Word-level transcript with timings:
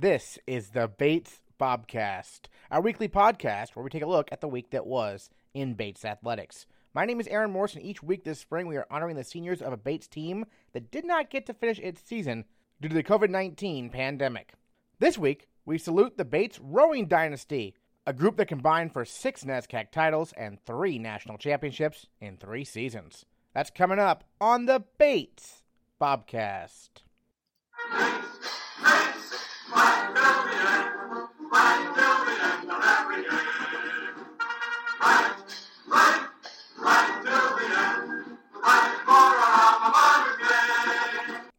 This 0.00 0.38
is 0.46 0.68
the 0.68 0.86
Bates 0.86 1.40
Bobcast, 1.60 2.42
our 2.70 2.80
weekly 2.80 3.08
podcast 3.08 3.70
where 3.70 3.82
we 3.82 3.90
take 3.90 4.04
a 4.04 4.06
look 4.06 4.28
at 4.30 4.40
the 4.40 4.46
week 4.46 4.70
that 4.70 4.86
was 4.86 5.28
in 5.54 5.74
Bates 5.74 6.04
athletics. 6.04 6.66
My 6.94 7.04
name 7.04 7.18
is 7.18 7.26
Aaron 7.26 7.50
Morse, 7.50 7.74
and 7.74 7.84
each 7.84 8.00
week 8.00 8.22
this 8.22 8.38
spring 8.38 8.68
we 8.68 8.76
are 8.76 8.86
honoring 8.92 9.16
the 9.16 9.24
seniors 9.24 9.60
of 9.60 9.72
a 9.72 9.76
Bates 9.76 10.06
team 10.06 10.44
that 10.72 10.92
did 10.92 11.04
not 11.04 11.30
get 11.30 11.46
to 11.46 11.52
finish 11.52 11.80
its 11.80 12.00
season 12.00 12.44
due 12.80 12.88
to 12.88 12.94
the 12.94 13.02
COVID 13.02 13.28
19 13.28 13.90
pandemic. 13.90 14.52
This 15.00 15.18
week, 15.18 15.48
we 15.64 15.78
salute 15.78 16.16
the 16.16 16.24
Bates 16.24 16.60
Rowing 16.62 17.08
Dynasty, 17.08 17.74
a 18.06 18.12
group 18.12 18.36
that 18.36 18.46
combined 18.46 18.92
for 18.92 19.04
six 19.04 19.42
NESCAC 19.42 19.90
titles 19.90 20.32
and 20.36 20.64
three 20.64 21.00
national 21.00 21.38
championships 21.38 22.06
in 22.20 22.36
three 22.36 22.64
seasons. 22.64 23.24
That's 23.52 23.70
coming 23.70 23.98
up 23.98 24.22
on 24.40 24.66
the 24.66 24.84
Bates 24.96 25.64
Bobcast. 26.00 26.90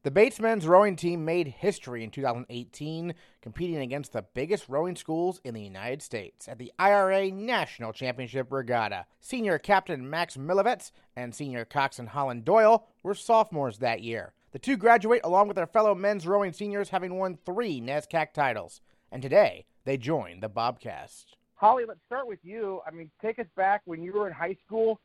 The 0.10 0.12
Bates 0.12 0.40
men's 0.40 0.66
rowing 0.66 0.96
team 0.96 1.24
made 1.24 1.48
history 1.48 2.04
in 2.04 2.10
2018, 2.10 3.14
competing 3.42 3.78
against 3.78 4.14
the 4.14 4.26
biggest 4.34 4.70
rowing 4.70 4.96
schools 4.96 5.40
in 5.44 5.54
the 5.54 5.62
United 5.62 6.02
States 6.02 6.48
at 6.48 6.58
the 6.58 6.72
IRA 6.80 7.30
National 7.30 7.94
Championship 7.94 8.52
Regatta. 8.52 9.06
Senior 9.20 9.60
captain 9.60 10.10
Max 10.10 10.36
Milavetz 10.36 10.92
and 11.16 11.36
senior 11.36 11.64
coxswain 11.64 12.08
Holland 12.08 12.44
Doyle 12.44 12.88
were 13.04 13.14
sophomores 13.14 13.78
that 13.78 14.02
year. 14.02 14.34
The 14.52 14.58
two 14.58 14.78
graduate 14.78 15.22
along 15.24 15.48
with 15.48 15.58
their 15.58 15.68
fellow 15.68 15.94
men's 15.94 16.26
rowing 16.26 16.54
seniors, 16.54 16.90
having 16.90 17.20
won 17.20 17.38
three 17.46 17.80
NESCAC 17.80 18.34
titles. 18.34 18.82
And 19.12 19.22
today, 19.22 19.66
they 19.86 19.98
join 19.98 20.40
the 20.40 20.50
Bobcast. 20.50 21.26
Holly, 21.56 21.84
let's 21.88 22.00
start 22.06 22.28
with 22.28 22.40
you. 22.44 22.82
I 22.88 22.92
mean, 22.92 23.10
take 23.22 23.40
us 23.40 23.48
back 23.58 23.82
when 23.86 24.02
you 24.02 24.14
were 24.14 24.28
in 24.28 24.34
high 24.34 24.56
school 24.66 25.00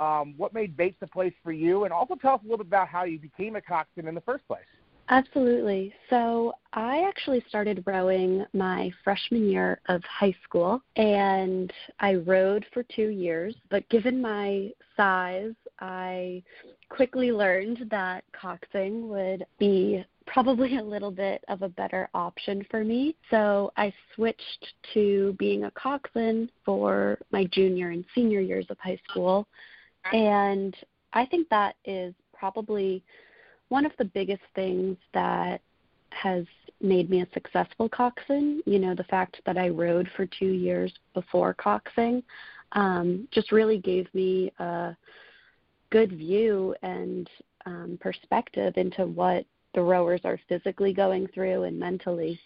um, 0.00 0.34
what 0.36 0.54
made 0.54 0.76
Bates 0.76 0.96
the 0.98 1.06
place 1.06 1.34
for 1.44 1.52
you, 1.52 1.84
and 1.84 1.92
also 1.92 2.14
tell 2.14 2.34
us 2.34 2.40
a 2.40 2.44
little 2.44 2.58
bit 2.58 2.68
about 2.68 2.88
how 2.88 3.04
you 3.04 3.18
became 3.18 3.54
a 3.54 3.60
coxswain 3.60 4.08
in 4.08 4.14
the 4.14 4.20
first 4.22 4.46
place. 4.48 4.64
Absolutely. 5.10 5.92
So 6.08 6.54
I 6.72 7.04
actually 7.06 7.44
started 7.48 7.82
rowing 7.84 8.46
my 8.52 8.92
freshman 9.02 9.48
year 9.48 9.80
of 9.88 10.02
high 10.04 10.34
school, 10.44 10.80
and 10.96 11.72
I 11.98 12.14
rowed 12.14 12.64
for 12.72 12.84
two 12.84 13.08
years. 13.08 13.54
But 13.70 13.88
given 13.88 14.22
my 14.22 14.70
size, 14.96 15.54
I 15.80 16.42
quickly 16.88 17.32
learned 17.32 17.88
that 17.90 18.24
coxing 18.32 19.08
would 19.08 19.44
be 19.58 20.04
probably 20.32 20.76
a 20.76 20.82
little 20.82 21.10
bit 21.10 21.44
of 21.48 21.62
a 21.62 21.68
better 21.68 22.08
option 22.14 22.64
for 22.70 22.84
me. 22.84 23.16
So 23.30 23.72
I 23.76 23.92
switched 24.14 24.74
to 24.94 25.34
being 25.38 25.64
a 25.64 25.70
coxswain 25.72 26.48
for 26.64 27.18
my 27.32 27.44
junior 27.46 27.90
and 27.90 28.04
senior 28.14 28.40
years 28.40 28.66
of 28.70 28.78
high 28.78 29.00
school. 29.08 29.48
And 30.12 30.74
I 31.12 31.26
think 31.26 31.48
that 31.48 31.74
is 31.84 32.14
probably 32.32 33.02
one 33.70 33.84
of 33.84 33.92
the 33.98 34.04
biggest 34.04 34.42
things 34.54 34.96
that 35.14 35.60
has 36.10 36.44
made 36.80 37.10
me 37.10 37.22
a 37.22 37.28
successful 37.34 37.88
coxswain. 37.88 38.62
You 38.66 38.78
know, 38.78 38.94
the 38.94 39.04
fact 39.04 39.40
that 39.46 39.58
I 39.58 39.68
rowed 39.68 40.08
for 40.16 40.26
two 40.26 40.52
years 40.52 40.92
before 41.12 41.54
coxing 41.54 42.22
um, 42.72 43.26
just 43.32 43.50
really 43.50 43.78
gave 43.78 44.06
me 44.14 44.52
a 44.60 44.96
good 45.90 46.12
view 46.12 46.74
and 46.82 47.28
um, 47.66 47.98
perspective 48.00 48.74
into 48.76 49.06
what 49.06 49.44
the 49.74 49.82
rowers 49.82 50.20
are 50.24 50.38
physically 50.48 50.92
going 50.92 51.26
through 51.28 51.64
and 51.64 51.78
mentally. 51.78 52.38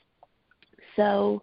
So, 0.97 1.43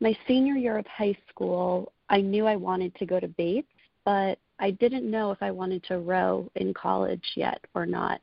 my 0.00 0.16
senior 0.26 0.54
year 0.54 0.78
of 0.78 0.86
high 0.86 1.16
school, 1.28 1.92
I 2.08 2.20
knew 2.20 2.46
I 2.46 2.56
wanted 2.56 2.94
to 2.96 3.06
go 3.06 3.18
to 3.18 3.28
Bates, 3.28 3.68
but 4.04 4.38
I 4.60 4.70
didn't 4.72 5.10
know 5.10 5.30
if 5.30 5.38
I 5.42 5.50
wanted 5.50 5.82
to 5.84 5.98
row 5.98 6.50
in 6.54 6.72
college 6.72 7.24
yet 7.34 7.60
or 7.74 7.84
not. 7.84 8.20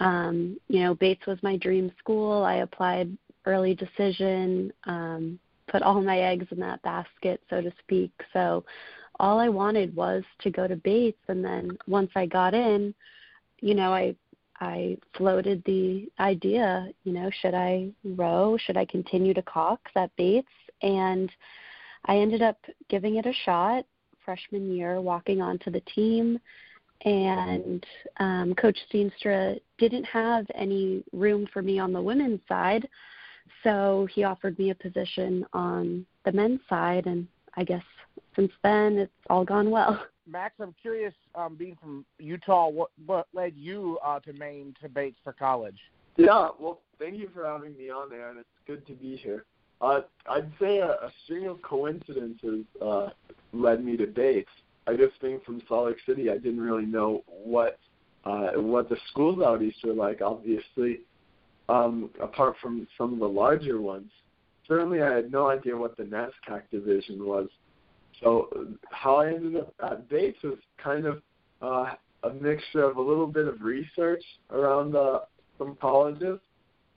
Um, 0.00 0.58
you 0.68 0.80
know, 0.80 0.94
Bates 0.94 1.26
was 1.26 1.38
my 1.42 1.56
dream 1.56 1.90
school. 1.98 2.42
I 2.44 2.56
applied 2.56 3.16
early 3.46 3.74
decision, 3.74 4.72
um, 4.84 5.38
put 5.66 5.82
all 5.82 6.00
my 6.00 6.20
eggs 6.20 6.46
in 6.50 6.60
that 6.60 6.82
basket, 6.82 7.42
so 7.50 7.60
to 7.60 7.72
speak. 7.80 8.12
So 8.32 8.64
all 9.18 9.38
I 9.38 9.48
wanted 9.48 9.94
was 9.96 10.22
to 10.40 10.50
go 10.50 10.66
to 10.68 10.76
Bates 10.76 11.22
and 11.28 11.44
then 11.44 11.76
once 11.86 12.10
I 12.14 12.26
got 12.26 12.54
in, 12.54 12.94
you 13.60 13.74
know, 13.74 13.92
I 13.92 14.14
I 14.60 14.98
floated 15.16 15.62
the 15.64 16.10
idea, 16.18 16.88
you 17.04 17.12
know, 17.12 17.30
should 17.40 17.54
I 17.54 17.90
row? 18.04 18.56
Should 18.58 18.76
I 18.76 18.84
continue 18.84 19.34
to 19.34 19.42
cox 19.42 19.90
that 19.94 20.10
Bates? 20.16 20.48
And 20.82 21.30
I 22.06 22.16
ended 22.18 22.42
up 22.42 22.58
giving 22.88 23.16
it 23.16 23.26
a 23.26 23.32
shot 23.44 23.84
freshman 24.24 24.72
year 24.72 25.00
walking 25.00 25.40
onto 25.40 25.70
the 25.70 25.80
team 25.80 26.38
and 27.04 27.84
um, 28.18 28.54
Coach 28.54 28.78
Steenstra 28.90 29.60
didn't 29.78 30.04
have 30.04 30.46
any 30.54 31.04
room 31.12 31.46
for 31.52 31.62
me 31.62 31.78
on 31.78 31.92
the 31.92 32.02
women's 32.02 32.40
side, 32.48 32.88
so 33.62 34.08
he 34.12 34.24
offered 34.24 34.58
me 34.58 34.70
a 34.70 34.74
position 34.74 35.46
on 35.52 36.04
the 36.24 36.32
men's 36.32 36.60
side, 36.68 37.06
and 37.06 37.26
I 37.54 37.64
guess 37.64 37.84
since 38.34 38.52
then 38.62 38.98
it's 38.98 39.12
all 39.30 39.44
gone 39.44 39.70
well. 39.70 40.04
Max, 40.30 40.54
I'm 40.60 40.74
curious, 40.80 41.14
um, 41.34 41.56
being 41.56 41.76
from 41.80 42.04
Utah, 42.18 42.68
what 42.68 42.90
what 43.06 43.28
led 43.32 43.54
you 43.56 43.98
uh, 44.04 44.20
to 44.20 44.32
Maine 44.34 44.74
to 44.82 44.88
Bates 44.88 45.18
for 45.24 45.32
college? 45.32 45.78
Yeah, 46.16 46.48
well, 46.58 46.80
thank 46.98 47.16
you 47.16 47.30
for 47.32 47.46
having 47.46 47.76
me 47.76 47.90
on 47.90 48.10
there, 48.10 48.30
and 48.30 48.38
it's 48.38 48.48
good 48.66 48.86
to 48.88 48.92
be 48.92 49.16
here. 49.16 49.44
Uh, 49.80 50.00
I'd 50.28 50.50
say 50.60 50.78
a, 50.78 50.90
a 50.90 51.12
string 51.24 51.46
of 51.46 51.62
coincidences 51.62 52.64
uh, 52.84 53.08
led 53.52 53.84
me 53.84 53.96
to 53.96 54.06
Bates. 54.06 54.50
I 54.86 54.96
just 54.96 55.20
being 55.20 55.40
from 55.44 55.62
Salt 55.68 55.86
Lake 55.86 55.96
City, 56.06 56.30
I 56.30 56.38
didn't 56.38 56.60
really 56.60 56.86
know 56.86 57.22
what 57.26 57.78
uh, 58.24 58.52
what 58.56 58.88
the 58.88 58.96
schools 59.10 59.40
out 59.44 59.62
east 59.62 59.78
were 59.84 59.92
like. 59.92 60.20
Obviously, 60.20 61.00
um, 61.68 62.10
apart 62.20 62.56
from 62.60 62.86
some 62.96 63.12
of 63.12 63.18
the 63.20 63.28
larger 63.28 63.80
ones, 63.80 64.10
certainly 64.66 65.02
I 65.02 65.14
had 65.14 65.30
no 65.30 65.48
idea 65.48 65.76
what 65.76 65.96
the 65.96 66.04
NESCAC 66.04 66.62
division 66.70 67.24
was. 67.24 67.48
So 68.22 68.48
how 68.90 69.16
I 69.16 69.28
ended 69.28 69.56
up 69.56 69.74
at 69.82 70.08
Bates 70.08 70.42
was 70.42 70.58
kind 70.82 71.06
of 71.06 71.22
uh, 71.62 71.94
a 72.24 72.30
mixture 72.40 72.82
of 72.82 72.96
a 72.96 73.02
little 73.02 73.26
bit 73.26 73.46
of 73.46 73.60
research 73.60 74.22
around 74.50 74.96
uh, 74.96 75.20
some 75.56 75.76
colleges, 75.80 76.38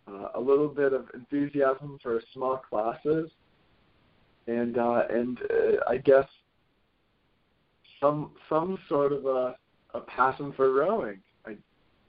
uh, 0.08 0.30
a 0.36 0.40
little 0.40 0.68
bit 0.68 0.94
of 0.94 1.06
enthusiasm 1.14 2.00
for 2.02 2.22
small 2.34 2.58
classes, 2.58 3.30
and 4.48 4.78
uh, 4.78 5.04
and 5.10 5.38
uh, 5.50 5.84
I 5.88 5.98
guess 5.98 6.26
some 8.00 8.32
some 8.50 8.80
sort 8.90 9.14
of 9.14 9.26
a 9.26 9.56
a 9.94 10.00
passion 10.02 10.54
for 10.56 10.74
rowing, 10.74 11.20
I, 11.46 11.56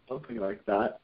something 0.08 0.36
like 0.36 0.64
that. 0.66 1.00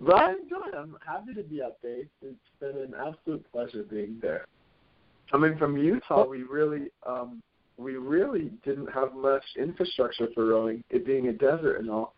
But 0.00 0.14
I 0.14 0.30
enjoy 0.32 0.68
it. 0.68 0.74
I'm 0.76 0.96
happy 1.04 1.34
to 1.34 1.42
be 1.42 1.60
at 1.62 1.80
Bates. 1.82 2.10
It's 2.22 2.36
been 2.60 2.76
an 2.76 2.94
absolute 2.94 3.44
pleasure 3.50 3.82
being 3.82 4.18
there. 4.22 4.46
Coming 5.30 5.56
from 5.58 5.76
Utah, 5.76 6.26
we 6.26 6.42
really 6.42 6.90
um, 7.06 7.42
we 7.76 7.96
really 7.96 8.50
didn't 8.64 8.92
have 8.92 9.14
much 9.14 9.44
infrastructure 9.56 10.28
for 10.34 10.46
rowing, 10.46 10.82
it 10.90 11.06
being 11.06 11.28
a 11.28 11.32
desert 11.32 11.76
and 11.76 11.90
all. 11.90 12.14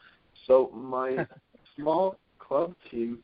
So 0.47 0.71
my 0.75 1.27
small 1.77 2.17
club 2.39 2.75
team 2.91 3.19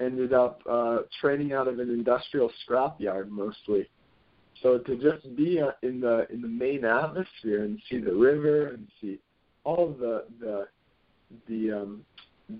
ended 0.00 0.32
up 0.32 0.62
uh, 0.68 0.98
training 1.20 1.52
out 1.52 1.68
of 1.68 1.78
an 1.78 1.90
industrial 1.90 2.50
scrapyard 2.66 3.28
mostly. 3.28 3.88
So 4.62 4.78
to 4.78 4.96
just 4.96 5.34
be 5.36 5.60
uh, 5.60 5.72
in 5.82 6.00
the 6.00 6.26
in 6.32 6.40
the 6.40 6.48
Maine 6.48 6.84
atmosphere 6.84 7.64
and 7.64 7.80
see 7.90 7.98
the 7.98 8.14
river 8.14 8.68
and 8.68 8.86
see 9.00 9.18
all 9.64 9.94
the 9.98 10.24
the 10.40 10.68
the 11.48 11.82
um, 11.82 12.04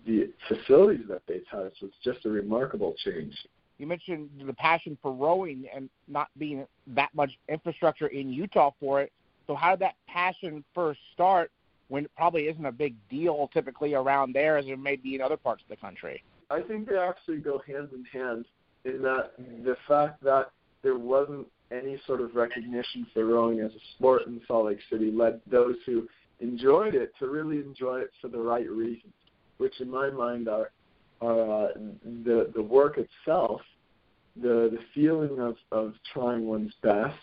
the 0.06 0.31
facilities 0.48 1.06
that 1.09 1.25
Bates 1.26 1.47
has 1.50 1.72
was 1.81 1.91
just 2.04 2.25
a 2.26 2.28
remarkable 2.28 2.94
change. 3.04 3.34
You 3.82 3.88
mentioned 3.88 4.31
the 4.47 4.53
passion 4.53 4.97
for 5.03 5.12
rowing 5.12 5.65
and 5.75 5.91
not 6.06 6.28
being 6.39 6.65
that 6.86 7.09
much 7.16 7.33
infrastructure 7.48 8.06
in 8.06 8.33
Utah 8.33 8.71
for 8.78 9.03
it. 9.03 9.10
So 9.48 9.56
how 9.56 9.72
did 9.72 9.80
that 9.80 9.97
passion 10.06 10.62
first 10.72 11.01
start 11.12 11.51
when 11.89 12.04
it 12.04 12.10
probably 12.16 12.42
isn't 12.42 12.65
a 12.65 12.71
big 12.71 12.95
deal 13.10 13.51
typically 13.53 13.95
around 13.95 14.36
there 14.36 14.56
as 14.56 14.66
it 14.68 14.78
may 14.78 14.95
be 14.95 15.16
in 15.16 15.21
other 15.21 15.36
parts 15.36 15.65
of 15.65 15.68
the 15.68 15.74
country? 15.74 16.22
I 16.48 16.60
think 16.60 16.89
they 16.89 16.97
actually 16.97 17.39
go 17.39 17.60
hand 17.66 17.89
in 17.92 18.04
hand 18.04 18.45
in 18.84 19.03
that 19.03 19.33
the 19.65 19.77
fact 19.89 20.22
that 20.22 20.53
there 20.84 20.97
wasn't 20.97 21.48
any 21.72 22.01
sort 22.06 22.21
of 22.21 22.36
recognition 22.36 23.04
for 23.12 23.24
rowing 23.24 23.59
as 23.59 23.72
a 23.72 23.80
sport 23.97 24.28
in 24.28 24.41
Salt 24.47 24.66
Lake 24.66 24.78
City 24.92 25.10
led 25.10 25.41
those 25.51 25.74
who 25.86 26.09
enjoyed 26.39 26.95
it 26.95 27.15
to 27.18 27.27
really 27.27 27.59
enjoy 27.59 27.98
it 27.98 28.10
for 28.21 28.28
the 28.28 28.39
right 28.39 28.71
reasons, 28.71 29.12
which 29.59 29.80
in 29.80 29.91
my 29.91 30.09
mind 30.09 30.48
are, 30.48 30.71
are 31.21 31.65
uh, 31.65 31.68
the 32.24 32.53
the 32.54 32.62
work 32.62 32.97
itself, 32.97 33.60
the 34.36 34.70
the 34.72 34.78
feeling 34.94 35.38
of 35.40 35.56
of 35.70 35.94
trying 36.12 36.46
one's 36.46 36.74
best, 36.82 37.16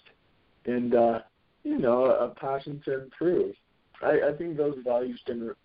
and 0.65 0.95
uh, 0.95 1.19
you 1.63 1.77
know 1.77 2.05
a 2.05 2.29
passion 2.29 2.81
to 2.85 3.03
improve. 3.03 3.55
I, 4.01 4.29
I 4.29 4.33
think 4.37 4.57
those 4.57 4.77
values 4.83 5.19
gener- 5.27 5.55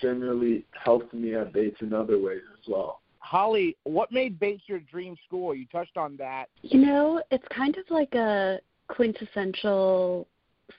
generally 0.00 0.66
helped 0.72 1.14
me 1.14 1.34
at 1.34 1.52
Bates 1.52 1.80
in 1.80 1.92
other 1.92 2.18
ways 2.18 2.42
as 2.52 2.68
well. 2.68 3.00
Holly, 3.20 3.76
what 3.84 4.10
made 4.12 4.38
Bates 4.38 4.62
your 4.66 4.80
dream 4.80 5.16
school? 5.26 5.54
You 5.54 5.66
touched 5.70 5.96
on 5.96 6.16
that. 6.16 6.48
You 6.62 6.80
know, 6.80 7.22
it's 7.30 7.44
kind 7.50 7.76
of 7.76 7.84
like 7.90 8.14
a 8.14 8.60
quintessential 8.88 10.26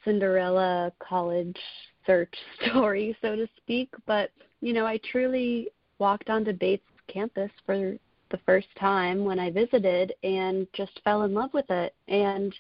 Cinderella 0.04 0.92
college 1.00 1.58
search 2.06 2.34
story, 2.66 3.16
so 3.22 3.36
to 3.36 3.48
speak. 3.58 3.94
But, 4.06 4.32
you 4.62 4.74
know, 4.74 4.86
I 4.86 5.00
truly 5.12 5.70
walked 6.00 6.30
onto 6.30 6.54
Bates 6.54 6.84
campus 7.08 7.52
for 7.66 7.96
the 8.30 8.40
first 8.46 8.68
time 8.80 9.26
when 9.26 9.40
I 9.40 9.52
visited 9.52 10.14
and 10.24 10.68
just 10.74 11.00
fell 11.04 11.24
in 11.24 11.34
love 11.34 11.54
with 11.54 11.70
it. 11.70 11.94
And, 12.08 12.54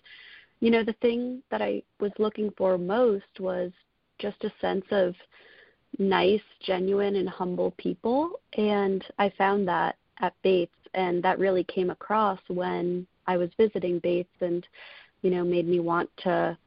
you 0.59 0.71
know, 0.71 0.83
the 0.83 0.95
thing 1.01 1.41
that 1.51 1.61
I 1.61 1.83
was 1.99 2.11
looking 2.19 2.51
for 2.57 2.77
most 2.77 3.39
was 3.39 3.71
just 4.17 4.43
a 4.43 4.51
sense 4.59 4.85
of 4.91 5.15
nice, 5.97 6.41
genuine, 6.61 7.15
and 7.15 7.29
humble 7.29 7.71
people. 7.77 8.39
And 8.57 9.03
I 9.17 9.31
found 9.37 9.67
that 9.67 9.95
at 10.21 10.33
Bates, 10.43 10.73
and 10.93 11.23
that 11.23 11.39
really 11.39 11.63
came 11.63 11.89
across 11.89 12.39
when 12.47 13.05
I 13.27 13.37
was 13.37 13.49
visiting 13.57 13.99
Bates 13.99 14.29
and, 14.41 14.65
you 15.21 15.29
know, 15.29 15.43
made 15.43 15.67
me 15.67 15.79
want 15.79 16.09
to 16.23 16.57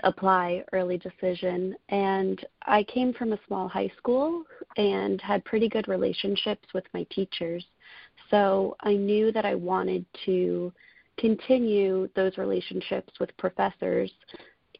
apply 0.00 0.64
early 0.72 0.98
decision. 0.98 1.74
And 1.88 2.44
I 2.62 2.82
came 2.84 3.12
from 3.12 3.32
a 3.32 3.40
small 3.46 3.68
high 3.68 3.90
school 3.96 4.44
and 4.76 5.20
had 5.20 5.44
pretty 5.44 5.68
good 5.68 5.88
relationships 5.88 6.66
with 6.74 6.84
my 6.94 7.04
teachers. 7.10 7.64
So 8.30 8.76
I 8.80 8.94
knew 8.94 9.32
that 9.32 9.44
I 9.44 9.54
wanted 9.54 10.04
to 10.26 10.72
continue 11.18 12.08
those 12.14 12.38
relationships 12.38 13.12
with 13.18 13.36
professors 13.36 14.10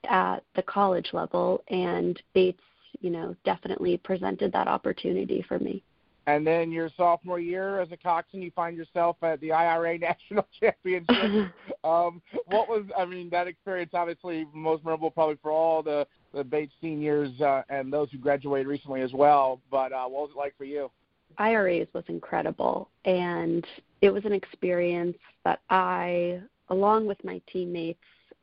at 0.08 0.44
the 0.54 0.62
college 0.62 1.10
level, 1.12 1.62
and 1.68 2.20
Bates, 2.34 2.62
you 3.00 3.10
know, 3.10 3.34
definitely 3.44 3.96
presented 3.98 4.52
that 4.52 4.68
opportunity 4.68 5.44
for 5.48 5.58
me. 5.58 5.82
And 6.28 6.46
then 6.46 6.70
your 6.70 6.90
sophomore 6.94 7.40
year 7.40 7.80
as 7.80 7.90
a 7.90 7.96
coxswain, 7.96 8.42
you 8.42 8.50
find 8.54 8.76
yourself 8.76 9.16
at 9.22 9.40
the 9.40 9.50
IRA 9.50 9.98
National 9.98 10.46
Championship. 10.60 11.52
um, 11.84 12.20
what 12.46 12.68
was, 12.68 12.84
I 12.96 13.06
mean, 13.06 13.30
that 13.30 13.48
experience 13.48 13.92
obviously 13.94 14.46
most 14.52 14.84
memorable 14.84 15.10
probably 15.10 15.38
for 15.42 15.50
all 15.50 15.82
the, 15.82 16.06
the 16.32 16.44
Bates 16.44 16.72
seniors 16.80 17.40
uh, 17.40 17.62
and 17.68 17.92
those 17.92 18.10
who 18.10 18.18
graduated 18.18 18.66
recently 18.66 19.00
as 19.00 19.12
well. 19.12 19.60
But 19.70 19.92
uh, 19.92 20.04
what 20.04 20.22
was 20.22 20.30
it 20.34 20.38
like 20.38 20.56
for 20.56 20.64
you? 20.64 20.90
IRAs 21.38 21.88
was 21.92 22.04
incredible, 22.08 22.88
and 23.04 23.66
it 24.00 24.10
was 24.10 24.24
an 24.24 24.32
experience 24.32 25.16
that 25.44 25.60
I, 25.68 26.40
along 26.70 27.06
with 27.06 27.22
my 27.24 27.40
teammates, 27.52 28.00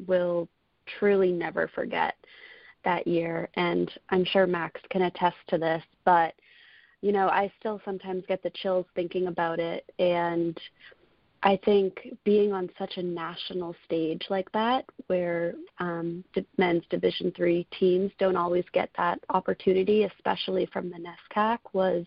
will 0.07 0.47
truly 0.99 1.31
never 1.31 1.67
forget 1.73 2.15
that 2.83 3.07
year. 3.07 3.49
And 3.55 3.91
I'm 4.09 4.23
sure 4.25 4.45
Max 4.45 4.79
can 4.91 5.03
attest 5.03 5.37
to 5.49 5.57
this, 5.57 5.83
but 6.05 6.35
you 7.01 7.11
know, 7.11 7.27
I 7.27 7.51
still 7.59 7.79
sometimes 7.85 8.23
get 8.27 8.41
the 8.41 8.49
chills 8.49 8.87
thinking 8.95 9.27
about 9.27 9.59
it. 9.59 9.85
And 9.99 10.57
I 11.45 11.59
think 11.63 12.07
being 12.23 12.53
on 12.53 12.71
such 12.77 12.97
a 12.97 13.03
national 13.03 13.75
stage 13.85 14.23
like 14.31 14.51
that, 14.53 14.83
where 15.05 15.53
um, 15.77 16.23
men's 16.57 16.81
Division 16.89 17.31
three 17.37 17.67
teams 17.79 18.11
don't 18.17 18.35
always 18.35 18.65
get 18.73 18.89
that 18.97 19.19
opportunity, 19.29 20.05
especially 20.05 20.65
from 20.73 20.89
the 20.89 20.97
NESCAC, 20.97 21.59
was 21.73 22.03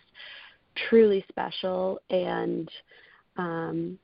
truly 0.90 1.24
special 1.28 2.00
and 2.10 2.68
um, 3.36 3.96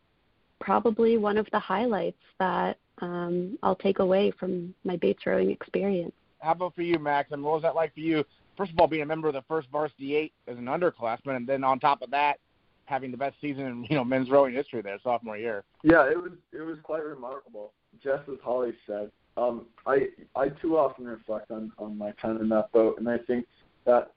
probably 0.60 1.18
one 1.18 1.36
of 1.36 1.48
the 1.50 1.58
highlights 1.58 2.22
that 2.38 2.78
um, 3.02 3.58
I'll 3.64 3.74
take 3.74 3.98
away 3.98 4.30
from 4.38 4.72
my 4.84 4.96
Bates 4.96 5.26
rowing 5.26 5.50
experience. 5.50 6.14
How 6.38 6.52
about 6.52 6.76
for 6.76 6.82
you, 6.82 7.00
Max? 7.00 7.32
And 7.32 7.42
what 7.42 7.54
was 7.54 7.62
that 7.62 7.74
like 7.74 7.92
for 7.92 8.00
you? 8.00 8.24
First 8.56 8.70
of 8.70 8.78
all, 8.78 8.86
being 8.86 9.02
a 9.02 9.06
member 9.06 9.26
of 9.26 9.34
the 9.34 9.42
first 9.48 9.68
varsity 9.72 10.14
eight 10.14 10.32
as 10.46 10.58
an 10.58 10.66
underclassman, 10.66 11.34
and 11.34 11.46
then 11.46 11.64
on 11.64 11.80
top 11.80 12.02
of 12.02 12.10
that, 12.12 12.38
having 12.86 13.10
the 13.10 13.16
best 13.16 13.36
season 13.40 13.66
in 13.66 13.86
you 13.88 13.96
know 13.96 14.04
men's 14.04 14.30
rowing 14.30 14.54
history 14.54 14.82
there 14.82 14.98
sophomore 15.02 15.36
year. 15.36 15.64
Yeah, 15.82 16.10
it 16.10 16.20
was 16.20 16.32
it 16.52 16.62
was 16.62 16.78
quite 16.82 17.04
remarkable. 17.04 17.72
Just 18.02 18.28
as 18.28 18.38
Holly 18.42 18.72
said, 18.86 19.10
um, 19.36 19.66
I 19.86 20.08
I 20.36 20.48
too 20.48 20.76
often 20.78 21.06
reflect 21.06 21.50
on 21.50 21.72
on 21.78 21.96
my 21.96 22.12
time 22.12 22.40
in 22.40 22.48
that 22.50 22.72
boat, 22.72 22.98
and 22.98 23.08
I 23.08 23.18
think 23.18 23.46
that 23.84 24.12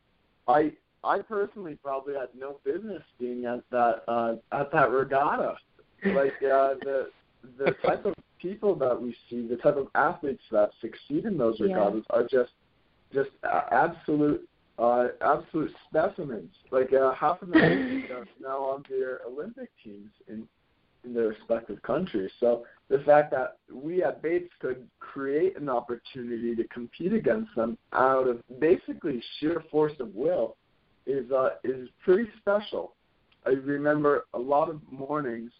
I 0.47 0.73
I 1.03 1.19
personally 1.19 1.77
probably 1.81 2.13
had 2.15 2.29
no 2.37 2.59
business 2.63 3.03
being 3.19 3.45
at 3.45 3.61
that 3.71 4.03
uh, 4.07 4.35
at 4.51 4.71
that 4.71 4.91
regatta. 4.91 5.55
Like 6.05 6.33
uh, 6.43 6.75
the 6.83 7.09
the 7.57 7.71
type 7.85 8.05
of 8.05 8.13
people 8.39 8.75
that 8.75 9.01
we 9.01 9.15
see, 9.29 9.47
the 9.47 9.57
type 9.57 9.77
of 9.77 9.87
athletes 9.95 10.43
that 10.51 10.71
succeed 10.81 11.25
in 11.25 11.37
those 11.37 11.59
regattas 11.59 12.03
yeah. 12.09 12.15
are 12.15 12.27
just 12.27 12.51
just 13.13 13.29
absolute 13.71 14.47
uh, 14.79 15.07
absolute 15.21 15.71
specimens. 15.89 16.51
Like 16.71 16.93
uh, 16.93 17.13
half 17.13 17.41
of 17.41 17.49
them 17.49 17.61
are 18.11 18.27
now 18.39 18.59
on 18.59 18.83
their 18.89 19.21
Olympic 19.27 19.69
teams 19.83 20.11
in 20.27 20.47
in 21.03 21.13
their 21.13 21.27
respective 21.27 21.81
countries. 21.83 22.31
So 22.39 22.65
the 22.89 22.99
fact 22.99 23.31
that 23.31 23.57
we 23.73 24.03
at 24.03 24.21
Bates 24.21 24.51
could 24.59 24.87
create 24.99 25.57
an 25.57 25.69
opportunity 25.69 26.55
to 26.55 26.63
compete 26.67 27.13
against 27.13 27.55
them 27.55 27.77
out 27.93 28.27
of 28.27 28.41
basically 28.59 29.21
sheer 29.39 29.63
force 29.71 29.93
of 29.99 30.13
will 30.13 30.57
is 31.05 31.31
uh, 31.31 31.51
is 31.63 31.87
pretty 32.03 32.29
special. 32.39 32.93
I 33.45 33.51
remember 33.51 34.25
a 34.33 34.39
lot 34.39 34.69
of 34.69 34.81
mornings 34.91 35.51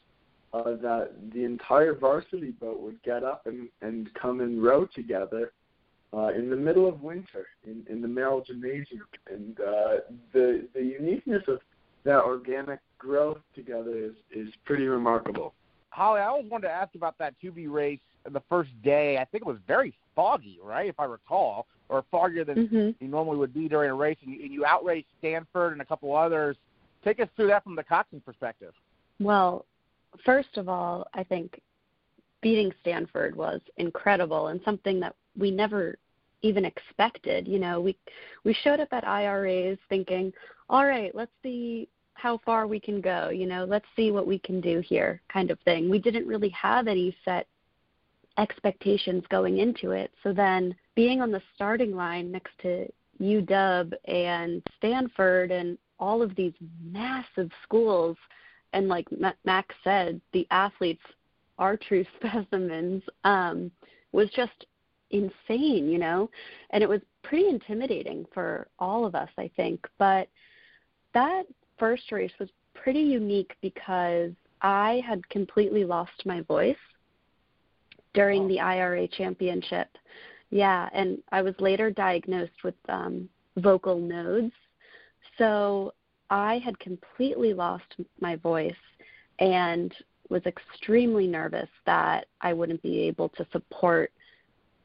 uh, 0.53 0.75
that 0.81 1.11
the 1.33 1.43
entire 1.43 1.93
varsity 1.93 2.51
boat 2.51 2.79
would 2.81 3.01
get 3.03 3.23
up 3.23 3.45
and, 3.45 3.69
and 3.81 4.09
come 4.13 4.41
and 4.41 4.61
row 4.61 4.85
together 4.85 5.53
uh, 6.13 6.27
in 6.27 6.49
the 6.49 6.55
middle 6.55 6.87
of 6.87 7.01
winter 7.01 7.47
in, 7.65 7.85
in 7.89 8.01
the 8.01 8.07
Merrill 8.07 8.41
Gymnasium. 8.41 9.05
And 9.31 9.59
uh, 9.59 9.97
the 10.33 10.67
the 10.73 10.81
uniqueness 10.81 11.43
of 11.47 11.59
that 12.03 12.23
organic 12.23 12.79
growth 12.97 13.39
together 13.53 13.97
is, 13.97 14.13
is 14.31 14.47
pretty 14.65 14.85
remarkable. 14.85 15.53
Holly, 15.89 16.21
I 16.21 16.25
always 16.25 16.49
wanted 16.49 16.67
to 16.67 16.73
ask 16.73 16.95
about 16.95 17.17
that 17.17 17.33
2V 17.43 17.69
race 17.69 17.99
the 18.31 18.41
first 18.49 18.69
day. 18.83 19.17
I 19.17 19.25
think 19.25 19.41
it 19.41 19.47
was 19.47 19.57
very 19.67 19.93
foggy, 20.15 20.59
right, 20.63 20.87
if 20.87 20.99
I 20.99 21.05
recall, 21.05 21.67
or 21.89 22.03
foggier 22.11 22.45
than 22.45 22.67
mm-hmm. 22.67 23.03
you 23.03 23.09
normally 23.09 23.37
would 23.37 23.53
be 23.53 23.67
during 23.67 23.89
a 23.89 23.93
race, 23.93 24.17
and 24.23 24.33
you, 24.33 24.43
and 24.43 24.53
you 24.53 24.65
outraced 24.65 25.07
Stanford 25.19 25.73
and 25.73 25.81
a 25.81 25.85
couple 25.85 26.15
others. 26.15 26.55
Take 27.03 27.19
us 27.19 27.27
through 27.35 27.47
that 27.47 27.63
from 27.63 27.75
the 27.75 27.83
coxswain 27.83 28.21
perspective. 28.21 28.73
Well, 29.19 29.65
first 30.25 30.57
of 30.57 30.69
all, 30.69 31.07
I 31.13 31.23
think 31.23 31.59
beating 32.41 32.71
Stanford 32.81 33.35
was 33.35 33.61
incredible 33.77 34.47
and 34.47 34.61
something 34.63 34.99
that 34.99 35.15
we 35.37 35.51
never 35.51 35.97
even 36.41 36.65
expected. 36.65 37.47
You 37.47 37.59
know, 37.59 37.81
we 37.81 37.97
we 38.43 38.53
showed 38.53 38.79
up 38.79 38.89
at 38.91 39.07
IRAs 39.07 39.77
thinking, 39.89 40.31
all 40.69 40.85
right, 40.85 41.13
let's 41.15 41.31
see 41.43 41.87
how 42.13 42.39
far 42.45 42.67
we 42.67 42.79
can 42.79 43.01
go. 43.01 43.29
You 43.29 43.45
know, 43.45 43.65
let's 43.65 43.85
see 43.95 44.11
what 44.11 44.27
we 44.27 44.39
can 44.39 44.59
do 44.59 44.79
here, 44.79 45.21
kind 45.31 45.51
of 45.51 45.59
thing. 45.61 45.89
We 45.89 45.99
didn't 45.99 46.27
really 46.27 46.49
have 46.49 46.87
any 46.87 47.15
set 47.23 47.47
expectations 48.37 49.23
going 49.29 49.59
into 49.59 49.91
it. 49.91 50.11
So 50.23 50.33
then 50.33 50.75
being 50.95 51.21
on 51.21 51.31
the 51.31 51.41
starting 51.55 51.95
line 51.95 52.31
next 52.31 52.51
to 52.61 52.87
UW 53.21 53.93
and 54.05 54.61
Stanford 54.77 55.51
and 55.51 55.77
all 55.99 56.21
of 56.21 56.35
these 56.35 56.53
massive 56.83 57.51
schools 57.63 58.15
and 58.73 58.87
like 58.87 59.07
Max 59.43 59.73
said, 59.83 60.21
the 60.33 60.47
athletes 60.51 61.01
are 61.57 61.77
true 61.77 62.05
specimens, 62.17 63.03
um, 63.23 63.71
was 64.11 64.29
just 64.35 64.65
insane, 65.11 65.89
you 65.89 65.97
know? 65.97 66.29
And 66.71 66.83
it 66.83 66.89
was 66.89 67.01
pretty 67.23 67.47
intimidating 67.49 68.25
for 68.33 68.67
all 68.79 69.05
of 69.05 69.15
us, 69.15 69.29
I 69.37 69.49
think. 69.55 69.85
But 69.97 70.27
that 71.13 71.43
first 71.77 72.11
race 72.11 72.31
was 72.39 72.49
pretty 72.73 73.01
unique 73.01 73.55
because 73.61 74.31
I 74.61 75.01
had 75.07 75.27
completely 75.29 75.83
lost 75.83 76.25
my 76.25 76.41
voice 76.41 76.75
during 78.13 78.43
oh. 78.43 78.47
the 78.47 78.59
IRA 78.59 79.07
championship. 79.07 79.87
Yeah, 80.49 80.89
and 80.93 81.19
I 81.31 81.41
was 81.41 81.53
later 81.59 81.91
diagnosed 81.91 82.63
with 82.63 82.75
um, 82.87 83.29
vocal 83.57 83.99
nodes. 83.99 84.53
So 85.37 85.93
I 86.29 86.59
had 86.59 86.79
completely 86.79 87.53
lost 87.53 87.95
my 88.19 88.35
voice 88.37 88.73
and 89.39 89.93
was 90.29 90.41
extremely 90.45 91.27
nervous 91.27 91.69
that 91.85 92.27
I 92.41 92.53
wouldn't 92.53 92.81
be 92.81 93.01
able 93.01 93.29
to 93.29 93.45
support 93.51 94.11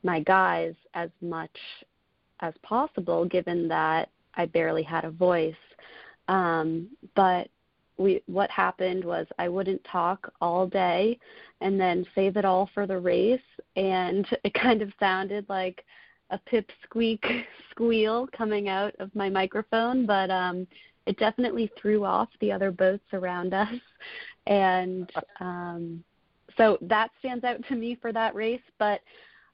my 0.02 0.20
guys 0.20 0.74
as 0.94 1.10
much 1.20 1.56
as 2.40 2.54
possible 2.62 3.24
given 3.24 3.68
that 3.68 4.10
I 4.34 4.46
barely 4.46 4.82
had 4.82 5.04
a 5.04 5.10
voice. 5.10 5.54
Um, 6.28 6.88
but 7.14 7.48
we 7.98 8.22
what 8.26 8.50
happened 8.50 9.04
was 9.04 9.26
I 9.38 9.48
wouldn't 9.48 9.82
talk 9.84 10.32
all 10.40 10.66
day 10.66 11.18
and 11.60 11.80
then 11.80 12.06
save 12.14 12.36
it 12.36 12.44
all 12.44 12.68
for 12.74 12.86
the 12.86 12.98
race. 12.98 13.40
And 13.76 14.26
it 14.44 14.54
kind 14.54 14.82
of 14.82 14.92
sounded 14.98 15.46
like 15.48 15.84
a 16.30 16.38
pip 16.38 16.70
squeak 16.84 17.24
squeal 17.70 18.28
coming 18.36 18.68
out 18.68 18.94
of 18.98 19.14
my 19.14 19.28
microphone, 19.28 20.06
but 20.06 20.30
um 20.30 20.66
it 21.04 21.18
definitely 21.18 21.68
threw 21.80 22.04
off 22.04 22.28
the 22.40 22.52
other 22.52 22.70
boats 22.70 23.04
around 23.12 23.54
us. 23.54 23.74
And 24.46 25.10
um 25.40 26.02
so 26.56 26.76
that 26.82 27.10
stands 27.18 27.44
out 27.44 27.64
to 27.68 27.76
me 27.76 27.96
for 28.00 28.12
that 28.12 28.34
race. 28.34 28.60
But 28.78 29.00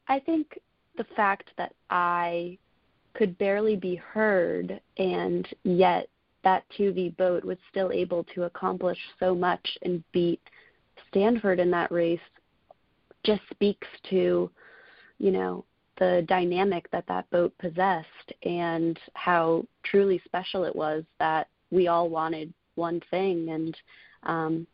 i 0.08 0.18
think 0.18 0.58
the 0.96 1.06
fact 1.16 1.50
that 1.56 1.74
i 1.90 2.56
could 3.14 3.36
barely 3.38 3.76
be 3.76 3.96
heard 3.96 4.80
and 4.98 5.48
yet 5.64 6.08
that 6.44 6.64
2V 6.78 7.16
boat 7.16 7.44
was 7.44 7.58
still 7.70 7.90
able 7.92 8.24
to 8.34 8.44
accomplish 8.44 8.98
so 9.18 9.34
much 9.34 9.76
and 9.82 10.04
beat 10.12 10.40
Stanford 11.10 11.58
in 11.60 11.70
that 11.70 11.90
race 11.90 12.20
just 13.24 13.42
speaks 13.50 13.86
to, 14.10 14.50
you 15.18 15.30
know, 15.30 15.64
the 15.98 16.24
dynamic 16.28 16.88
that 16.92 17.06
that 17.08 17.28
boat 17.30 17.52
possessed 17.58 18.32
and 18.44 18.98
how 19.14 19.64
truly 19.82 20.20
special 20.24 20.64
it 20.64 20.74
was 20.74 21.02
that 21.18 21.48
we 21.70 21.88
all 21.88 22.08
wanted 22.08 22.52
one 22.76 23.00
thing 23.10 23.48
and 23.50 23.76
um, 24.22 24.66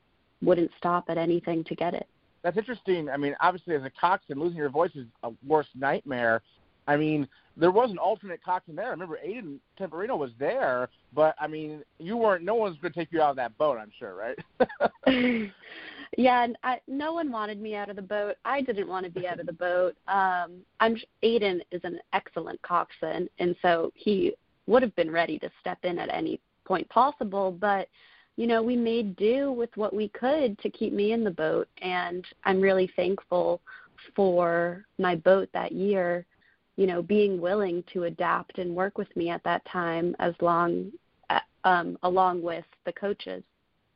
wouldn't 0.43 0.71
stop 0.77 1.07
at 1.09 1.17
anything 1.17 1.65
to 1.65 1.75
get 1.75 1.95
it. 1.95 2.07
That's 2.45 2.59
interesting. 2.59 3.09
I 3.09 3.17
mean, 3.17 3.35
obviously, 3.41 3.75
as 3.75 3.83
a 3.83 3.91
coxswain, 3.99 4.39
losing 4.39 4.59
your 4.59 4.69
voice 4.69 4.91
is 4.95 5.07
a 5.23 5.31
worst 5.47 5.71
nightmare. 5.75 6.43
I 6.87 6.97
mean, 6.99 7.27
there 7.57 7.71
was 7.71 7.91
an 7.91 7.97
alternate 7.97 8.45
coxswain 8.45 8.77
there. 8.77 8.89
I 8.89 8.91
remember 8.91 9.19
Aiden 9.27 9.57
Temperino 9.81 10.19
was 10.19 10.31
there, 10.39 10.91
but 11.15 11.35
I 11.41 11.47
mean, 11.47 11.83
you 11.99 12.19
weren't. 12.19 12.45
No 12.45 12.55
one's 12.55 12.77
going 12.81 12.93
to 12.93 12.99
take 12.99 13.11
you 13.11 13.23
out 13.23 13.31
of 13.31 13.37
that 13.37 13.57
boat. 13.57 13.79
I'm 13.79 13.91
sure, 13.99 14.15
right? 14.15 14.39
yeah, 16.19 16.45
and 16.45 16.59
I, 16.63 16.81
no 16.87 17.15
one 17.15 17.33
wanted 17.33 17.63
me 17.63 17.77
out 17.77 17.89
of 17.89 17.97
the 17.97 18.03
boat. 18.03 18.37
I 18.45 18.61
didn't 18.61 18.89
want 18.89 19.07
to 19.07 19.11
be 19.11 19.27
out 19.27 19.41
of 19.41 19.47
the 19.47 19.53
boat. 19.55 19.97
Um, 20.07 20.61
I'm 20.81 20.99
Aiden 21.23 21.61
is 21.73 21.81
an 21.85 21.99
excellent 22.13 22.61
coxswain, 22.61 23.27
and 23.39 23.57
so 23.63 23.91
he 23.95 24.35
would 24.67 24.83
have 24.83 24.95
been 24.97 25.11
ready 25.11 25.39
to 25.39 25.51
step 25.63 25.79
in 25.85 25.99
at 25.99 26.13
any 26.13 26.41
point 26.67 26.87
possible. 26.91 27.57
But 27.59 27.89
you 28.37 28.47
know, 28.47 28.63
we 28.63 28.77
made 28.77 29.17
do 29.17 29.53
with 29.53 29.71
what 29.77 29.95
we 29.95 30.09
could 30.09 30.59
to 30.59 30.71
keep 30.71 30.93
me 30.93 31.13
in 31.13 31.25
the 31.25 31.31
boat, 31.31 31.69
and 31.83 32.25
I'm 32.45 32.61
really 32.61 32.91
thankful 32.97 33.61
for 34.15 34.85
my 34.99 35.15
boat 35.15 35.49
that 35.53 35.73
year 35.73 36.27
you 36.77 36.87
know, 36.87 37.03
being 37.03 37.41
willing 37.41 37.85
to 37.93 38.05
adapt 38.05 38.59
and 38.59 38.75
work 38.75 38.99
with 38.99 39.15
me 39.17 39.31
at 39.31 39.43
that 39.45 39.65
time 39.67 40.17
as 40.19 40.35
long 40.41 40.91
uh, 41.31 41.39
um, 41.65 41.97
along 42.03 42.43
with 42.43 42.65
the 42.85 42.93
coaches. 42.93 43.43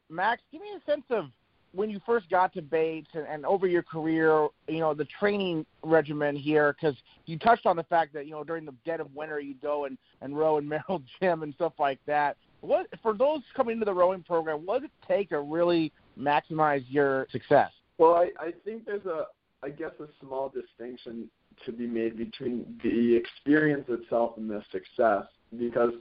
Max, 0.08 0.40
give 0.52 0.62
me 0.62 0.68
a 0.76 0.90
sense 0.90 1.04
of 1.10 1.26
when 1.72 1.90
you 1.90 2.00
first 2.06 2.30
got 2.30 2.54
to 2.54 2.62
Bates 2.62 3.10
and, 3.12 3.26
and 3.26 3.44
over 3.44 3.66
your 3.66 3.82
career, 3.82 4.48
you 4.68 4.78
know, 4.78 4.94
the 4.94 5.06
training 5.18 5.66
regimen 5.82 6.34
here, 6.34 6.72
because 6.72 6.96
you 7.26 7.38
touched 7.38 7.66
on 7.66 7.76
the 7.76 7.82
fact 7.84 8.14
that, 8.14 8.26
you 8.26 8.32
know, 8.32 8.42
during 8.42 8.64
the 8.64 8.74
dead 8.86 9.00
of 9.00 9.14
winter, 9.14 9.38
you 9.38 9.54
go 9.60 9.84
and, 9.84 9.98
and 10.22 10.38
row 10.38 10.56
in 10.58 10.68
Merrill 10.68 11.02
Gym 11.20 11.42
and 11.42 11.52
stuff 11.54 11.74
like 11.78 11.98
that. 12.06 12.36
What 12.60 12.86
For 13.02 13.14
those 13.14 13.40
coming 13.56 13.74
into 13.74 13.84
the 13.84 13.94
rowing 13.94 14.22
program, 14.22 14.66
what 14.66 14.82
does 14.82 14.90
it 14.90 15.06
take 15.06 15.30
to 15.30 15.40
really 15.40 15.92
maximize 16.18 16.84
your 16.88 17.26
success? 17.30 17.70
Well, 17.98 18.14
I, 18.14 18.30
I 18.40 18.52
think 18.64 18.84
there's 18.84 19.06
a, 19.06 19.26
I 19.62 19.70
guess, 19.70 19.92
a 20.00 20.06
small 20.20 20.48
distinction 20.48 21.30
to 21.66 21.72
be 21.72 21.86
made 21.86 22.16
between 22.16 22.78
the 22.82 23.16
experience 23.16 23.84
itself 23.88 24.36
and 24.36 24.48
the 24.48 24.62
success 24.70 25.24
because 25.58 25.92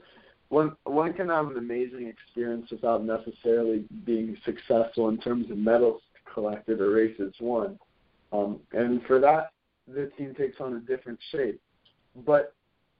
one 0.48 0.76
one 0.84 1.12
can 1.12 1.28
have 1.28 1.48
an 1.48 1.58
amazing 1.58 2.06
experience 2.06 2.70
without 2.70 3.04
necessarily 3.04 3.84
being 4.04 4.36
successful 4.44 5.08
in 5.08 5.18
terms 5.18 5.50
of 5.50 5.58
medals 5.58 6.02
collected 6.32 6.80
or 6.80 6.90
races 6.90 7.34
won. 7.40 7.78
Um, 8.32 8.60
and 8.72 9.02
for 9.06 9.18
that, 9.20 9.50
the 9.86 10.10
team 10.16 10.34
takes 10.34 10.60
on 10.60 10.74
a 10.74 10.80
different 10.80 11.18
shape. 11.32 11.60
But 12.26 12.54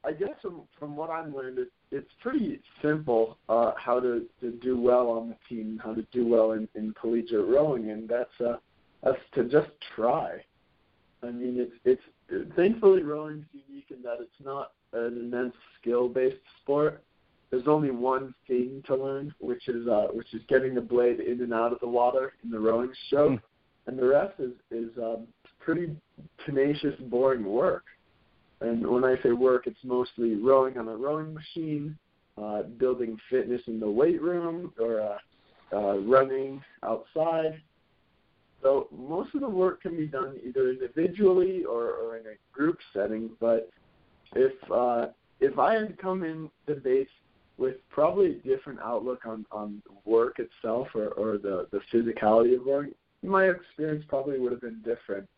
I 0.04 0.12
guess 0.12 0.30
from, 0.40 0.62
from 0.78 0.96
what 0.96 1.10
I've 1.10 1.32
learned, 1.32 1.58
it, 1.58 1.68
it's 1.90 2.10
pretty 2.22 2.60
simple 2.82 3.38
uh, 3.48 3.72
how 3.76 4.00
to, 4.00 4.26
to 4.40 4.52
do 4.62 4.80
well 4.80 5.08
on 5.10 5.28
the 5.28 5.36
team, 5.48 5.80
how 5.82 5.94
to 5.94 6.06
do 6.12 6.26
well 6.26 6.52
in, 6.52 6.68
in 6.74 6.94
collegiate 7.00 7.46
rowing, 7.46 7.90
and 7.90 8.08
that's 8.08 8.40
uh, 8.40 8.56
that's 9.02 9.18
to 9.34 9.44
just 9.44 9.70
try. 9.94 10.42
I 11.22 11.30
mean, 11.30 11.56
it's 11.84 12.00
it's 12.30 12.54
thankfully 12.54 13.02
rowing's 13.02 13.46
unique 13.52 13.86
in 13.90 14.02
that 14.02 14.18
it's 14.20 14.44
not 14.44 14.72
an 14.92 15.18
immense 15.18 15.54
skill-based 15.80 16.36
sport. 16.62 17.02
There's 17.50 17.66
only 17.66 17.90
one 17.90 18.34
thing 18.46 18.82
to 18.86 18.94
learn, 18.94 19.34
which 19.40 19.68
is 19.68 19.88
uh, 19.88 20.08
which 20.12 20.32
is 20.32 20.42
getting 20.48 20.74
the 20.74 20.80
blade 20.80 21.20
in 21.20 21.40
and 21.40 21.52
out 21.52 21.72
of 21.72 21.80
the 21.80 21.88
water 21.88 22.34
in 22.44 22.50
the 22.50 22.58
rowing 22.58 22.92
stroke, 23.06 23.32
mm. 23.32 23.42
and 23.86 23.98
the 23.98 24.06
rest 24.06 24.34
is 24.38 24.52
is 24.70 24.90
um, 24.98 25.26
pretty 25.58 25.96
tenacious, 26.44 26.94
boring 27.00 27.44
work. 27.44 27.84
And 28.60 28.86
when 28.86 29.04
I 29.04 29.16
say 29.22 29.32
work, 29.32 29.66
it's 29.66 29.78
mostly 29.84 30.34
rowing 30.34 30.78
on 30.78 30.88
a 30.88 30.96
rowing 30.96 31.32
machine, 31.32 31.96
uh, 32.36 32.62
building 32.62 33.16
fitness 33.30 33.62
in 33.66 33.78
the 33.78 33.90
weight 33.90 34.20
room, 34.20 34.72
or 34.80 35.00
uh, 35.00 35.18
uh, 35.76 35.98
running 35.98 36.62
outside, 36.82 37.60
so 38.62 38.88
most 38.96 39.34
of 39.34 39.40
the 39.40 39.48
work 39.48 39.82
can 39.82 39.96
be 39.96 40.06
done 40.06 40.36
either 40.44 40.70
individually 40.70 41.64
or, 41.64 41.92
or 41.92 42.16
in 42.16 42.26
a 42.26 42.34
group 42.52 42.78
setting. 42.92 43.30
But 43.40 43.70
if 44.34 44.52
uh, 44.70 45.06
if 45.40 45.58
I 45.58 45.74
had 45.74 45.98
come 45.98 46.24
in 46.24 46.50
the 46.66 46.74
base 46.74 47.08
with 47.56 47.76
probably 47.88 48.32
a 48.32 48.34
different 48.34 48.80
outlook 48.80 49.26
on, 49.26 49.46
on 49.52 49.82
work 50.04 50.38
itself 50.38 50.88
or, 50.94 51.08
or 51.08 51.38
the, 51.38 51.66
the 51.70 51.80
physicality 51.92 52.56
of 52.56 52.64
work, 52.64 52.88
my 53.22 53.44
experience 53.48 54.04
probably 54.08 54.38
would 54.38 54.52
have 54.52 54.60
been 54.60 54.80
different. 54.84 55.28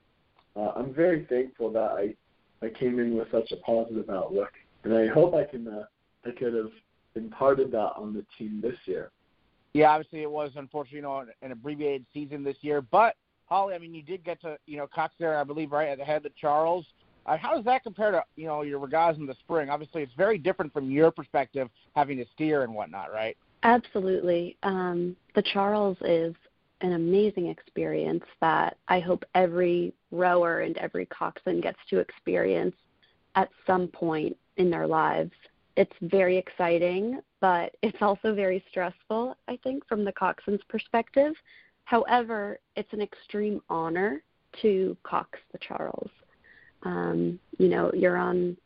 Uh, 0.57 0.73
I'm 0.77 0.93
very 0.93 1.27
thankful 1.27 1.71
that 1.73 1.93
I 1.93 2.15
I 2.63 2.69
came 2.69 2.99
in 2.99 3.17
with 3.17 3.29
such 3.31 3.53
a 3.53 3.57
positive 3.57 4.11
outlook, 4.11 4.53
and 4.85 4.95
I 4.95 5.07
hope 5.07 5.35
I 5.35 5.45
can 5.45 5.67
uh, 5.67 5.85
I 6.27 6.31
could 6.33 6.55
have 6.55 6.71
imparted 7.15 7.73
that 7.73 7.93
on 7.97 8.13
the 8.13 8.25
team 8.39 8.61
this 8.63 8.77
year. 8.85 9.11
Yeah, 9.73 9.91
obviously 9.91 10.23
it 10.23 10.31
was 10.31 10.51
unfortunately, 10.57 10.99
you 10.99 11.03
know, 11.03 11.25
an 11.43 11.53
abbreviated 11.53 12.05
season 12.13 12.43
this 12.43 12.57
year. 12.61 12.83
But 12.83 13.17
Holly, 13.47 13.75
I 13.75 13.79
mean, 13.79 13.95
you 13.95 14.03
did 14.03 14.25
get 14.25 14.41
to, 14.43 14.57
you 14.67 14.77
know, 14.77 14.87
Cox 14.87 15.15
there, 15.19 15.39
I 15.39 15.45
believe, 15.45 15.73
right 15.73 15.89
at 15.89 15.99
the 15.99 16.05
head 16.05 16.25
of 16.27 16.35
Charles. 16.37 16.87
Uh, 17.27 17.37
how 17.37 17.55
does 17.55 17.65
that 17.65 17.83
compare 17.83 18.11
to, 18.11 18.23
you 18.37 18.47
know, 18.47 18.63
your 18.63 18.79
regattas 18.79 19.19
in 19.19 19.27
the 19.27 19.35
spring? 19.35 19.69
Obviously, 19.69 20.03
it's 20.03 20.15
very 20.17 20.39
different 20.39 20.73
from 20.73 20.91
your 20.91 21.11
perspective, 21.11 21.69
having 21.95 22.17
to 22.19 22.25
steer 22.35 22.63
and 22.63 22.75
whatnot, 22.75 23.13
right? 23.13 23.37
Absolutely. 23.63 24.57
Um, 24.63 25.17
the 25.35 25.43
Charles 25.43 25.97
is 26.03 26.35
an 26.81 26.93
amazing 26.93 27.47
experience 27.47 28.25
that 28.41 28.77
I 28.89 29.01
hope 29.01 29.25
every 29.35 29.93
rower 30.11 30.61
and 30.61 30.77
every 30.79 31.07
coxswain 31.07 31.61
gets 31.61 31.79
to 31.91 31.99
experience 31.99 32.77
at 33.35 33.49
some 33.67 33.89
point 33.89 34.37
in 34.57 34.71
their 34.71 34.87
lives. 34.87 35.33
It's 35.77 35.93
very 36.01 36.37
exciting 36.37 37.21
but 37.41 37.75
it's 37.83 38.01
also 38.01 38.35
very 38.35 38.65
stressful, 38.71 39.37
I 39.49 39.59
think, 39.63 39.87
from 39.89 40.05
the 40.05 40.13
coxswain's 40.13 40.63
perspective. 40.69 41.33
However, 41.85 42.61
it's 42.77 42.93
an 42.93 43.01
extreme 43.01 43.61
honor 43.69 44.23
to 44.63 44.97
cox 45.03 45.39
the 45.53 45.59
Charles. 45.59 46.11
Um, 46.83 47.39
you 47.59 47.69
know, 47.69 47.91
you're 47.95 48.17
on 48.17 48.57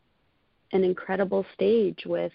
an 0.71 0.83
incredible 0.83 1.45
stage 1.53 2.03
with 2.05 2.31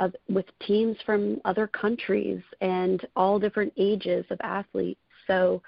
uh, 0.00 0.08
with 0.28 0.46
teams 0.66 0.96
from 1.06 1.40
other 1.44 1.66
countries 1.66 2.42
and 2.60 3.06
all 3.14 3.38
different 3.38 3.72
ages 3.76 4.24
of 4.30 4.38
athletes. 4.42 5.00
So 5.26 5.62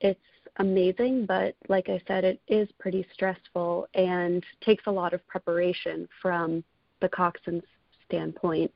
it's 0.00 0.20
amazing, 0.58 1.26
but 1.26 1.54
like 1.68 1.88
I 1.88 2.02
said, 2.06 2.24
it 2.24 2.40
is 2.48 2.68
pretty 2.78 3.06
stressful 3.14 3.86
and 3.94 4.44
takes 4.60 4.84
a 4.86 4.90
lot 4.90 5.14
of 5.14 5.26
preparation 5.28 6.08
from 6.20 6.62
the 7.00 7.08
coxswain's 7.08 7.62
standpoint. 8.04 8.70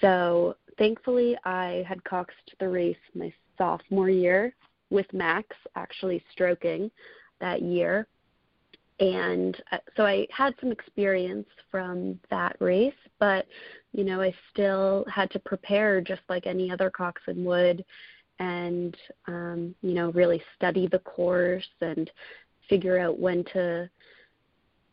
So 0.00 0.56
thankfully, 0.76 1.36
I 1.44 1.84
had 1.88 2.02
coxed 2.04 2.54
the 2.58 2.68
race 2.68 2.96
my 3.14 3.32
sophomore 3.56 4.10
year 4.10 4.54
with 4.90 5.06
Max 5.12 5.56
actually 5.76 6.22
stroking 6.32 6.90
that 7.40 7.62
year. 7.62 8.06
And 9.00 9.56
uh, 9.72 9.78
so 9.96 10.04
I 10.04 10.26
had 10.30 10.54
some 10.60 10.70
experience 10.70 11.48
from 11.70 12.18
that 12.30 12.56
race, 12.60 12.94
but 13.18 13.46
you 13.94 14.02
know, 14.02 14.20
I 14.20 14.34
still 14.52 15.06
had 15.08 15.30
to 15.30 15.38
prepare 15.38 16.00
just 16.00 16.22
like 16.28 16.46
any 16.46 16.70
other 16.70 16.90
coxswain 16.90 17.44
would 17.44 17.84
and 18.40 18.96
um, 19.28 19.74
you 19.82 19.94
know, 19.94 20.10
really 20.10 20.42
study 20.56 20.88
the 20.88 20.98
course 20.98 21.68
and 21.80 22.10
figure 22.68 22.98
out 22.98 23.18
when 23.18 23.44
to 23.52 23.88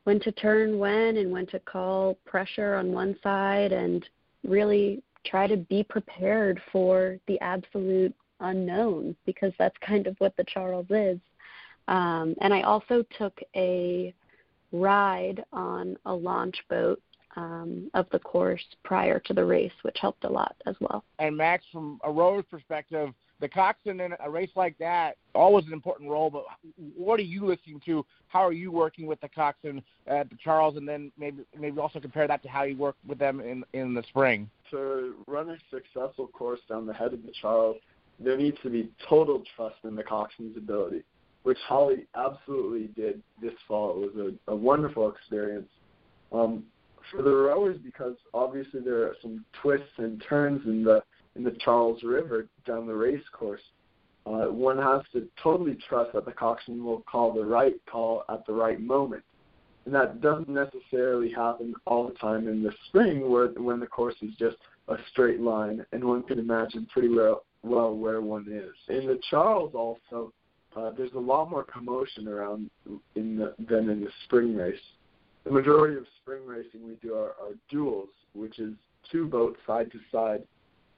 when 0.04 0.20
to 0.20 0.32
turn 0.32 0.78
when 0.78 1.18
and 1.18 1.32
when 1.32 1.48
to 1.48 1.60
call 1.60 2.18
pressure 2.26 2.76
on 2.76 2.92
one 2.92 3.16
side 3.24 3.72
and 3.72 4.08
really 4.44 5.02
try 5.26 5.48
to 5.48 5.58
be 5.58 5.84
prepared 5.84 6.62
for 6.72 7.18
the 7.28 7.40
absolute 7.40 8.14
unknown 8.40 9.16
because 9.26 9.54
that's 9.58 9.78
kind 9.86 10.06
of 10.06 10.16
what 10.20 10.36
the 10.38 10.46
Charles 10.48 10.88
is. 10.90 11.20
Um, 11.88 12.36
and 12.42 12.54
I 12.54 12.62
also 12.62 13.04
took 13.18 13.40
a 13.56 14.14
ride 14.72 15.44
on 15.52 15.98
a 16.06 16.14
launch 16.14 16.58
boat 16.70 17.02
um, 17.36 17.90
of 17.94 18.08
the 18.12 18.20
course 18.20 18.64
prior 18.84 19.20
to 19.20 19.34
the 19.34 19.44
race, 19.44 19.72
which 19.84 19.98
helped 20.00 20.24
a 20.24 20.30
lot 20.30 20.56
as 20.66 20.76
well. 20.80 21.04
And 21.20 21.36
Max, 21.36 21.64
from 21.72 22.00
a 22.04 22.12
rower's 22.12 22.46
perspective, 22.50 23.14
the 23.40 23.50
coxswain 23.50 24.00
in 24.00 24.14
a 24.24 24.30
race 24.30 24.52
like 24.56 24.78
that 24.78 25.18
always 25.34 25.66
an 25.66 25.74
important 25.74 26.10
role. 26.10 26.30
But 26.30 26.46
what 26.96 27.20
are 27.20 27.24
you 27.24 27.46
listening 27.46 27.82
to? 27.86 28.06
How 28.28 28.46
are 28.46 28.54
you 28.54 28.72
working 28.72 29.08
with 29.08 29.20
the 29.20 29.30
coxswain 29.30 29.82
at 30.08 30.30
the 30.30 30.38
Charles, 30.42 30.78
and 30.78 30.88
then 30.88 31.12
maybe 31.18 31.44
maybe 31.58 31.80
also 31.80 32.00
compare 32.00 32.28
that 32.28 32.44
to 32.44 32.50
how 32.50 32.64
you 32.64 32.78
work 32.78 32.96
with 33.08 33.18
them 33.18 33.40
in 33.42 33.64
in 33.74 33.94
the 33.94 34.04
spring? 34.04 34.50
To 34.70 35.16
run 35.28 35.50
a 35.50 35.58
successful 35.70 36.28
course 36.28 36.60
down 36.70 36.86
the 36.86 36.94
head 36.94 37.14
of 37.14 37.24
the 37.24 37.34
Charles, 37.42 37.78
there 38.20 38.38
needs 38.38 38.58
to 38.64 38.70
be 38.70 38.90
total 39.10 39.44
trust 39.56 39.78
in 39.84 39.96
the 39.96 40.04
coxswain's 40.04 40.56
ability, 40.56 41.04
which 41.44 41.58
Holly 41.68 42.06
absolutely 42.16 42.88
did 42.96 43.22
this 43.42 43.54
fall. 43.68 43.92
It 44.04 44.16
was 44.16 44.34
a, 44.48 44.52
a 44.52 44.56
wonderful 44.56 45.10
experience. 45.10 45.68
Um, 46.32 46.64
for 47.12 47.22
the 47.22 47.30
rowers 47.30 47.78
because 47.84 48.16
obviously 48.34 48.80
there 48.80 49.04
are 49.04 49.16
some 49.22 49.46
twists 49.62 49.86
and 49.98 50.24
turns 50.28 50.66
in 50.66 50.84
the 50.84 51.04
in 51.36 51.44
the 51.44 51.56
Charles 51.64 52.04
River 52.04 52.48
down 52.66 52.88
the 52.88 52.94
race 52.94 53.24
course. 53.32 53.62
Uh, 54.26 54.46
one 54.48 54.78
has 54.78 55.02
to 55.14 55.28
totally 55.42 55.78
trust 55.88 56.14
that 56.14 56.26
the 56.26 56.32
coxswain 56.32 56.84
will 56.84 57.02
call 57.02 57.34
the 57.34 57.44
right 57.44 57.76
call 57.90 58.24
at 58.30 58.46
the 58.46 58.54
right 58.54 58.80
moment, 58.80 59.24
and 59.86 59.96
that 59.96 60.22
doesn't 60.22 60.50
necessarily 60.50 61.32
happen 61.32 61.74
all 61.86 62.08
the 62.08 62.14
time 62.16 62.48
in 62.48 62.62
the 62.62 62.72
spring, 62.88 63.30
where 63.30 63.48
when 63.48 63.80
the 63.80 63.88
course 63.88 64.16
is 64.22 64.32
just 64.38 64.58
a 64.90 64.96
straight 65.12 65.40
line, 65.40 65.84
and 65.92 66.04
one 66.04 66.22
can 66.24 66.38
imagine 66.38 66.86
pretty 66.92 67.10
well 67.10 67.44
well 67.64 67.96
where 67.96 68.22
one 68.22 68.46
is. 68.52 68.74
In 68.96 69.08
the 69.08 69.20
Charles, 69.30 69.74
also, 69.74 70.34
uh, 70.76 70.92
there's 70.98 71.14
a 71.14 71.20
lot 71.20 71.50
more 71.50 71.64
commotion 71.64 72.28
around 72.28 72.70
in 73.16 73.38
the, 73.38 73.54
than 73.70 73.90
in 73.90 74.02
the 74.02 74.10
spring 74.26 74.56
race. 74.56 74.80
The 75.44 75.52
majority 75.52 75.98
of 75.98 76.06
spring 76.22 76.46
racing 76.46 76.86
we 76.86 76.96
do 77.02 77.16
are, 77.16 77.36
are 77.42 77.56
duels, 77.70 78.10
which 78.34 78.60
is 78.60 78.74
two 79.12 79.28
boats 79.28 79.60
side 79.66 79.92
to 79.92 80.00
side, 80.12 80.44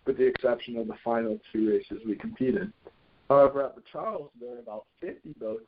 with 0.06 0.18
the 0.18 0.28
exception 0.28 0.78
of 0.78 0.88
the 0.88 0.96
final 1.04 1.40
two 1.52 1.70
races 1.70 2.02
we 2.06 2.16
compete 2.16 2.56
in. 2.56 2.74
However, 3.30 3.64
at 3.64 3.76
the 3.76 3.84
Charles, 3.92 4.30
there 4.40 4.56
are 4.56 4.60
about 4.60 4.86
50 5.00 5.34
boats 5.40 5.66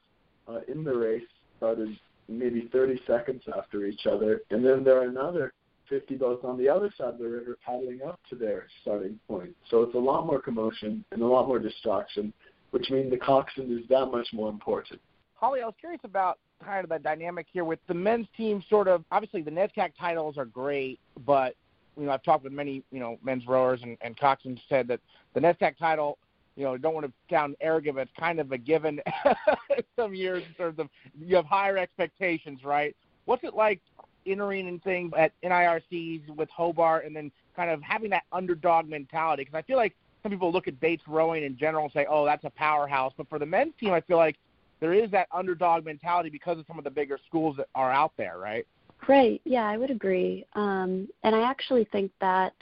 uh, 0.48 0.60
in 0.68 0.84
the 0.84 0.96
race, 0.96 1.24
started 1.58 1.98
maybe 2.28 2.70
30 2.72 3.00
seconds 3.08 3.44
after 3.58 3.86
each 3.86 4.06
other, 4.06 4.42
and 4.52 4.66
then 4.66 4.84
there 4.84 4.98
are 4.98 5.08
another 5.08 5.54
50 5.90 6.16
boats 6.16 6.44
on 6.44 6.58
the 6.58 6.68
other 6.68 6.92
side 6.98 7.14
of 7.14 7.18
the 7.20 7.28
river 7.28 7.58
paddling 7.66 8.02
up 8.02 8.20
to 8.30 8.36
their 8.36 8.68
starting 8.82 9.20
point. 9.28 9.56
So 9.70 9.84
it's 9.84 9.96
a 9.96 10.00
lot 10.00 10.26
more 10.26 10.42
commotion 10.42 11.06
and 11.12 11.22
a 11.22 11.26
lot 11.26 11.48
more 11.48 11.60
distraction, 11.60 12.34
which 12.72 12.90
means 12.90 13.12
the 13.12 13.18
coxswain 13.18 13.72
is 13.72 13.88
that 13.90 14.08
much 14.08 14.28
more 14.34 14.50
important. 14.50 15.00
Holly, 15.36 15.62
I 15.62 15.66
was 15.66 15.76
curious 15.80 16.02
about 16.04 16.40
kind 16.66 16.84
of 16.84 16.90
the 16.90 17.00
dynamic 17.00 17.48
here 17.52 17.64
with 17.64 17.80
the 17.88 17.94
men's 17.94 18.28
team. 18.36 18.64
Sort 18.70 18.88
of, 18.88 19.04
obviously, 19.12 19.42
the 19.42 19.52
NESCAC 19.52 19.92
titles 20.00 20.38
are 20.38 20.46
great, 20.46 21.00
but 21.26 21.56
you 21.98 22.06
know, 22.06 22.12
I've 22.12 22.24
talked 22.24 22.44
with 22.44 22.54
many 22.54 22.84
you 22.92 23.00
know 23.00 23.18
men's 23.24 23.48
rowers 23.48 23.82
and, 23.84 23.98
and 24.02 24.18
coxswains 24.18 24.60
said 24.68 24.88
that 24.88 25.00
the 25.34 25.40
NESCAC 25.40 25.78
title, 25.78 26.18
you 26.56 26.64
know, 26.64 26.78
don't 26.78 26.94
want 26.94 27.06
to 27.06 27.14
sound 27.30 27.56
arrogant, 27.62 27.96
but 27.96 28.02
it's 28.02 28.18
kind 28.20 28.40
of 28.40 28.52
a 28.52 28.58
given 28.58 29.02
some 29.96 30.14
years 30.14 30.44
in 30.48 30.54
terms 30.56 30.80
of 30.80 30.90
you 31.20 31.36
have 31.36 31.46
higher 31.46 31.78
expectations, 31.78 32.64
right? 32.64 32.96
What's 33.26 33.44
it 33.44 33.54
like 33.54 33.82
entering 34.26 34.68
and 34.68 34.84
things 34.84 35.12
at 35.18 35.32
NIRCs 35.44 36.36
with 36.36 36.50
Hobart, 36.50 37.06
and 37.06 37.16
then 37.16 37.32
kind 37.56 37.70
of 37.70 37.82
having 37.82 38.10
that 38.10 38.24
underdog 38.32 38.90
mentality? 38.90 39.44
Because 39.44 39.58
I 39.58 39.62
feel 39.62 39.78
like 39.78 39.96
some 40.24 40.32
people 40.32 40.52
look 40.52 40.68
at 40.68 40.80
Bates 40.80 41.04
rowing 41.08 41.44
in 41.44 41.56
general 41.56 41.86
and 41.86 41.94
say, 41.94 42.06
"Oh, 42.10 42.26
that's 42.26 42.44
a 42.44 42.50
powerhouse," 42.50 43.14
but 43.16 43.30
for 43.30 43.40
the 43.40 43.46
men's 43.46 43.74
team, 43.80 43.94
I 43.94 44.02
feel 44.02 44.18
like 44.18 44.38
there 44.86 44.94
is 44.94 45.10
that 45.10 45.28
underdog 45.32 45.84
mentality 45.84 46.30
because 46.30 46.60
of 46.60 46.66
some 46.68 46.78
of 46.78 46.84
the 46.84 46.92
bigger 46.92 47.18
schools 47.26 47.58
that 47.58 47.68
are 47.74 47.92
out 47.92 48.12
there, 48.18 48.38
right? 48.38 48.68
Right. 49.08 49.42
Yeah, 49.44 49.68
I 49.68 49.78
would 49.78 49.90
agree. 49.90 50.46
Um, 50.54 51.08
and 51.24 51.36
I 51.36 51.42
actually 51.42 51.86
think 51.86 52.12
that 52.22 52.54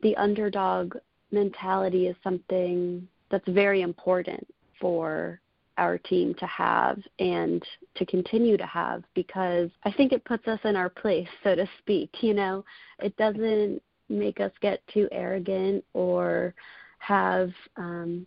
the 0.00 0.14
underdog 0.16 0.94
mentality 1.32 2.06
is 2.06 2.14
something 2.22 3.08
that's 3.32 3.48
very 3.48 3.82
important 3.82 4.46
for 4.80 5.40
our 5.76 5.98
team 5.98 6.34
to 6.34 6.46
have 6.46 7.00
and 7.18 7.64
to 7.96 8.06
continue 8.06 8.56
to 8.58 8.66
have 8.66 9.02
because 9.16 9.68
I 9.82 9.90
think 9.90 10.12
it 10.12 10.24
puts 10.24 10.46
us 10.46 10.60
in 10.62 10.76
our 10.76 10.88
place, 10.88 11.26
so 11.42 11.56
to 11.56 11.68
speak. 11.80 12.10
You 12.20 12.34
know, 12.34 12.64
it 13.00 13.16
doesn't 13.16 13.82
make 14.08 14.38
us 14.38 14.52
get 14.60 14.86
too 14.86 15.08
arrogant 15.10 15.84
or 15.94 16.54
have 17.00 17.50
um, 17.76 18.24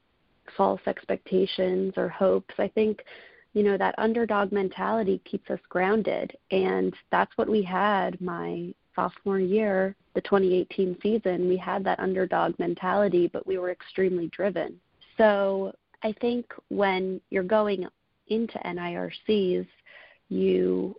false 0.58 0.82
expectations 0.88 1.94
or 1.96 2.10
hopes. 2.10 2.56
I 2.58 2.68
think 2.68 3.00
you 3.56 3.64
know 3.64 3.78
that 3.78 3.96
underdog 3.98 4.52
mentality 4.52 5.22
keeps 5.24 5.50
us 5.50 5.60
grounded. 5.70 6.38
And 6.52 6.94
that's 7.10 7.36
what 7.38 7.50
we 7.50 7.64
had 7.64 8.20
my 8.22 8.74
sophomore 8.96 9.40
year 9.40 9.96
the 10.14 10.22
2018 10.22 10.98
season. 11.02 11.50
We 11.50 11.58
had 11.58 11.84
that 11.86 12.00
underdog 12.00 12.60
mentality 12.60 13.28
but 13.32 13.48
we 13.48 13.58
were 13.58 13.72
extremely 13.72 14.28
driven. 14.28 14.80
So 15.18 15.74
i 16.04 16.12
think 16.20 16.54
when 16.68 17.22
you're 17.30 17.44
going 17.44 17.88
into 18.28 18.58
nircs 18.60 19.68
you 20.30 20.96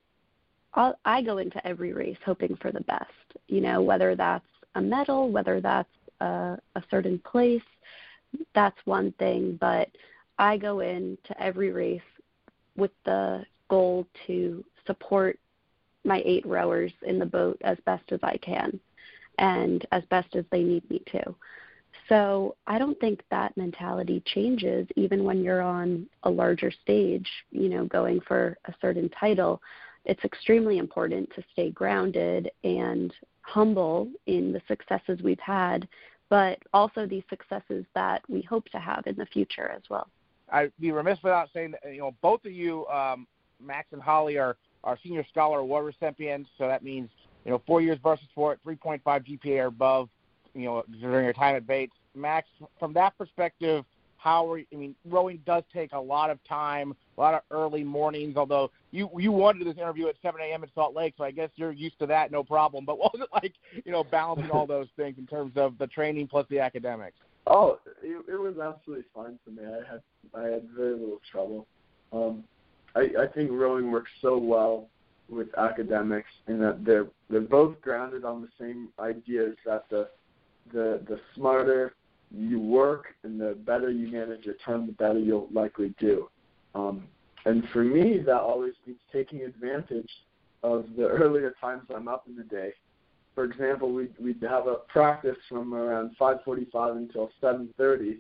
I'll, 0.73 0.99
i 1.05 1.21
go 1.21 1.37
into 1.39 1.65
every 1.67 1.93
race 1.93 2.17
hoping 2.25 2.57
for 2.57 2.73
the 2.73 2.81
best 2.81 3.29
you 3.47 3.61
know 3.61 3.83
whether 3.83 4.17
that's 4.17 4.47
a 4.75 4.81
medal 4.81 5.31
whether 5.31 5.61
that's 5.61 5.97
a, 6.21 6.59
a 6.75 6.83
certain 6.91 7.19
place 7.19 7.69
that's 8.55 8.79
one 8.87 9.13
thing. 9.13 9.59
But 9.61 9.89
i 10.39 10.57
go 10.57 10.81
into 10.81 11.33
every 11.39 11.71
race 11.73 12.01
with 12.77 12.93
the 13.05 13.45
goal 13.69 14.07
to 14.27 14.65
support 14.87 15.39
my 16.05 16.23
eight 16.25 16.47
rowers 16.47 16.93
in 17.03 17.19
the 17.19 17.27
boat 17.27 17.61
as 17.63 17.77
best 17.85 18.05
as 18.13 18.21
I 18.23 18.37
can 18.39 18.79
and 19.39 19.85
as 19.93 20.03
best 20.11 20.35
as 20.37 20.45
they 20.51 20.63
need 20.63 20.89
me 20.89 21.03
to. 21.13 21.35
So 22.09 22.55
I 22.67 22.79
don't 22.79 22.99
think 23.01 23.23
that 23.31 23.57
mentality 23.57 24.23
changes 24.27 24.87
even 24.95 25.25
when 25.25 25.43
you're 25.43 25.63
on 25.63 26.07
a 26.23 26.31
larger 26.31 26.71
stage, 26.71 27.29
you 27.51 27.69
know, 27.69 27.85
going 27.87 28.21
for 28.21 28.57
a 28.67 28.75
certain 28.81 29.09
title. 29.09 29.61
It's 30.05 30.25
extremely 30.25 30.79
important 30.79 31.29
to 31.35 31.43
stay 31.53 31.71
grounded 31.71 32.51
and 32.63 33.13
humble 33.43 34.09
in 34.27 34.53
the 34.53 34.63
successes 34.69 35.21
we've 35.23 35.41
had, 35.41 35.89
but 36.29 36.59
also 36.73 37.07
the 37.07 37.25
successes 37.29 37.85
that 37.95 38.23
we 38.29 38.43
hope 38.43 38.69
to 38.71 38.79
have 38.79 39.05
in 39.07 39.17
the 39.17 39.27
future 39.27 39.69
as 39.69 39.83
well. 39.91 40.09
I'd 40.51 40.73
be 40.81 40.93
remiss 40.93 41.19
without 41.23 41.49
saying 41.53 41.73
that 41.73 41.93
you 41.93 42.01
know 42.01 42.15
both 42.23 42.45
of 42.45 42.53
you, 42.53 42.87
um, 42.87 43.27
Max 43.61 43.89
and 43.93 44.03
Holly, 44.03 44.39
are 44.39 44.57
are 44.85 44.99
senior 45.03 45.25
scholar 45.29 45.61
award 45.61 45.85
recipients. 45.85 46.51
So 46.59 46.69
that 46.69 46.83
means 46.83 47.11
you 47.45 47.51
know 47.51 47.63
four 47.67 47.81
years 47.81 47.99
versus 48.03 48.27
four, 48.35 48.57
3.5 48.67 49.03
GPA 49.05 49.63
or 49.63 49.67
above. 49.67 50.09
You 50.55 50.65
know 50.65 50.85
during 51.01 51.25
your 51.25 51.35
time 51.35 51.57
at 51.57 51.67
Bates. 51.67 51.95
Max, 52.15 52.49
from 52.79 52.95
that 52.95 53.17
perspective, 53.19 53.85
how 54.17 54.51
are 54.51 54.59
I 54.59 54.77
mean 54.77 54.95
rowing 55.05 55.41
does 55.45 55.63
take 55.73 55.93
a 55.93 56.01
lot 56.01 56.31
of 56.31 56.43
time, 56.45 56.95
a 57.17 57.21
lot 57.21 57.35
of 57.35 57.41
early 57.51 57.85
mornings. 57.85 58.37
Although 58.37 58.71
you 58.91 59.11
you 59.19 59.33
wanted 59.33 59.67
this 59.67 59.77
interview 59.77 60.09
at 60.09 60.17
7 60.23 60.41
a.m. 60.41 60.63
in 60.63 60.71
Salt 60.75 60.95
Lake, 60.95 61.15
so 61.19 61.25
I 61.25 61.31
guess 61.31 61.51
you're 61.57 61.73
used 61.73 61.99
to 61.99 62.07
that, 62.07 62.31
no 62.33 62.43
problem. 62.43 62.85
But 62.85 62.99
what 62.99 63.13
was 63.13 63.23
it 63.23 63.29
like, 63.33 63.55
you 63.85 63.93
know, 63.93 64.03
balancing 64.05 64.51
all 64.51 64.67
those 64.67 64.89
things 64.97 65.19
in 65.19 65.27
terms 65.27 65.53
of 65.57 65.77
the 65.79 65.87
training 65.87 66.29
plus 66.29 66.47
the 66.49 66.61
academics? 66.61 67.19
Oh, 67.47 67.79
it, 68.03 68.25
it 68.29 68.41
was 68.41 68.59
absolutely 68.59 69.05
fine 69.15 69.39
for 69.45 69.51
me. 69.51 69.63
I 69.65 69.89
had 69.89 70.03
I 70.35 70.45
had 70.45 70.69
very 70.77 70.93
little 70.93 71.21
trouble. 71.31 71.67
Um, 72.13 72.45
I, 72.95 73.09
I 73.21 73.27
think 73.35 73.51
rowing 73.51 73.91
works 73.91 74.11
so 74.23 74.39
well 74.39 74.89
with 75.29 75.49
academics 75.59 76.31
in 76.47 76.59
that 76.61 76.85
they're 76.85 77.09
they're 77.29 77.41
both 77.41 77.81
grounded 77.81 78.25
on 78.25 78.43
the 78.43 78.49
same 78.59 78.89
ideas 79.01 79.57
that 79.65 79.89
the 79.91 80.09
the 80.73 81.01
the 81.09 81.21
smarter 81.35 81.95
you 82.31 82.61
work 82.61 83.07
and 83.23 83.41
the 83.41 83.57
better 83.67 83.91
you 83.91 84.09
manage 84.11 84.45
your 84.45 84.57
time, 84.65 84.87
the 84.87 84.93
better 84.93 85.19
you'll 85.19 85.49
likely 85.53 85.95
do. 85.99 86.29
Um, 86.75 87.05
and 87.45 87.65
for 87.73 87.85
me, 87.85 88.19
that 88.19 88.41
always 88.41 88.75
means 88.85 88.99
taking 89.13 89.43
advantage 89.43 90.11
of 90.63 90.87
the 90.97 91.07
earlier 91.07 91.55
times 91.61 91.85
I'm 91.95 92.09
up 92.09 92.25
in 92.29 92.37
the 92.37 92.43
day 92.43 92.73
for 93.37 93.45
example, 93.45 93.93
we'd, 93.93 94.15
we'd 94.19 94.43
have 94.43 94.67
a 94.67 94.77
practice 94.89 95.37
from 95.49 95.75
around 95.75 96.17
5:45 96.19 96.97
until 96.97 97.31
7:30, 97.41 98.19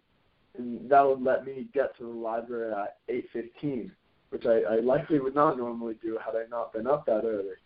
and 0.58 0.90
that 0.90 1.06
would 1.06 1.22
let 1.22 1.44
me 1.44 1.68
get 1.72 1.96
to 1.98 2.04
the 2.04 2.08
library 2.08 2.72
at 2.72 2.98
8:15, 3.08 3.90
which 4.30 4.46
I, 4.46 4.60
I 4.60 4.76
likely 4.80 5.20
would 5.20 5.34
not 5.34 5.56
normally 5.58 5.94
do 6.02 6.18
had 6.24 6.34
I 6.34 6.46
not 6.50 6.72
been 6.72 6.86
up 6.86 7.06
that 7.06 7.24
early. 7.24 7.56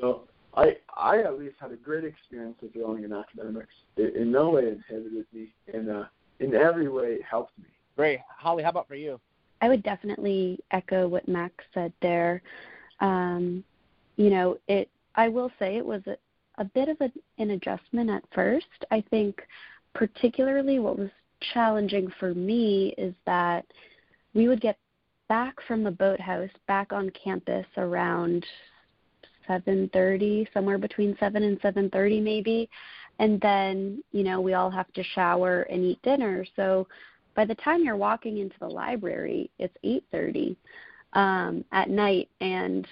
So 0.00 0.22
I 0.56 0.76
I 0.96 1.18
at 1.18 1.38
least 1.38 1.56
had 1.60 1.72
a 1.72 1.76
great 1.76 2.04
experience 2.04 2.56
with 2.60 2.72
rowing 2.76 3.04
in 3.04 3.12
academics. 3.12 3.74
It 3.96 4.16
in 4.16 4.30
no 4.30 4.50
way 4.50 4.68
inhibited 4.68 5.26
me, 5.32 5.52
and 5.72 5.90
uh, 5.90 6.04
in 6.40 6.54
every 6.54 6.88
way 6.88 7.14
it 7.14 7.22
helped 7.28 7.58
me. 7.58 7.66
Great, 7.96 8.20
Holly. 8.28 8.62
How 8.62 8.70
about 8.70 8.88
for 8.88 8.94
you? 8.94 9.20
I 9.60 9.68
would 9.68 9.82
definitely 9.82 10.58
echo 10.70 11.08
what 11.08 11.26
Max 11.28 11.64
said 11.72 11.92
there. 12.02 12.42
Um, 13.00 13.64
you 14.16 14.30
know, 14.30 14.58
it. 14.68 14.88
I 15.14 15.28
will 15.28 15.50
say 15.58 15.76
it 15.76 15.86
was 15.86 16.02
a, 16.06 16.16
a 16.58 16.64
bit 16.64 16.88
of 16.88 17.00
a, 17.00 17.10
an 17.38 17.50
adjustment 17.50 18.10
at 18.10 18.22
first. 18.34 18.66
I 18.90 19.02
think, 19.10 19.42
particularly, 19.94 20.78
what 20.78 20.98
was 20.98 21.10
challenging 21.40 22.10
for 22.18 22.34
me 22.34 22.94
is 22.98 23.14
that 23.26 23.64
we 24.34 24.48
would 24.48 24.60
get 24.60 24.78
back 25.28 25.56
from 25.66 25.82
the 25.82 25.90
boathouse 25.90 26.50
back 26.66 26.92
on 26.92 27.10
campus 27.10 27.66
around 27.76 28.44
7:30 29.48 30.46
somewhere 30.52 30.78
between 30.78 31.16
7 31.18 31.42
and 31.42 31.60
7:30 31.60 32.20
maybe. 32.20 32.68
And 33.18 33.40
then 33.40 34.02
you 34.12 34.22
know 34.22 34.40
we 34.40 34.54
all 34.54 34.70
have 34.70 34.92
to 34.92 35.02
shower 35.02 35.62
and 35.62 35.84
eat 35.84 36.02
dinner. 36.02 36.44
So 36.56 36.86
by 37.34 37.44
the 37.44 37.54
time 37.56 37.84
you're 37.84 37.96
walking 37.96 38.38
into 38.38 38.58
the 38.58 38.68
library 38.68 39.50
it's 39.58 39.76
8:30 39.84 40.56
um 41.14 41.64
at 41.72 41.90
night. 41.90 42.28
And 42.40 42.86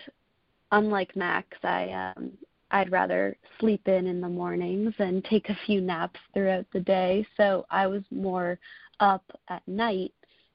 unlike 0.73 1.15
Max 1.17 1.47
I 1.63 2.13
um 2.17 2.33
I'd 2.75 2.91
rather 2.91 3.37
sleep 3.61 3.87
in 3.87 4.09
in 4.09 4.21
the 4.21 4.29
mornings 4.29 4.95
and 4.99 5.25
take 5.25 5.49
a 5.49 5.57
few 5.65 5.81
naps 5.81 6.19
throughout 6.35 6.67
the 6.73 6.81
day. 6.81 7.25
So 7.37 7.65
I 7.71 7.87
was 7.87 8.03
more 8.11 8.59
up 8.99 9.23
at 9.49 9.67
night 9.69 10.13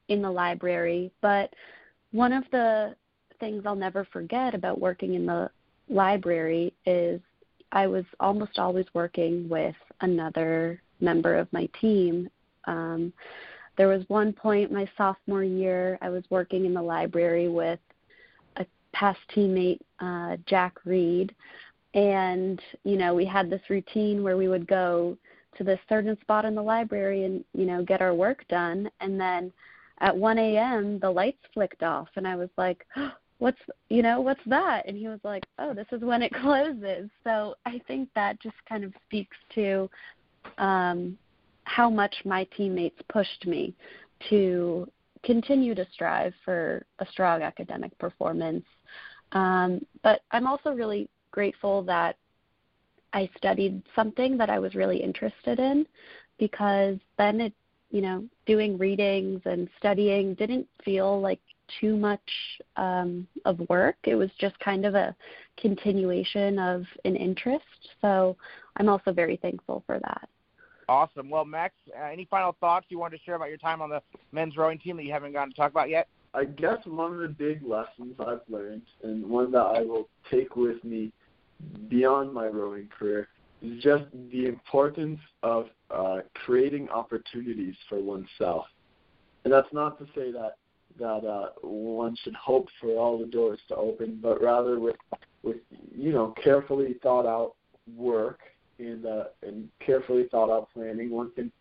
in 0.09 0.21
the 0.21 0.29
library. 0.29 1.13
But 1.21 1.53
one 2.11 2.33
of 2.33 2.43
the 2.51 2.93
things 3.39 3.63
I'll 3.65 3.73
never 3.73 4.03
forget 4.11 4.53
about 4.53 4.81
working 4.81 5.13
in 5.13 5.25
the 5.25 5.49
library 5.87 6.73
is 6.85 7.21
I 7.71 7.87
was 7.87 8.03
almost 8.19 8.59
always 8.59 8.85
working 8.93 9.47
with 9.47 9.75
another 10.01 10.81
member 10.99 11.35
of 11.35 11.47
my 11.53 11.69
team. 11.79 12.29
Um, 12.65 13.13
there 13.77 13.87
was 13.87 14.03
one 14.09 14.33
point 14.33 14.73
my 14.73 14.89
sophomore 14.97 15.45
year, 15.45 15.97
I 16.01 16.09
was 16.09 16.25
working 16.29 16.65
in 16.65 16.73
the 16.73 16.81
library 16.81 17.47
with 17.47 17.79
a 18.57 18.65
past 18.91 19.19
teammate, 19.33 19.79
uh, 20.01 20.35
Jack 20.45 20.83
Reed, 20.83 21.33
and 21.93 22.61
you 22.83 22.97
know 22.97 23.13
we 23.13 23.25
had 23.25 23.49
this 23.49 23.61
routine 23.69 24.23
where 24.23 24.37
we 24.37 24.47
would 24.47 24.67
go 24.67 25.17
to 25.57 25.63
this 25.63 25.79
certain 25.89 26.17
spot 26.21 26.45
in 26.45 26.55
the 26.55 26.61
library 26.61 27.23
and 27.25 27.43
you 27.53 27.65
know 27.65 27.83
get 27.83 28.01
our 28.01 28.13
work 28.13 28.45
done, 28.47 28.89
and 28.99 29.19
then 29.19 29.51
at 30.01 30.15
1 30.15 30.37
a.m. 30.37 30.99
the 30.99 31.09
lights 31.09 31.43
flicked 31.53 31.83
off, 31.83 32.09
and 32.15 32.27
I 32.27 32.35
was 32.35 32.49
like. 32.57 32.85
what's 33.39 33.61
you 33.87 34.01
know 34.01 34.19
what's 34.19 34.41
that 34.45 34.85
and 34.85 34.97
he 34.97 35.07
was 35.07 35.19
like 35.23 35.45
oh 35.59 35.73
this 35.73 35.87
is 35.91 36.01
when 36.01 36.21
it 36.21 36.31
closes 36.41 37.09
so 37.23 37.55
i 37.65 37.81
think 37.87 38.09
that 38.13 38.39
just 38.41 38.55
kind 38.67 38.83
of 38.83 38.93
speaks 39.05 39.37
to 39.55 39.89
um 40.57 41.17
how 41.63 41.89
much 41.89 42.13
my 42.25 42.45
teammates 42.55 42.99
pushed 43.07 43.47
me 43.47 43.73
to 44.29 44.85
continue 45.23 45.73
to 45.73 45.87
strive 45.93 46.33
for 46.43 46.85
a 46.99 47.05
strong 47.07 47.41
academic 47.41 47.97
performance 47.97 48.65
um 49.31 49.79
but 50.03 50.21
i'm 50.31 50.45
also 50.45 50.71
really 50.71 51.09
grateful 51.31 51.83
that 51.83 52.17
i 53.13 53.29
studied 53.37 53.81
something 53.95 54.37
that 54.37 54.49
i 54.49 54.59
was 54.59 54.75
really 54.75 54.97
interested 54.97 55.59
in 55.59 55.85
because 56.37 56.97
then 57.17 57.41
it 57.41 57.53
you 57.91 58.01
know 58.01 58.23
doing 58.45 58.77
readings 58.77 59.41
and 59.45 59.69
studying 59.77 60.33
didn't 60.35 60.67
feel 60.83 61.19
like 61.19 61.39
too 61.79 61.95
much 61.95 62.21
um, 62.77 63.27
of 63.45 63.59
work. 63.69 63.95
It 64.03 64.15
was 64.15 64.29
just 64.39 64.59
kind 64.59 64.85
of 64.85 64.95
a 64.95 65.15
continuation 65.57 66.57
of 66.59 66.83
an 67.05 67.15
interest. 67.15 67.65
So 68.01 68.35
I'm 68.77 68.89
also 68.89 69.11
very 69.11 69.37
thankful 69.37 69.83
for 69.85 69.99
that. 69.99 70.29
Awesome. 70.87 71.29
Well, 71.29 71.45
Max, 71.45 71.75
uh, 71.97 72.05
any 72.05 72.25
final 72.25 72.55
thoughts 72.59 72.87
you 72.89 72.97
wanted 72.97 73.17
to 73.17 73.23
share 73.23 73.35
about 73.35 73.49
your 73.49 73.57
time 73.57 73.81
on 73.81 73.89
the 73.89 74.01
men's 74.31 74.57
rowing 74.57 74.79
team 74.79 74.97
that 74.97 75.03
you 75.03 75.11
haven't 75.11 75.33
gotten 75.33 75.51
to 75.51 75.55
talk 75.55 75.71
about 75.71 75.89
yet? 75.89 76.07
I 76.33 76.45
guess 76.45 76.77
one 76.85 77.13
of 77.13 77.19
the 77.19 77.27
big 77.27 77.61
lessons 77.63 78.15
I've 78.19 78.41
learned, 78.49 78.83
and 79.03 79.25
one 79.25 79.51
that 79.51 79.61
I 79.61 79.81
will 79.81 80.09
take 80.29 80.55
with 80.55 80.83
me 80.83 81.11
beyond 81.89 82.33
my 82.33 82.47
rowing 82.47 82.87
career, 82.87 83.27
is 83.61 83.81
just 83.83 84.05
the 84.31 84.45
importance 84.45 85.19
of 85.43 85.67
uh, 85.91 86.19
creating 86.45 86.89
opportunities 86.89 87.75
for 87.87 88.01
oneself. 88.01 88.65
And 89.43 89.53
that's 89.53 89.71
not 89.73 89.97
to 89.99 90.05
say 90.15 90.31
that 90.31 90.55
that 90.97 91.25
uh, 91.25 91.49
one 91.61 92.15
should 92.23 92.35
hope 92.35 92.67
for 92.81 92.97
all 92.97 93.17
the 93.17 93.25
doors 93.25 93.59
to 93.69 93.75
open, 93.75 94.19
but 94.21 94.41
rather 94.41 94.79
with 94.79 94.95
with 95.43 95.57
you 95.95 96.11
know 96.11 96.33
carefully 96.43 96.95
thought 97.01 97.25
out 97.25 97.55
work 97.95 98.39
and 98.79 99.05
uh, 99.05 99.25
and 99.43 99.69
carefully 99.85 100.27
thought 100.29 100.49
out 100.49 100.69
planning, 100.73 101.09
one 101.09 101.31
can 101.31 101.51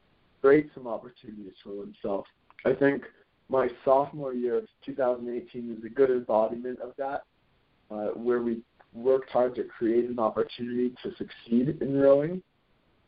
create 0.40 0.70
some 0.74 0.86
opportunities 0.86 1.54
for 1.62 1.70
oneself. 1.70 2.26
I 2.64 2.72
think 2.72 3.04
my 3.48 3.68
sophomore 3.84 4.34
year 4.34 4.58
of 4.58 4.66
2018 4.84 5.76
is 5.78 5.84
a 5.84 5.88
good 5.88 6.10
embodiment 6.10 6.80
of 6.80 6.92
that, 6.98 7.22
uh, 7.90 8.08
where 8.08 8.42
we 8.42 8.62
worked 8.92 9.30
hard 9.30 9.54
to 9.56 9.64
create 9.64 10.08
an 10.08 10.18
opportunity 10.18 10.94
to 11.02 11.10
succeed 11.16 11.80
in 11.80 11.98
rowing, 11.98 12.42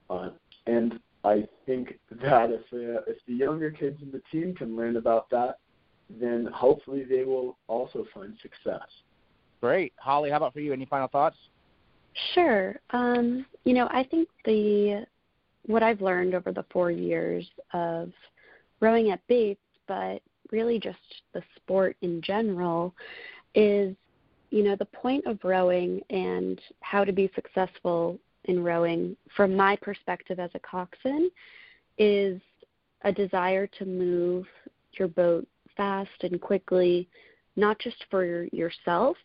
uh, 0.09 0.31
and 0.67 0.99
I 1.25 1.45
think 1.67 1.99
that 2.23 2.51
if 2.51 2.61
uh, 2.73 3.03
if 3.07 3.19
the 3.27 3.35
younger 3.35 3.71
kids 3.71 3.99
in 4.03 4.11
the 4.11 4.23
team 4.33 4.55
can 4.55 4.77
learn 4.77 4.97
about 4.97 5.29
that, 5.31 5.59
then 6.09 6.49
hopefully 6.53 7.05
they 7.05 7.25
will 7.25 7.57
also 7.69 8.07
find 8.13 8.35
success. 8.41 8.87
Great. 9.61 9.93
Holly, 9.99 10.31
how 10.31 10.39
about 10.39 10.55
for 10.55 10.61
you? 10.61 10.73
Any 10.73 10.87
final 10.87 11.09
thoughts? 11.09 11.37
Sure. 12.35 12.81
Um, 12.91 13.47
you 13.65 13.75
know, 13.75 13.89
I 13.91 14.05
think 14.05 14.29
the 14.45 15.05
what 15.67 15.83
I've 15.83 16.01
learned 16.01 16.35
over 16.35 16.53
the 16.53 16.65
four 16.73 16.91
years 16.91 17.47
of 17.73 18.11
rowing 18.81 19.11
at 19.11 19.21
Bates, 19.29 19.61
but 19.87 20.23
really 20.51 20.79
just 20.79 20.99
the 21.35 21.43
sport 21.57 21.97
in 22.01 22.23
general, 22.23 22.95
is 23.55 23.95
you 24.51 24.63
know 24.63 24.77
the 24.77 24.85
point 24.87 25.25
of 25.27 25.39
rowing 25.45 26.01
and 26.11 26.61
how 26.81 27.05
to 27.05 27.13
be 27.13 27.31
successful 27.35 28.19
in 28.45 28.63
rowing, 28.63 29.17
from 29.37 29.55
my 29.55 29.77
perspective 29.77 30.39
as 30.39 30.51
a 30.55 30.61
coxswain, 30.61 31.31
is 31.99 32.41
a 33.03 33.13
desire 33.13 33.67
to 33.67 33.85
move 33.85 34.47
your 34.95 35.09
boat 35.09 35.47
fast 35.77 36.11
and 36.23 36.41
quickly, 36.41 37.09
not 37.57 37.79
just 37.79 38.05
for 38.11 38.45
yourself, 38.53 39.17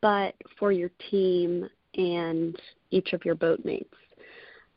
but 0.00 0.34
for 0.58 0.72
your 0.72 0.90
team 1.10 1.68
and 1.94 2.60
each 2.90 3.12
of 3.12 3.24
your 3.24 3.34
boat 3.34 3.64
mates. 3.64 3.94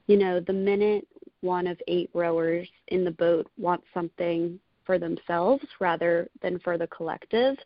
You 0.07 0.17
know, 0.17 0.39
the 0.39 0.53
minute 0.53 1.07
one 1.41 1.67
of 1.67 1.79
eight 1.87 2.09
rowers 2.13 2.67
in 2.87 3.03
the 3.03 3.11
boat 3.11 3.47
wants 3.57 3.85
something 3.93 4.59
for 4.85 4.97
themselves 4.97 5.63
rather 5.79 6.27
than 6.41 6.59
for 6.59 6.77
the 6.77 6.87
collective, 6.87 7.57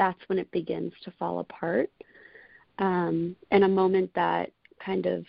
that's 0.00 0.18
when 0.28 0.38
it 0.38 0.50
begins 0.50 0.94
to 1.04 1.12
fall 1.18 1.40
apart. 1.40 1.90
Um, 2.78 3.36
and 3.50 3.64
a 3.64 3.68
moment 3.68 4.10
that 4.14 4.50
kind 4.82 5.04
of 5.04 5.26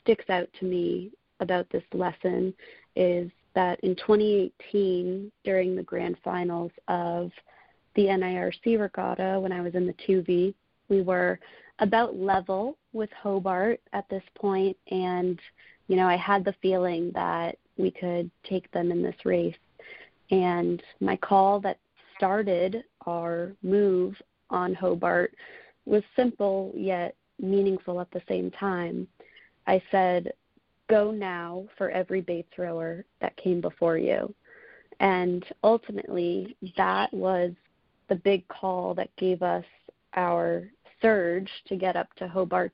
sticks 0.00 0.30
out 0.30 0.48
to 0.58 0.64
me 0.64 1.12
about 1.40 1.68
this 1.68 1.82
lesson 1.92 2.54
is 2.96 3.30
that 3.54 3.78
in 3.80 3.94
2018, 3.96 5.30
during 5.44 5.76
the 5.76 5.82
grand 5.82 6.16
finals 6.24 6.72
of 6.88 7.30
the 7.96 8.06
NIRC 8.06 8.80
regatta, 8.80 9.38
when 9.38 9.52
I 9.52 9.60
was 9.60 9.74
in 9.74 9.86
the 9.86 9.92
2V, 10.08 10.54
we 10.88 11.02
were 11.02 11.38
about 11.80 12.16
level 12.16 12.78
with 12.94 13.10
Hobart 13.22 13.82
at 13.92 14.08
this 14.08 14.22
point, 14.34 14.76
and 14.90 15.38
you 15.88 15.96
know 15.96 16.06
I 16.06 16.16
had 16.16 16.46
the 16.46 16.54
feeling 16.62 17.12
that 17.14 17.58
we 17.76 17.90
could 17.90 18.30
take 18.48 18.70
them 18.70 18.90
in 18.90 19.02
this 19.02 19.16
race. 19.24 19.56
And 20.30 20.82
my 21.00 21.16
call 21.16 21.60
that 21.60 21.78
started 22.16 22.84
our 23.06 23.52
move 23.62 24.14
on 24.50 24.74
Hobart 24.74 25.34
was 25.86 26.02
simple 26.16 26.72
yet 26.74 27.14
meaningful 27.40 28.00
at 28.00 28.10
the 28.10 28.22
same 28.28 28.50
time. 28.52 29.06
I 29.66 29.82
said, 29.90 30.32
go 30.88 31.10
now 31.10 31.66
for 31.76 31.90
every 31.90 32.20
Bates 32.20 32.48
thrower 32.54 33.04
that 33.20 33.36
came 33.36 33.60
before 33.60 33.98
you. 33.98 34.34
And 35.00 35.44
ultimately, 35.62 36.56
that 36.76 37.12
was 37.12 37.52
the 38.08 38.14
big 38.16 38.46
call 38.48 38.94
that 38.94 39.14
gave 39.16 39.42
us 39.42 39.64
our 40.14 40.68
surge 41.02 41.50
to 41.68 41.76
get 41.76 41.96
up 41.96 42.12
to 42.16 42.28
Hobart's 42.28 42.72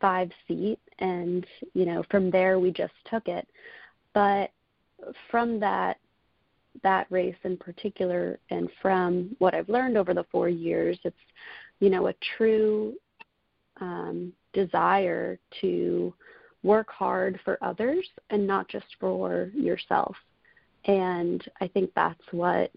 five 0.00 0.30
seat. 0.46 0.78
And, 0.98 1.46
you 1.74 1.86
know, 1.86 2.04
from 2.10 2.30
there 2.30 2.58
we 2.58 2.70
just 2.70 2.92
took 3.10 3.28
it. 3.28 3.48
But 4.12 4.50
from 5.30 5.60
that, 5.60 5.98
that 6.82 7.06
race 7.10 7.36
in 7.44 7.56
particular, 7.56 8.38
and 8.50 8.68
from 8.80 9.34
what 9.38 9.54
I've 9.54 9.68
learned 9.68 9.96
over 9.96 10.14
the 10.14 10.26
four 10.30 10.48
years, 10.48 10.98
it's, 11.04 11.16
you 11.80 11.90
know, 11.90 12.08
a 12.08 12.14
true 12.36 12.94
um, 13.80 14.32
desire 14.52 15.38
to 15.60 16.12
work 16.62 16.90
hard 16.90 17.38
for 17.44 17.58
others 17.62 18.06
and 18.30 18.46
not 18.46 18.68
just 18.68 18.86
for 18.98 19.50
yourself. 19.54 20.16
And 20.84 21.44
I 21.60 21.68
think 21.68 21.90
that's 21.94 22.22
what 22.30 22.70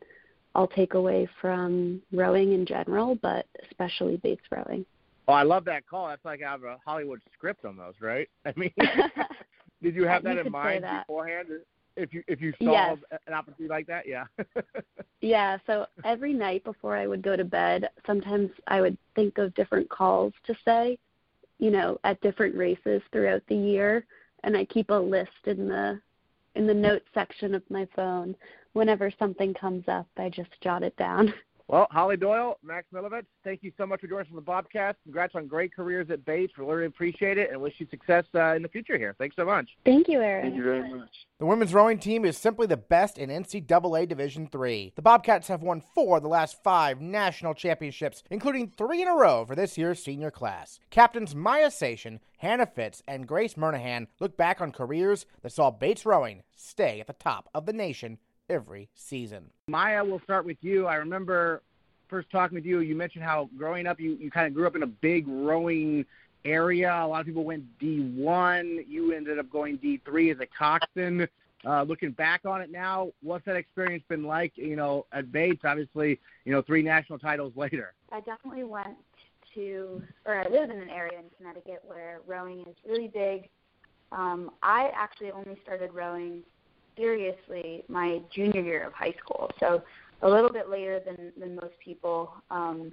I'll 0.54 0.68
take 0.68 0.94
away 0.94 1.28
from 1.40 2.02
rowing 2.12 2.54
in 2.54 2.66
general, 2.66 3.16
but 3.16 3.46
especially 3.70 4.18
Bates 4.18 4.44
rowing. 4.52 4.86
Oh, 5.28 5.34
I 5.34 5.44
love 5.44 5.66
that 5.66 5.88
call. 5.88 6.10
That's 6.10 6.26
like 6.26 6.42
I 6.46 6.52
have 6.52 6.64
a 6.64 6.78
Hollywood 6.84 7.22
script 7.34 7.64
on 7.64 7.78
those, 7.78 7.94
right? 8.02 8.28
I 8.46 8.54
mean, 8.56 8.74
did 9.82 9.96
you 9.96 10.06
have 10.06 10.24
that 10.24 10.36
you 10.36 10.42
in 10.42 10.52
mind 10.52 10.86
beforehand? 11.08 11.48
If 11.96 12.14
you 12.14 12.24
if 12.28 12.42
you 12.42 12.54
saw 12.62 12.72
yes. 12.72 12.98
an 13.28 13.34
opportunity 13.34 13.70
like 13.70 13.88
that, 13.88 14.08
yeah. 14.08 14.26
yeah. 15.22 15.58
So 15.68 15.86
every 16.04 16.34
night 16.34 16.64
before 16.64 16.96
I 16.96 17.08
would 17.08 17.22
go 17.22 17.36
to 17.36 17.44
bed, 17.44 17.90
sometimes 18.06 18.50
I 18.68 18.82
would 18.82 18.98
think 19.16 19.38
of 19.38 19.54
different 19.56 19.90
calls 19.90 20.34
to 20.46 20.56
say, 20.64 20.98
you 21.60 21.70
know, 21.70 22.00
at 22.04 22.22
different 22.22 22.56
races 22.56 23.02
throughout 23.12 23.44
the 23.48 23.56
year, 23.56 24.06
and 24.44 24.56
I 24.56 24.66
keep 24.66 24.90
a 24.90 24.94
list 24.94 25.32
in 25.46 25.68
the 25.68 26.00
in 26.56 26.68
the 26.68 26.74
notes 26.74 27.06
section 27.14 27.56
of 27.56 27.64
my 27.70 27.88
phone. 27.96 28.36
Whenever 28.74 29.12
something 29.20 29.54
comes 29.54 29.84
up, 29.88 30.08
I 30.18 30.30
just 30.30 30.50
jot 30.62 30.84
it 30.84 30.96
down. 30.98 31.34
Well, 31.72 31.88
Holly 31.90 32.18
Doyle, 32.18 32.58
Max 32.62 32.86
Milavetz, 32.94 33.28
thank 33.46 33.64
you 33.64 33.72
so 33.78 33.86
much 33.86 34.02
for 34.02 34.08
joining 34.08 34.26
us 34.26 34.30
on 34.30 34.36
the 34.36 34.42
Bobcast. 34.42 34.96
Congrats 35.04 35.36
on 35.36 35.48
great 35.48 35.74
careers 35.74 36.10
at 36.10 36.26
Bates. 36.26 36.52
We 36.58 36.66
really 36.66 36.86
appreciate 36.86 37.38
it 37.38 37.50
and 37.50 37.62
wish 37.62 37.76
you 37.78 37.88
success 37.90 38.26
uh, 38.36 38.56
in 38.56 38.62
the 38.62 38.68
future 38.68 38.98
here. 38.98 39.16
Thanks 39.18 39.38
so 39.38 39.46
much. 39.46 39.70
Thank 39.86 40.10
you, 40.10 40.20
Aaron. 40.22 40.48
Thank 40.48 40.58
you 40.58 40.64
very 40.64 40.94
much. 40.94 41.08
The 41.40 41.46
women's 41.46 41.74
rowing 41.74 41.98
team 41.98 42.26
is 42.26 42.38
simply 42.38 42.68
the 42.68 42.76
best 42.76 43.18
in 43.18 43.30
NCAA 43.30 44.06
Division 44.06 44.50
III. 44.54 44.92
The 44.98 45.02
Bobcats 45.02 45.48
have 45.48 45.62
won 45.62 45.82
four 45.96 46.18
of 46.18 46.24
the 46.24 46.30
last 46.30 46.62
five 46.62 47.00
national 47.00 47.54
championships, 47.54 48.22
including 48.30 48.68
three 48.68 49.02
in 49.02 49.08
a 49.08 49.16
row 49.16 49.46
for 49.46 49.56
this 49.56 49.78
year's 49.78 50.04
senior 50.04 50.30
class. 50.30 50.78
Captains 50.90 51.34
Maya 51.34 51.70
Seshan, 51.70 52.20
Hannah 52.40 52.66
Fitts, 52.66 53.02
and 53.08 53.26
Grace 53.26 53.54
Murnaghan 53.54 54.08
look 54.20 54.36
back 54.36 54.60
on 54.60 54.74
careers 54.74 55.26
that 55.42 55.54
saw 55.54 55.72
Bates 55.72 56.06
Rowing 56.06 56.44
stay 56.54 57.00
at 57.00 57.08
the 57.08 57.14
top 57.14 57.48
of 57.54 57.66
the 57.66 57.72
nation 57.72 58.18
every 58.52 58.90
season. 58.94 59.50
Maya, 59.68 60.04
we'll 60.04 60.20
start 60.20 60.46
with 60.46 60.58
you. 60.62 60.86
I 60.86 60.96
remember 60.96 61.62
first 62.10 62.30
talking 62.30 62.56
with 62.56 62.66
you, 62.66 62.82
you 62.82 62.96
mentioned 62.96 63.24
how 63.24 63.50
growing 63.58 63.88
up 63.88 64.00
you, 64.00 64.18
you 64.20 64.30
kind 64.30 64.46
of 64.46 64.54
grew 64.54 64.68
up 64.68 64.76
in 64.76 64.84
a 64.84 64.88
big 64.88 65.26
rowing 65.28 66.06
area. 66.44 66.94
A 66.94 67.08
lot 67.08 67.22
of 67.22 67.26
people 67.26 67.46
went 67.46 67.64
D1. 67.80 68.86
You 68.88 69.14
ended 69.14 69.40
up 69.40 69.50
going 69.50 69.78
D3 69.78 70.34
as 70.34 70.40
a 70.42 70.46
coxswain. 70.46 71.28
Uh, 71.64 71.84
looking 71.84 72.12
back 72.12 72.42
on 72.44 72.60
it 72.60 72.72
now, 72.72 73.12
what's 73.22 73.46
that 73.46 73.56
experience 73.56 74.04
been 74.10 74.24
like? 74.24 74.52
You 74.56 74.76
know, 74.76 75.06
at 75.14 75.32
Bates, 75.32 75.62
obviously, 75.64 76.20
you 76.44 76.52
know, 76.52 76.62
three 76.62 76.82
national 76.82 77.20
titles 77.20 77.54
later. 77.56 77.94
I 78.12 78.20
definitely 78.20 78.64
went 78.64 78.98
to, 79.54 80.02
or 80.26 80.40
I 80.40 80.50
live 80.50 80.72
in 80.72 80.82
an 80.82 80.90
area 80.90 81.20
in 81.20 81.26
Connecticut 81.38 81.82
where 81.86 82.22
rowing 82.26 82.62
is 82.62 82.76
really 82.86 83.08
big. 83.08 83.48
Um, 84.12 84.50
I 84.64 84.90
actually 84.96 85.32
only 85.32 85.58
started 85.64 85.94
rowing 85.94 86.42
seriously 87.02 87.84
my 87.88 88.22
junior 88.34 88.62
year 88.62 88.86
of 88.86 88.94
high 88.94 89.16
school, 89.20 89.50
so 89.60 89.82
a 90.22 90.30
little 90.30 90.52
bit 90.52 90.70
later 90.70 91.02
than 91.04 91.34
than 91.38 91.56
most 91.56 91.74
people. 91.84 92.32
Um, 92.52 92.92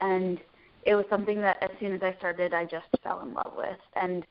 and 0.00 0.38
it 0.84 0.94
was 0.94 1.04
something 1.10 1.40
that 1.40 1.56
as 1.62 1.70
soon 1.80 1.92
as 1.92 2.02
I 2.02 2.14
started, 2.18 2.54
I 2.54 2.64
just 2.64 2.86
fell 3.02 3.20
in 3.20 3.34
love 3.34 3.52
with. 3.56 3.80
And 3.96 4.24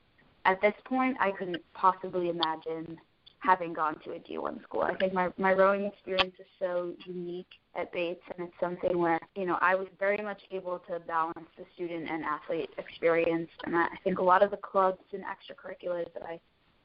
at 0.45 0.61
this 0.61 0.73
point, 0.85 1.17
I 1.19 1.31
couldn't 1.31 1.61
possibly 1.73 2.29
imagine 2.29 2.97
having 3.39 3.73
gone 3.73 3.99
to 4.03 4.13
a 4.13 4.19
D1 4.19 4.63
school. 4.63 4.81
I 4.81 4.95
think 4.95 5.13
my 5.13 5.29
my 5.37 5.53
rowing 5.53 5.85
experience 5.85 6.35
is 6.39 6.47
so 6.57 6.93
unique 7.05 7.51
at 7.75 7.91
Bates, 7.91 8.23
and 8.35 8.47
it's 8.47 8.59
something 8.59 8.97
where 8.97 9.19
you 9.35 9.45
know 9.45 9.57
I 9.61 9.75
was 9.75 9.87
very 9.99 10.23
much 10.23 10.41
able 10.51 10.79
to 10.89 10.99
balance 11.01 11.49
the 11.57 11.65
student 11.75 12.09
and 12.09 12.23
athlete 12.23 12.69
experience. 12.77 13.49
And 13.65 13.75
I 13.75 13.89
think 14.03 14.19
a 14.19 14.23
lot 14.23 14.41
of 14.41 14.51
the 14.51 14.57
clubs 14.57 15.03
and 15.11 15.23
extracurriculars 15.23 16.11
that 16.13 16.23
I 16.23 16.39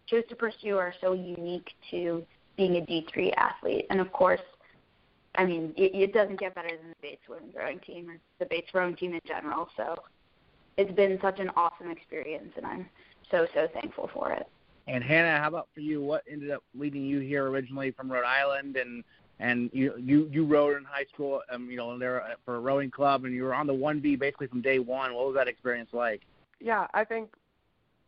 chose 0.06 0.24
to 0.28 0.36
pursue 0.36 0.78
are 0.78 0.94
so 1.00 1.12
unique 1.12 1.70
to 1.90 2.24
being 2.56 2.76
a 2.76 2.80
D3 2.80 3.32
athlete. 3.36 3.86
And 3.90 4.00
of 4.00 4.12
course, 4.12 4.40
I 5.34 5.44
mean, 5.44 5.72
it, 5.76 5.94
it 5.94 6.12
doesn't 6.12 6.38
get 6.38 6.54
better 6.54 6.68
than 6.68 6.90
the 6.90 6.96
Bates 7.00 7.22
women's 7.28 7.54
rowing 7.54 7.80
team 7.80 8.10
or 8.10 8.16
the 8.38 8.46
Bates 8.46 8.74
rowing 8.74 8.96
team 8.96 9.14
in 9.14 9.20
general. 9.26 9.68
So 9.76 9.96
it's 10.76 10.92
been 10.92 11.18
such 11.22 11.38
an 11.38 11.50
awesome 11.56 11.90
experience, 11.90 12.52
and 12.56 12.66
I'm 12.66 12.86
so 13.30 13.46
so 13.54 13.68
thankful 13.72 14.10
for 14.12 14.32
it. 14.32 14.46
And 14.88 15.02
Hannah, 15.02 15.38
how 15.38 15.48
about 15.48 15.68
for 15.74 15.80
you? 15.80 16.02
What 16.02 16.24
ended 16.30 16.50
up 16.50 16.62
leading 16.74 17.04
you 17.04 17.20
here 17.20 17.46
originally 17.46 17.92
from 17.92 18.10
Rhode 18.10 18.24
Island, 18.24 18.76
and 18.76 19.04
and 19.40 19.70
you 19.72 19.94
you 19.98 20.28
you 20.30 20.44
rowed 20.44 20.76
in 20.76 20.84
high 20.84 21.06
school, 21.12 21.40
um, 21.50 21.70
you 21.70 21.76
know, 21.76 21.98
there 21.98 22.36
for 22.44 22.56
a 22.56 22.60
rowing 22.60 22.90
club, 22.90 23.24
and 23.24 23.34
you 23.34 23.44
were 23.44 23.54
on 23.54 23.66
the 23.66 23.74
one 23.74 24.00
B 24.00 24.16
basically 24.16 24.48
from 24.48 24.60
day 24.60 24.78
one. 24.78 25.14
What 25.14 25.26
was 25.26 25.34
that 25.36 25.48
experience 25.48 25.90
like? 25.92 26.22
Yeah, 26.60 26.86
I 26.94 27.04
think 27.04 27.30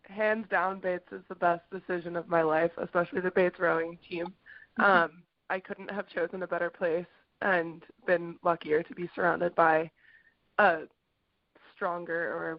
hands 0.08 0.46
down 0.50 0.80
Bates 0.80 1.10
is 1.12 1.22
the 1.28 1.34
best 1.34 1.62
decision 1.70 2.16
of 2.16 2.28
my 2.28 2.42
life, 2.42 2.70
especially 2.76 3.20
the 3.20 3.30
Bates 3.30 3.58
rowing 3.58 3.98
team. 4.08 4.26
Mm-hmm. 4.78 4.82
Um, 4.82 5.22
I 5.50 5.60
couldn't 5.60 5.90
have 5.90 6.08
chosen 6.08 6.42
a 6.42 6.46
better 6.46 6.70
place 6.70 7.06
and 7.42 7.82
been 8.06 8.36
luckier 8.42 8.82
to 8.82 8.94
be 8.94 9.10
surrounded 9.14 9.54
by 9.54 9.90
a 10.58 10.82
stronger 11.74 12.32
or 12.32 12.58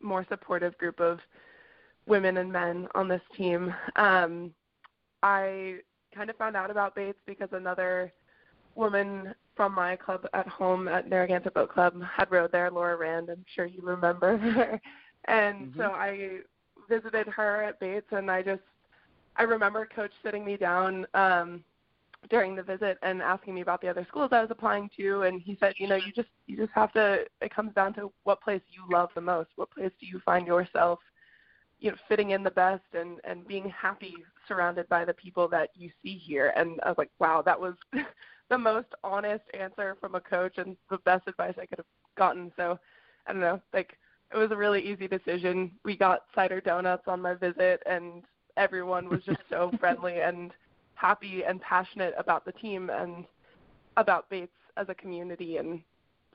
more 0.00 0.24
supportive 0.28 0.76
group 0.78 1.00
of 1.00 1.18
women 2.06 2.38
and 2.38 2.52
men 2.52 2.88
on 2.94 3.08
this 3.08 3.22
team. 3.36 3.74
Um, 3.96 4.52
I 5.22 5.76
kind 6.14 6.30
of 6.30 6.36
found 6.36 6.56
out 6.56 6.70
about 6.70 6.94
Bates 6.94 7.18
because 7.26 7.48
another 7.52 8.12
woman 8.74 9.34
from 9.56 9.74
my 9.74 9.96
club 9.96 10.26
at 10.32 10.48
home 10.48 10.88
at 10.88 11.08
Narragansett 11.08 11.54
Boat 11.54 11.70
Club 11.70 12.00
had 12.02 12.30
rowed 12.30 12.52
there, 12.52 12.70
Laura 12.70 12.96
Rand. 12.96 13.28
I'm 13.28 13.44
sure 13.54 13.66
you 13.66 13.80
remember 13.82 14.38
her. 14.38 14.80
and 15.26 15.68
mm-hmm. 15.68 15.78
so 15.78 15.84
I 15.86 16.38
visited 16.90 17.28
her 17.28 17.62
at 17.62 17.80
Bates, 17.80 18.06
and 18.10 18.30
I 18.30 18.42
just 18.42 18.62
I 19.36 19.44
remember 19.44 19.86
Coach 19.86 20.12
sitting 20.22 20.44
me 20.44 20.56
down 20.56 21.06
um, 21.14 21.64
during 22.28 22.54
the 22.54 22.62
visit 22.62 22.98
and 23.02 23.22
asking 23.22 23.54
me 23.54 23.62
about 23.62 23.80
the 23.80 23.88
other 23.88 24.04
schools 24.08 24.30
I 24.32 24.42
was 24.42 24.50
applying 24.50 24.90
to, 24.98 25.22
and 25.22 25.40
he 25.40 25.56
said, 25.58 25.74
you 25.78 25.88
know, 25.88 25.96
you 25.96 26.12
just 26.14 26.28
you 26.46 26.56
just 26.56 26.72
have 26.74 26.92
to. 26.92 27.24
It 27.40 27.54
comes 27.54 27.72
down 27.74 27.94
to 27.94 28.12
what 28.24 28.42
place 28.42 28.60
you 28.70 28.82
love 28.92 29.08
the 29.14 29.20
most. 29.20 29.50
What 29.56 29.70
place 29.70 29.92
do 30.00 30.06
you 30.06 30.20
find 30.26 30.46
yourself, 30.46 30.98
you 31.78 31.90
know, 31.90 31.96
fitting 32.08 32.30
in 32.32 32.42
the 32.42 32.50
best 32.50 32.84
and 32.92 33.18
and 33.24 33.46
being 33.46 33.70
happy 33.70 34.14
surrounded 34.46 34.88
by 34.88 35.04
the 35.04 35.14
people 35.14 35.48
that 35.48 35.70
you 35.74 35.90
see 36.02 36.16
here. 36.16 36.52
And 36.56 36.80
I 36.82 36.88
was 36.88 36.98
like, 36.98 37.10
wow, 37.20 37.40
that 37.42 37.58
was 37.58 37.74
the 38.50 38.58
most 38.58 38.88
honest 39.04 39.44
answer 39.58 39.96
from 40.00 40.16
a 40.16 40.20
coach 40.20 40.58
and 40.58 40.76
the 40.90 40.98
best 40.98 41.28
advice 41.28 41.54
I 41.56 41.66
could 41.66 41.78
have 41.78 41.86
gotten. 42.18 42.52
So 42.56 42.78
I 43.26 43.32
don't 43.32 43.40
know, 43.40 43.60
like 43.72 43.96
it 44.32 44.36
was 44.36 44.50
a 44.50 44.56
really 44.56 44.80
easy 44.80 45.08
decision. 45.08 45.72
We 45.84 45.96
got 45.96 46.24
cider 46.34 46.60
donuts 46.60 47.04
on 47.06 47.20
my 47.20 47.34
visit, 47.34 47.82
and 47.86 48.22
everyone 48.56 49.08
was 49.08 49.22
just 49.24 49.40
so 49.48 49.72
friendly 49.80 50.20
and 50.20 50.52
happy 50.94 51.42
and 51.44 51.60
passionate 51.60 52.14
about 52.18 52.44
the 52.44 52.52
team 52.52 52.90
and 52.90 53.24
about 53.96 54.28
Bates 54.30 54.52
as 54.76 54.88
a 54.88 54.94
community. 54.94 55.56
And 55.56 55.80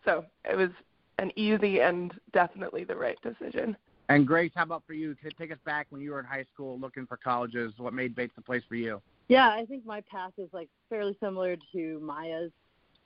so 0.03 0.25
it 0.49 0.55
was 0.55 0.71
an 1.19 1.31
easy 1.35 1.81
and 1.81 2.13
definitely 2.33 2.83
the 2.83 2.95
right 2.95 3.17
decision. 3.21 3.77
And 4.09 4.27
Grace, 4.27 4.51
how 4.55 4.63
about 4.63 4.83
for 4.85 4.93
you? 4.93 5.15
Take 5.37 5.51
us 5.51 5.57
back 5.65 5.87
when 5.89 6.01
you 6.01 6.11
were 6.11 6.19
in 6.19 6.25
high 6.25 6.45
school 6.53 6.77
looking 6.79 7.07
for 7.07 7.17
colleges. 7.17 7.73
What 7.77 7.93
made 7.93 8.15
Bates 8.15 8.33
the 8.35 8.41
place 8.41 8.61
for 8.67 8.75
you? 8.75 9.01
Yeah, 9.29 9.49
I 9.49 9.65
think 9.65 9.85
my 9.85 10.01
path 10.01 10.33
is 10.37 10.49
like 10.53 10.69
fairly 10.89 11.17
similar 11.19 11.55
to 11.73 11.99
Maya's. 11.99 12.51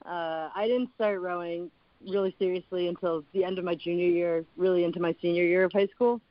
Uh, 0.06 0.49
I 0.54 0.65
didn't 0.67 0.89
start 0.95 1.21
rowing 1.21 1.71
really 2.07 2.35
seriously 2.39 2.88
until 2.88 3.23
the 3.33 3.43
end 3.43 3.59
of 3.59 3.65
my 3.65 3.75
junior 3.75 4.07
year, 4.07 4.45
really 4.57 4.83
into 4.83 4.99
my 4.99 5.15
senior 5.21 5.43
year 5.43 5.63
of 5.63 5.71
high 5.71 5.88
school. 5.88 6.21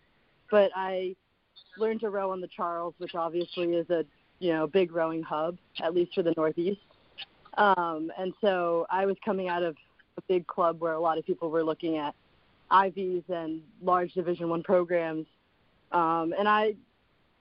But 0.50 0.70
I 0.74 1.14
learned 1.76 2.00
to 2.00 2.11
row 2.11 2.31
on 2.31 2.40
the 2.40 2.48
Charles, 2.48 2.94
which 2.98 3.14
obviously 3.14 3.74
is 3.74 3.88
a 3.90 4.04
you 4.38 4.52
know 4.52 4.66
big 4.66 4.92
rowing 4.92 5.22
hub, 5.22 5.59
at 5.81 5.94
least 5.94 6.14
for 6.14 6.22
the 6.22 6.35
Northeast. 6.37 6.81
Um, 7.57 8.12
and 8.18 8.33
so 8.40 8.87
I 8.90 9.07
was 9.07 9.16
coming 9.24 9.48
out 9.48 9.62
of 9.62 9.76
a 10.16 10.22
big 10.22 10.46
club 10.46 10.81
where 10.81 10.92
a 10.92 11.00
lot 11.00 11.18
of 11.18 11.26
people 11.26 11.50
were 11.50 11.64
looking 11.64 11.96
at 11.96 12.14
Ivies 12.70 13.24
and 13.28 13.62
large 13.83 14.12
Division 14.12 14.48
One 14.48 14.62
programs, 14.62 15.26
um, 15.92 16.35
and 16.38 16.48
I 16.48 16.74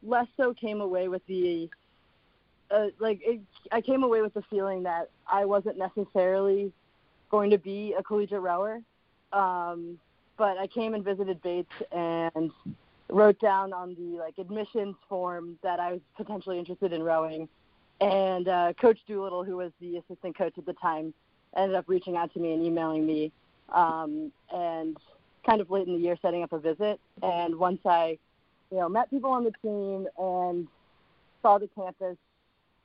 less 0.04 0.28
so 0.38 0.54
came 0.54 0.82
away 0.82 1.08
with 1.08 1.26
the 1.28 1.70
uh, 2.72 2.88
like 3.00 3.20
it, 3.24 3.42
I 3.72 3.82
came 3.82 4.04
away 4.04 4.22
with 4.22 4.34
the 4.34 4.44
feeling 4.50 4.84
that 4.84 5.10
I 5.32 5.46
wasn't 5.46 5.78
necessarily 5.78 6.72
going 7.30 7.50
to 7.50 7.58
be 7.58 7.94
a 7.98 8.04
collegiate 8.04 8.42
rower. 8.42 8.82
Um, 9.34 10.00
but 10.38 10.58
I 10.58 10.68
came 10.68 10.94
and 10.94 11.04
visited 11.04 11.42
Bates 11.42 11.72
and 11.92 12.52
wrote 13.10 13.40
down 13.40 13.74
on 13.74 13.96
the 13.96 14.20
like 14.20 14.38
admissions 14.38 14.96
form 15.08 15.58
that 15.64 15.80
I 15.80 15.94
was 15.94 16.02
potentially 16.16 16.60
interested 16.60 16.94
in 16.94 17.04
rowing. 17.04 17.48
And 18.00 18.48
uh, 18.48 18.74
Coach 18.80 19.00
Doolittle, 19.08 19.44
who 19.44 19.58
was 19.58 19.72
the 19.82 19.98
assistant 19.98 20.38
coach 20.38 20.54
at 20.58 20.66
the 20.66 20.74
time, 20.74 21.14
ended 21.56 21.76
up 21.76 21.86
reaching 21.88 22.16
out 22.16 22.32
to 22.34 22.40
me 22.40 22.54
and 22.54 22.64
emailing 22.64 23.06
me, 23.06 23.32
um, 23.74 24.32
and 24.54 24.98
kind 25.46 25.62
of 25.62 25.72
late 25.72 25.88
in 25.88 25.94
the 25.94 26.00
year 26.00 26.18
setting 26.22 26.44
up 26.44 26.54
a 26.54 26.60
visit. 26.60 27.00
And 27.24 27.56
once 27.58 27.80
I, 27.86 28.20
you 28.72 28.78
know, 28.78 28.90
met 28.90 29.10
people 29.10 29.32
on 29.32 29.44
the 29.44 29.54
team 29.64 30.08
and 30.18 30.68
saw 31.42 31.58
the 31.58 31.70
campus 31.70 32.18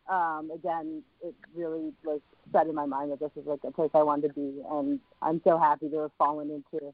um, 0.09 0.51
again, 0.55 1.03
it 1.23 1.35
really 1.55 1.93
was 2.05 2.21
set 2.53 2.67
in 2.67 2.75
my 2.75 2.87
mind 2.87 3.13
that 3.13 3.21
this 3.21 3.31
is 3.37 3.47
like 3.47 3.61
a 3.67 3.71
place 3.71 3.91
I 3.95 4.03
wanted 4.03 4.29
to 4.29 4.35
be, 4.35 4.63
and 4.71 5.01
I'm 5.21 5.41
so 5.45 5.59
happy 5.59 5.89
to 5.89 5.99
have 5.99 6.11
fallen 6.19 6.51
into, 6.51 6.93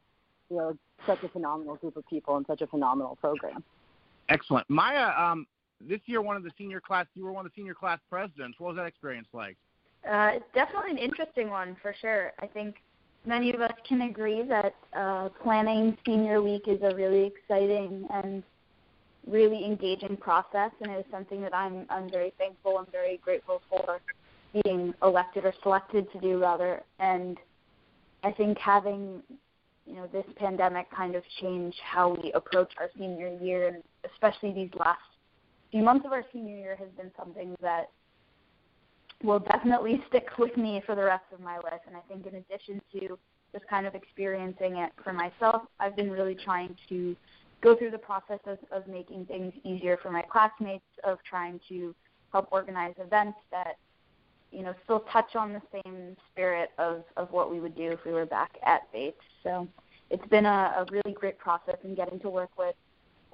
you 0.51 0.57
know, 0.57 0.77
such 1.07 1.23
a 1.23 1.29
phenomenal 1.29 1.77
group 1.77 1.97
of 1.97 2.07
people 2.09 2.37
and 2.37 2.47
such 2.47 2.61
a 2.61 2.66
phenomenal 2.66 3.16
program. 3.16 3.64
Excellent, 4.29 4.68
Maya. 4.68 5.11
Um, 5.16 5.47
this 5.81 6.01
year, 6.07 6.21
one 6.21 6.37
of 6.37 6.42
the 6.42 6.51
senior 6.59 6.81
class, 6.81 7.07
you 7.14 7.25
were 7.25 7.33
one 7.33 7.47
of 7.47 7.53
the 7.53 7.61
senior 7.61 7.75
class 7.75 7.99
presidents. 8.11 8.59
What 8.59 8.68
was 8.68 8.77
that 8.77 8.87
experience 8.87 9.29
like? 9.33 9.57
Uh, 10.09 10.33
it's 10.35 10.44
definitely 10.55 10.90
an 10.92 10.99
interesting 10.99 11.51
one 11.51 11.77
for 11.81 11.94
sure. 12.01 12.33
I 12.40 12.47
think 12.47 12.77
many 13.27 13.53
of 13.53 13.61
us 13.61 13.73
can 13.87 14.03
agree 14.03 14.42
that 14.42 14.75
uh, 14.97 15.29
planning 15.42 15.97
senior 16.05 16.42
week 16.42 16.62
is 16.66 16.81
a 16.83 16.94
really 16.94 17.25
exciting 17.25 18.07
and 18.11 18.42
really 19.29 19.64
engaging 19.64 20.17
process, 20.17 20.71
and 20.81 20.91
it 20.91 20.97
was 20.97 21.05
something 21.11 21.41
that 21.43 21.55
I'm 21.55 21.87
I'm 21.91 22.11
very 22.11 22.33
thankful 22.38 22.79
and 22.79 22.91
very 22.91 23.19
grateful 23.19 23.62
for 23.69 24.01
being 24.64 24.95
elected 25.03 25.45
or 25.45 25.55
selected 25.62 26.11
to 26.12 26.21
do 26.21 26.41
rather. 26.41 26.83
And 26.99 27.38
I 28.25 28.33
think 28.33 28.59
having 28.59 29.23
you 29.87 29.97
know 29.97 30.07
this 30.12 30.25
pandemic 30.37 30.91
kind 30.91 31.14
of 31.14 31.23
change 31.41 31.75
how 31.85 32.17
we 32.23 32.33
approach 32.33 32.73
our 32.79 32.91
senior 32.99 33.37
year, 33.41 33.69
and 33.69 33.83
especially 34.11 34.53
these 34.53 34.71
last 34.79 35.01
few 35.71 35.83
months 35.83 36.07
of 36.07 36.12
our 36.12 36.25
senior 36.33 36.57
year 36.57 36.77
has 36.77 36.88
been 36.97 37.11
something 37.19 37.55
that 37.61 37.91
will 39.23 39.41
definitely 39.41 40.03
stick 40.09 40.27
with 40.38 40.57
me 40.57 40.83
for 40.87 40.95
the 40.95 41.03
rest 41.03 41.25
of 41.33 41.41
my 41.41 41.57
life. 41.57 41.81
And 41.87 41.97
I 41.97 42.01
think 42.09 42.27
in 42.27 42.37
addition 42.37 42.81
to 42.93 43.19
just 43.53 43.67
kind 43.69 43.87
of 43.87 43.95
experiencing 43.95 44.77
it 44.77 44.93
for 45.03 45.12
myself, 45.12 45.62
I've 45.81 45.97
been 45.97 46.11
really 46.11 46.37
trying 46.37 46.77
to 46.88 47.17
go 47.61 47.77
through 47.77 47.90
the 47.90 47.99
process 47.99 48.40
of, 48.47 48.59
of 48.71 48.87
making 48.87 49.27
things 49.27 49.53
easier 49.64 49.97
for 49.97 50.11
my 50.11 50.23
classmates, 50.23 50.85
of 51.05 51.18
trying 51.29 51.61
to 51.68 51.94
help 52.33 52.49
organize 52.51 52.94
events 52.99 53.38
that 53.51 53.79
you 54.51 54.62
know 54.62 54.75
still 54.85 55.01
touch 55.12 55.35
on 55.35 55.53
the 55.53 55.62
same 55.73 56.16
spirit 56.31 56.71
of, 56.79 57.05
of 57.16 57.31
what 57.33 57.51
we 57.51 57.61
would 57.61 57.77
do 57.77 57.90
if 57.90 58.05
we 58.05 58.12
were 58.12 58.27
back 58.27 58.57
at 58.64 58.90
Bates. 58.92 59.16
So 59.42 59.68
it's 60.11 60.27
been 60.29 60.47
a, 60.47 60.75
a 60.79 60.87
really 60.90 61.14
great 61.14 61.38
process 61.38 61.77
in 61.85 61.94
getting 61.94 62.18
to 62.21 62.31
work 62.31 62.51
with 62.59 62.75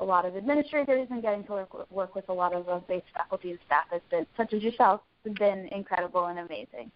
a 0.01 0.05
lot 0.05 0.25
of 0.25 0.37
administrators 0.37 1.07
and 1.11 1.23
getting 1.23 1.45
to 1.45 1.53
work, 1.53 1.91
work 1.91 2.15
with 2.15 2.29
a 2.29 2.33
lot 2.33 2.53
of 2.53 2.69
uh, 2.69 2.81
Bates 2.89 3.07
faculty 3.15 3.51
and 3.51 3.61
staff 3.67 3.85
has 3.91 4.03
been, 4.11 4.27
such 4.37 4.53
as 4.53 4.63
yourself, 4.63 5.01
has 5.25 5.35
been 5.35 5.69
incredible 5.69 6.27
and 6.27 6.41
amazing. 6.41 6.91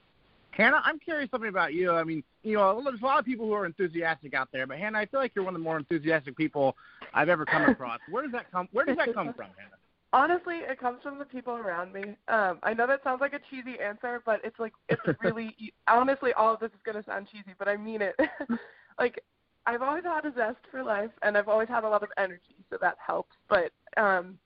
Hannah, 0.50 0.82
I'm 0.84 0.98
curious 0.98 1.30
something 1.30 1.48
about 1.48 1.74
you. 1.74 1.92
I 1.92 2.02
mean, 2.02 2.24
you 2.42 2.56
know, 2.56 2.82
there's 2.82 3.00
a 3.00 3.04
lot 3.04 3.20
of 3.20 3.24
people 3.24 3.46
who 3.46 3.52
are 3.52 3.64
enthusiastic 3.64 4.34
out 4.34 4.48
there, 4.52 4.66
but 4.66 4.78
Hannah, 4.78 4.98
I 4.98 5.06
feel 5.06 5.20
like 5.20 5.32
you're 5.36 5.44
one 5.44 5.54
of 5.54 5.60
the 5.60 5.64
more 5.64 5.78
enthusiastic 5.78 6.36
people 6.36 6.74
I've 7.14 7.28
ever 7.28 7.44
come 7.44 7.64
across. 7.64 8.00
Where 8.10 8.22
does 8.22 8.32
that 8.32 8.50
come? 8.50 8.68
Where 8.72 8.84
does 8.84 8.96
that 8.96 9.14
come 9.14 9.32
from, 9.34 9.50
Hannah? 9.58 9.76
Honestly, 10.12 10.56
it 10.58 10.80
comes 10.80 11.02
from 11.02 11.18
the 11.18 11.24
people 11.24 11.54
around 11.54 11.92
me. 11.92 12.16
Um, 12.28 12.58
I 12.62 12.72
know 12.72 12.86
that 12.86 13.04
sounds 13.04 13.20
like 13.20 13.34
a 13.34 13.40
cheesy 13.50 13.78
answer, 13.78 14.22
but 14.24 14.40
it's 14.42 14.58
like 14.58 14.72
it's 14.88 15.02
really 15.22 15.54
honestly 15.86 16.32
all 16.32 16.54
of 16.54 16.60
this 16.60 16.70
is 16.70 16.80
gonna 16.84 17.04
sound 17.04 17.28
cheesy, 17.30 17.54
but 17.58 17.68
I 17.68 17.76
mean 17.76 18.02
it. 18.02 18.16
like 18.98 19.22
I've 19.66 19.82
always 19.82 20.04
had 20.04 20.24
a 20.24 20.32
zest 20.34 20.58
for 20.70 20.82
life 20.82 21.10
and 21.22 21.36
I've 21.36 21.48
always 21.48 21.68
had 21.68 21.84
a 21.84 21.88
lot 21.88 22.02
of 22.02 22.08
energy, 22.16 22.56
so 22.70 22.78
that 22.80 22.96
helps. 23.04 23.36
But 23.48 23.72
um, 23.96 24.38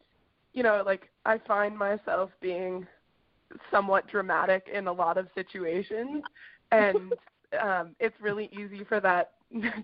you 0.53 0.63
know, 0.63 0.83
like 0.85 1.11
I 1.25 1.39
find 1.39 1.79
myself 1.79 2.31
being 2.41 2.87
somewhat 3.71 4.09
dramatic 4.09 4.67
in 4.73 4.87
a 4.87 4.93
lot 4.93 5.19
of 5.19 5.29
situations 5.35 6.23
and 6.71 7.13
um 7.63 7.95
it's 8.01 8.17
really 8.21 8.49
easy 8.53 8.83
for 8.85 8.99
that 9.01 9.33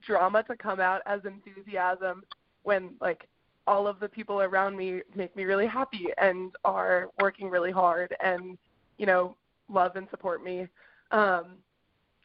drama 0.07 0.43
to 0.45 0.57
come 0.57 0.81
out 0.81 1.03
as 1.07 1.21
enthusiasm 1.25 2.23
when 2.69 2.91
like 3.01 3.27
all 3.67 3.87
of 3.87 3.99
the 3.99 4.09
people 4.09 4.43
around 4.43 4.77
me 4.77 5.01
make 5.15 5.35
me 5.35 5.45
really 5.45 5.67
happy 5.67 6.07
and 6.19 6.53
are 6.65 7.09
working 7.21 7.49
really 7.49 7.71
hard 7.73 8.15
and 8.23 8.59
you 8.99 9.07
know 9.07 9.35
love 9.69 9.97
and 9.97 10.07
support 10.11 10.45
me. 10.45 10.67
Um 11.11 11.47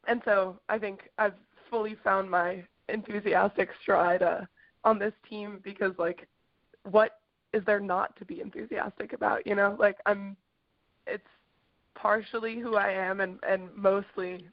and 0.08 0.22
so 0.26 0.60
i 0.68 0.78
think 0.78 0.98
i've 1.18 1.40
fully 1.70 1.96
found 2.04 2.30
my 2.30 2.62
enthusiastic 2.90 3.70
stride 3.82 4.22
uh, 4.22 4.42
on 4.84 5.00
this 5.00 5.14
team 5.30 5.62
because 5.64 5.94
like 5.98 6.28
what 6.92 7.12
is 7.54 7.64
there 7.66 7.80
not 7.80 8.14
to 8.18 8.26
be 8.26 8.42
enthusiastic 8.42 9.14
about 9.14 9.48
you 9.48 9.56
know? 9.56 9.78
Like 9.80 9.98
i'm 10.06 10.36
it's 11.08 11.34
partially 11.96 12.60
who 12.60 12.76
i 12.76 12.92
am 12.92 13.22
and 13.22 13.40
and 13.48 13.62
mostly 13.76 14.50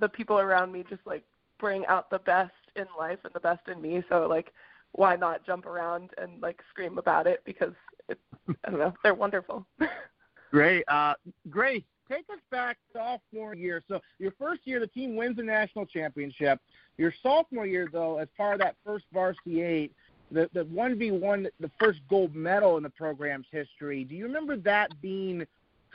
the 0.00 0.08
people 0.08 0.38
around 0.38 0.72
me 0.72 0.82
just 0.88 1.04
like 1.12 1.24
bring 1.58 1.84
out 1.86 2.10
the 2.10 2.18
best 2.20 2.52
in 2.76 2.86
life 2.98 3.18
and 3.24 3.32
the 3.34 3.40
best 3.40 3.68
in 3.68 3.80
me. 3.80 4.02
So 4.08 4.26
like 4.28 4.52
why 4.96 5.14
not 5.16 5.44
jump 5.46 5.66
around 5.66 6.10
and 6.18 6.40
like 6.40 6.60
scream 6.70 6.98
about 6.98 7.26
it 7.26 7.42
because 7.44 7.72
I 8.10 8.70
don't 8.70 8.78
know 8.78 8.94
they're 9.02 9.14
wonderful. 9.14 9.66
Great, 10.50 10.84
uh, 10.88 11.14
Grace. 11.50 11.82
Take 12.08 12.24
us 12.30 12.38
back 12.52 12.78
sophomore 12.92 13.54
year. 13.54 13.82
So 13.88 14.00
your 14.20 14.30
first 14.38 14.60
year, 14.64 14.78
the 14.78 14.86
team 14.86 15.16
wins 15.16 15.36
the 15.36 15.42
national 15.42 15.86
championship. 15.86 16.60
Your 16.98 17.12
sophomore 17.20 17.66
year, 17.66 17.88
though, 17.92 18.18
as 18.18 18.28
part 18.36 18.54
of 18.54 18.60
that 18.60 18.76
first 18.84 19.06
varsity 19.12 19.62
eight, 19.62 19.92
the 20.30 20.48
the 20.54 20.64
one 20.66 20.98
v 20.98 21.10
one, 21.10 21.48
the 21.58 21.70
first 21.80 21.98
gold 22.08 22.34
medal 22.34 22.76
in 22.76 22.84
the 22.84 22.90
program's 22.90 23.46
history. 23.50 24.04
Do 24.04 24.14
you 24.14 24.24
remember 24.24 24.56
that 24.58 24.90
being 25.02 25.44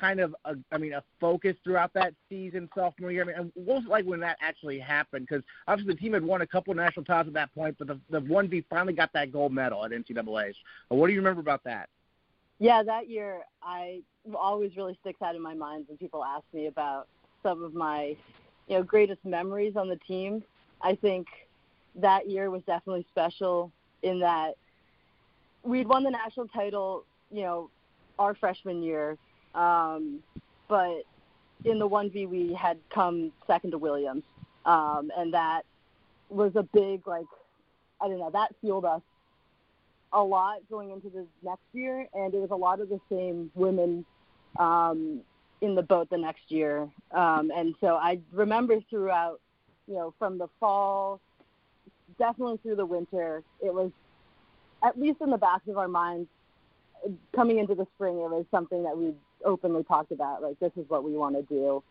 kind 0.02 0.20
of 0.20 0.36
a, 0.46 0.56
I 0.72 0.78
mean 0.78 0.94
a 0.94 1.04
focus 1.20 1.56
throughout 1.64 1.94
that 1.94 2.14
season 2.28 2.68
sophomore 2.76 3.12
year? 3.12 3.24
I 3.24 3.42
mean, 3.42 3.52
what 3.54 3.76
was 3.76 3.84
it 3.86 3.90
like 3.90 4.06
when 4.06 4.20
that 4.22 4.38
actually 4.42 4.80
happened? 4.80 5.28
Because 5.30 5.44
obviously 5.68 5.94
the 5.94 6.00
team 6.00 6.14
had 6.14 6.24
won 6.24 6.42
a 6.42 6.48
couple 6.48 6.74
national 6.74 7.06
titles 7.06 7.28
at 7.28 7.34
that 7.34 7.54
point, 7.54 7.76
but 7.78 7.88
the 7.88 8.00
the 8.10 8.20
one 8.22 8.50
V 8.50 8.66
finally 8.70 8.94
got 8.94 9.14
that 9.14 9.32
gold 9.32 9.54
medal 9.54 9.86
at 9.86 9.92
NCAA's. 9.92 10.56
What 10.90 11.08
do 11.08 11.14
you 11.14 11.20
remember 11.20 11.40
about 11.40 11.64
that? 11.66 11.88
Yeah, 12.60 12.84
that 12.84 13.08
year 13.10 13.42
I 13.62 14.02
always 14.36 14.76
really 14.76 14.98
sticks 15.02 15.22
out 15.22 15.36
in 15.36 15.42
my 15.42 15.54
mind 15.54 15.86
when 15.88 15.98
people 15.98 16.24
ask 16.24 16.44
me 16.54 16.66
about 16.66 17.08
some 17.44 17.64
of 17.64 17.74
my 17.74 18.16
you 18.68 18.78
know 18.78 18.84
greatest 18.84 19.24
memories 19.24 19.76
on 19.76 19.88
the 19.88 19.98
team. 20.08 20.44
I 20.82 20.96
think 20.96 21.28
that 21.96 22.28
year 22.28 22.50
was 22.50 22.64
definitely 22.66 23.06
special 23.12 23.72
in 24.02 24.20
that 24.22 24.56
we'd 25.64 25.88
won 25.88 26.04
the 26.04 26.10
national 26.10 26.48
title, 26.48 27.04
you 27.30 27.44
know, 27.44 27.70
our 28.18 28.34
freshman 28.34 28.82
year 28.82 29.18
um, 29.56 30.20
but 30.68 31.04
in 31.66 31.80
the 31.80 31.88
1V, 31.88 32.28
we 32.30 32.54
had 32.54 32.78
come 32.90 33.32
second 33.48 33.72
to 33.72 33.78
Williams. 33.78 34.24
Um, 34.66 35.12
and 35.18 35.34
that 35.34 35.64
was 36.30 36.56
a 36.56 36.64
big, 36.64 37.08
like, 37.08 37.26
I 38.00 38.08
don't 38.08 38.20
know, 38.20 38.30
that 38.32 38.56
fueled 38.62 38.86
us 38.86 39.02
a 40.14 40.24
lot 40.24 40.58
going 40.70 40.92
into 40.92 41.10
the 41.10 41.26
next 41.44 41.64
year. 41.74 42.08
And 42.14 42.34
it 42.34 42.38
was 42.38 42.52
a 42.52 42.56
lot 42.56 42.80
of 42.80 42.90
the 42.90 43.00
same 43.10 43.52
women 43.54 44.06
um, 44.58 45.22
in 45.62 45.76
the 45.76 45.84
boat 45.84 46.10
the 46.10 46.18
next 46.18 46.50
year. 46.50 46.90
Um, 47.12 47.52
and 47.56 47.76
so 47.82 47.96
I 47.96 48.20
remember 48.32 48.80
throughout, 48.90 49.40
you 49.88 49.96
know, 49.96 50.14
from 50.18 50.38
the 50.38 50.48
fall, 50.60 51.20
definitely 52.18 52.58
through 52.64 52.76
the 52.76 52.86
winter, 52.86 53.44
it 53.64 53.74
was 53.74 53.92
at 54.84 55.00
least 55.00 55.22
in 55.22 55.30
the 55.30 55.38
back 55.38 55.62
of 55.68 55.78
our 55.78 55.88
minds 55.88 56.28
coming 57.36 57.60
into 57.60 57.76
the 57.76 57.88
spring, 57.96 58.16
it 58.16 58.30
was 58.30 58.46
something 58.52 58.84
that 58.84 58.98
we 58.98 59.14
openly 59.46 59.84
talked 59.84 60.12
about. 60.12 60.42
Like 60.42 60.60
this 60.60 60.72
is 60.76 60.86
what 60.90 61.04
we 61.04 61.14
want 61.14 61.36
to 61.36 61.44
do, 61.44 61.84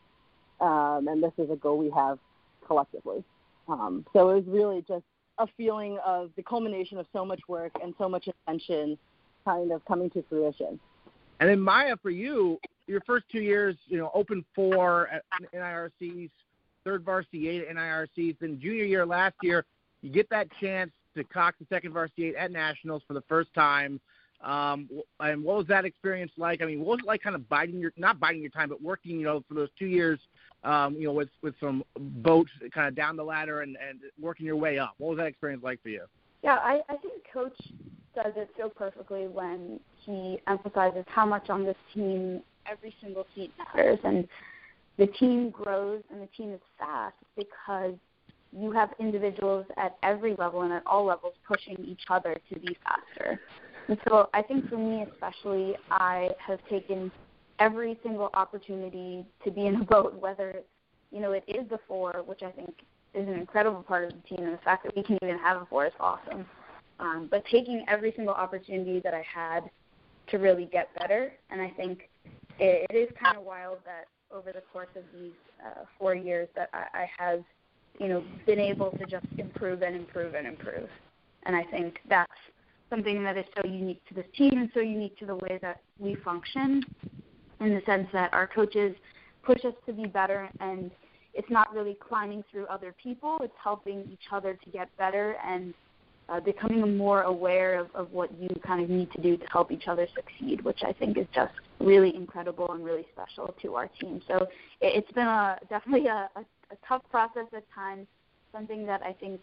um, 0.65 1.09
and 1.09 1.23
this 1.23 1.33
is 1.39 1.51
a 1.51 1.57
goal 1.57 1.79
we 1.79 1.91
have 1.91 2.19
collectively. 2.67 3.25
Um, 3.69 4.05
so 4.13 4.31
it 4.31 4.35
was 4.35 4.45
really 4.47 4.85
just 4.87 5.05
a 5.39 5.47
feeling 5.57 5.99
of 6.05 6.31
the 6.37 6.43
culmination 6.43 6.99
of 6.99 7.07
so 7.13 7.25
much 7.25 7.41
work 7.49 7.73
and 7.83 7.95
so 7.99 8.09
much 8.09 8.29
attention 8.29 8.99
kind 9.45 9.73
of 9.73 9.85
coming 9.87 10.11
to 10.11 10.23
fruition. 10.29 10.79
And 11.41 11.49
then 11.49 11.61
Maya, 11.61 11.97
for 12.03 12.11
you, 12.11 12.59
your 12.87 13.01
first 13.07 13.25
two 13.33 13.41
years, 13.41 13.77
you 13.87 13.97
know, 13.97 14.11
open 14.13 14.45
four 14.55 15.09
at 15.09 15.23
NIRCs, 15.55 16.31
third 16.85 17.05
varsity 17.05 17.49
eight 17.49 17.67
at 17.67 17.77
NIRCs. 17.77 18.37
Then 18.41 18.61
junior 18.61 18.85
year 18.85 19.07
last 19.07 19.37
year, 19.43 19.65
you 20.03 20.11
get 20.11 20.29
that 20.31 20.49
chance 20.61 20.91
to 21.17 21.25
cox 21.25 21.57
the 21.59 21.67
second 21.71 21.93
varsity 21.93 22.27
eight 22.27 22.35
at 22.37 22.53
nationals 22.53 23.03
for 23.07 23.15
the 23.15 23.23
first 23.23 23.53
time. 23.55 24.01
Um, 24.43 24.89
and 25.19 25.45
what 25.45 25.57
was 25.59 25.67
that 25.67 25.85
experience 25.85 26.33
like? 26.37 26.63
I 26.63 26.65
mean, 26.65 26.81
what 26.81 26.89
was 26.89 26.99
it 27.01 27.07
like 27.07 27.23
kind 27.23 27.37
of 27.37 27.49
biding 27.49 27.79
your, 27.79 27.93
not 27.97 28.19
biding 28.19 28.41
your 28.41 28.51
time, 28.51 28.69
but 28.69 28.83
working, 28.83 29.19
you 29.19 29.25
know, 29.25 29.45
for 29.47 29.55
those 29.55 29.69
two 29.79 29.87
years, 29.87 30.19
um, 30.65 30.95
you 30.95 31.05
know, 31.05 31.13
with, 31.13 31.29
with 31.43 31.55
some 31.61 31.85
boats 31.99 32.51
kind 32.73 32.89
of 32.89 32.95
down 32.95 33.17
the 33.17 33.25
ladder 33.25 33.61
and, 33.61 33.77
and 33.87 34.01
working 34.21 34.47
your 34.47 34.57
way 34.57 34.79
up? 34.79 34.95
What 34.99 35.11
was 35.11 35.19
that 35.19 35.27
experience 35.27 35.63
like 35.63 35.83
for 35.83 35.91
you? 35.91 36.05
Yeah, 36.43 36.57
I, 36.57 36.81
I 36.89 36.97
think 36.97 37.23
Coach 37.33 37.57
does 38.15 38.33
it 38.37 38.51
so 38.59 38.69
perfectly 38.69 39.27
when 39.27 39.79
he 40.05 40.41
emphasizes 40.47 41.05
how 41.07 41.27
much 41.27 41.51
on 41.51 41.65
this 41.65 41.77
team 41.95 42.43
every 42.67 42.95
single 43.03 43.27
seat 43.35 43.53
matters. 43.59 43.99
And 44.05 44.27
the 44.97 45.07
team 45.07 45.51
grows 45.51 46.03
and 46.11 46.23
the 46.23 46.29
team 46.29 46.53
is 46.53 46.61
fast 46.79 47.17
because 47.37 47.95
you 48.53 48.73
have 48.73 48.91
individuals 48.99 49.65
at 49.77 49.97
every 50.03 50.35
level 50.37 50.63
and 50.63 50.73
at 50.73 50.83
all 50.87 51.05
levels 51.05 51.35
pushing 51.47 51.77
each 51.85 52.03
other 52.09 52.37
to 52.53 52.59
be 52.59 52.77
faster. 52.85 53.41
And 53.91 53.99
so 54.09 54.31
I 54.33 54.41
think 54.41 54.69
for 54.69 54.79
me 54.79 55.05
especially, 55.13 55.75
I 55.91 56.29
have 56.47 56.61
taken 56.71 57.11
every 57.59 57.99
single 58.05 58.31
opportunity 58.35 59.27
to 59.43 59.51
be 59.51 59.67
in 59.67 59.75
a 59.75 59.85
boat, 59.85 60.15
whether 60.15 60.61
you 61.11 61.21
know 61.21 61.33
it 61.33 61.43
is 61.49 61.69
the 61.69 61.81
four, 61.89 62.23
which 62.25 62.45
I 62.45 62.53
think 62.53 62.73
is 63.15 63.27
an 63.27 63.35
incredible 63.35 63.83
part 63.83 64.05
of 64.05 64.13
the 64.13 64.29
team, 64.29 64.47
and 64.47 64.55
the 64.55 64.63
fact 64.63 64.85
that 64.85 64.95
we 64.95 65.03
can 65.03 65.19
even 65.25 65.39
have 65.39 65.61
a 65.61 65.67
four 65.67 65.87
is 65.87 65.93
awesome. 65.99 66.47
Um, 67.01 67.27
but 67.33 67.45
taking 67.51 67.85
every 67.89 68.13
single 68.15 68.33
opportunity 68.35 69.01
that 69.01 69.13
I 69.13 69.25
had 69.27 69.69
to 70.29 70.39
really 70.39 70.67
get 70.67 70.89
better, 70.97 71.33
and 71.51 71.61
I 71.61 71.71
think 71.71 72.09
it, 72.61 72.87
it 72.91 72.95
is 72.95 73.09
kind 73.21 73.37
of 73.37 73.43
wild 73.43 73.79
that 73.87 74.05
over 74.33 74.53
the 74.53 74.63
course 74.73 74.95
of 74.95 75.03
these 75.13 75.33
uh, 75.67 75.83
four 75.99 76.15
years 76.15 76.49
that 76.55 76.71
I, 76.73 76.85
I 76.95 77.11
have, 77.19 77.43
you 77.99 78.07
know, 78.07 78.23
been 78.47 78.61
able 78.61 78.93
to 78.93 79.05
just 79.07 79.27
improve 79.37 79.83
and 79.83 79.97
improve 79.97 80.35
and 80.35 80.47
improve. 80.47 80.89
And 81.43 81.57
I 81.57 81.65
think 81.65 81.99
that's 82.09 82.31
something 82.91 83.23
that 83.23 83.39
is 83.39 83.45
so 83.57 83.67
unique 83.67 84.03
to 84.09 84.15
this 84.15 84.27
team 84.37 84.53
and 84.59 84.69
so 84.75 84.81
unique 84.81 85.17
to 85.19 85.27
the 85.27 85.37
way 85.37 85.59
that 85.63 85.81
we 85.99 86.17
function 86.17 86.83
in 87.61 87.75
the 87.75 87.83
sense 87.87 88.09
that 88.13 88.33
our 88.35 88.47
coaches 88.47 88.95
push 89.43 89.65
us 89.65 89.75
to 89.87 89.93
be 89.93 90.07
better 90.07 90.49
and 90.61 90.91
it's 91.33 91.51
not 91.51 91.73
really 91.73 91.97
climbing 92.07 92.43
through 92.51 92.67
other 92.67 92.95
people, 93.01 93.39
it's 93.41 93.55
helping 93.63 94.01
each 94.13 94.33
other 94.33 94.55
to 94.55 94.71
get 94.71 94.95
better 94.99 95.37
and 95.47 95.73
uh, 96.29 96.41
becoming 96.41 96.97
more 96.97 97.23
aware 97.23 97.79
of, 97.79 97.89
of 97.95 98.11
what 98.13 98.31
you 98.39 98.49
kind 98.67 98.83
of 98.83 98.91
need 98.91 99.11
to 99.13 99.21
do 99.21 99.37
to 99.37 99.47
help 99.47 99.73
each 99.73 99.89
other 99.89 100.07
succeed, 100.15 100.63
which 100.63 100.81
I 100.85 100.93
think 100.93 101.19
is 101.19 101.27
just 101.35 101.53
really 101.81 102.15
incredible 102.15 102.71
and 102.73 102.85
really 102.85 103.07
special 103.13 103.55
to 103.63 103.75
our 103.75 103.89
team. 104.01 104.21
So 104.29 104.37
it, 104.81 105.05
it's 105.05 105.13
been 105.13 105.27
a 105.27 105.59
definitely 105.69 106.09
a, 106.09 106.29
a, 106.37 106.41
a 106.41 106.77
tough 106.87 107.03
process 107.11 107.47
at 107.55 107.65
times, 107.73 108.07
something 108.53 108.87
that 108.87 109.03
I 109.03 109.13
think 109.13 109.41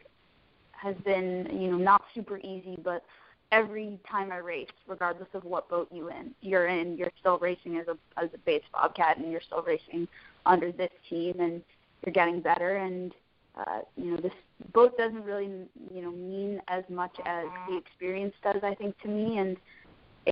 has 0.71 0.95
been 1.03 1.49
you 1.51 1.71
know 1.71 1.77
not 1.77 2.03
super 2.13 2.37
easy, 2.37 2.77
but 2.83 3.03
every 3.51 3.99
time 4.09 4.31
I 4.31 4.37
race, 4.37 4.67
regardless 4.87 5.29
of 5.33 5.43
what 5.43 5.69
boat 5.69 5.87
you 5.91 6.09
in 6.09 6.33
you're 6.41 6.67
in, 6.67 6.97
you're 6.97 7.11
still 7.19 7.37
racing 7.37 7.77
as 7.77 7.87
a 7.87 7.97
as 8.21 8.29
a 8.33 8.37
Bates 8.39 8.65
Bobcat, 8.73 9.17
and 9.17 9.31
you're 9.31 9.41
still 9.41 9.61
racing 9.61 10.07
under 10.45 10.71
this 10.71 10.91
team, 11.09 11.39
and 11.39 11.61
you're 12.05 12.13
getting 12.13 12.41
better. 12.41 12.77
And 12.77 13.13
uh, 13.55 13.79
you 13.95 14.11
know, 14.11 14.17
this 14.17 14.33
boat 14.73 14.97
doesn't 14.97 15.23
really 15.23 15.49
you 15.93 16.01
know 16.01 16.11
mean 16.11 16.61
as 16.67 16.83
much 16.89 17.15
as 17.25 17.45
the 17.69 17.77
experience 17.77 18.33
does, 18.43 18.61
I 18.63 18.75
think, 18.75 18.99
to 19.01 19.07
me. 19.07 19.37
And 19.37 19.57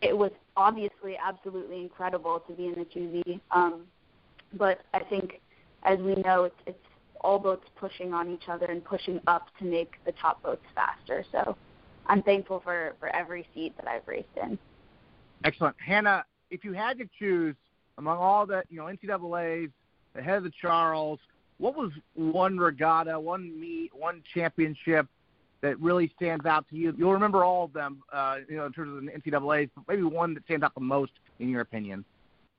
it 0.01 0.17
was 0.17 0.31
obviously 0.57 1.17
absolutely 1.23 1.81
incredible 1.81 2.41
to 2.47 2.53
be 2.53 2.67
in 2.67 2.73
the 2.73 2.85
2V. 2.85 3.39
Um, 3.51 3.83
but 4.53 4.81
I 4.93 4.99
think, 4.99 5.41
as 5.83 5.99
we 5.99 6.15
know, 6.15 6.45
it's, 6.45 6.55
it's 6.65 6.77
all 7.21 7.39
boats 7.39 7.65
pushing 7.77 8.13
on 8.13 8.29
each 8.29 8.47
other 8.49 8.65
and 8.65 8.83
pushing 8.83 9.19
up 9.27 9.47
to 9.59 9.65
make 9.65 9.93
the 10.05 10.11
top 10.13 10.43
boats 10.43 10.63
faster. 10.75 11.23
So 11.31 11.57
I'm 12.07 12.21
thankful 12.21 12.59
for 12.63 12.95
for 12.99 13.13
every 13.15 13.47
seat 13.53 13.75
that 13.77 13.87
I've 13.87 14.07
raced 14.07 14.27
in. 14.41 14.57
Excellent, 15.43 15.75
Hannah. 15.85 16.25
If 16.51 16.63
you 16.63 16.73
had 16.73 16.97
to 16.99 17.09
choose 17.17 17.55
among 17.97 18.17
all 18.17 18.45
the 18.45 18.63
you 18.69 18.77
know 18.77 18.85
NCAA's 18.85 19.71
the 20.15 20.21
head 20.21 20.37
of 20.37 20.43
the 20.43 20.51
Charles. 20.61 21.19
What 21.57 21.75
was 21.75 21.91
one 22.15 22.57
regatta, 22.57 23.19
one 23.19 23.59
meet, 23.59 23.91
one 23.95 24.23
championship 24.33 25.07
that 25.61 25.79
really 25.79 26.11
stands 26.15 26.45
out 26.45 26.67
to 26.69 26.75
you? 26.75 26.93
You'll 26.97 27.13
remember 27.13 27.43
all 27.43 27.65
of 27.65 27.73
them, 27.73 28.01
uh, 28.11 28.37
you 28.49 28.57
know, 28.57 28.65
in 28.65 28.73
terms 28.73 28.97
of 28.97 29.05
the 29.05 29.11
NCAA's, 29.11 29.69
but 29.75 29.83
maybe 29.87 30.03
one 30.03 30.33
that 30.33 30.43
stands 30.45 30.63
out 30.63 30.73
the 30.73 30.81
most 30.81 31.11
in 31.39 31.49
your 31.49 31.61
opinion. 31.61 32.03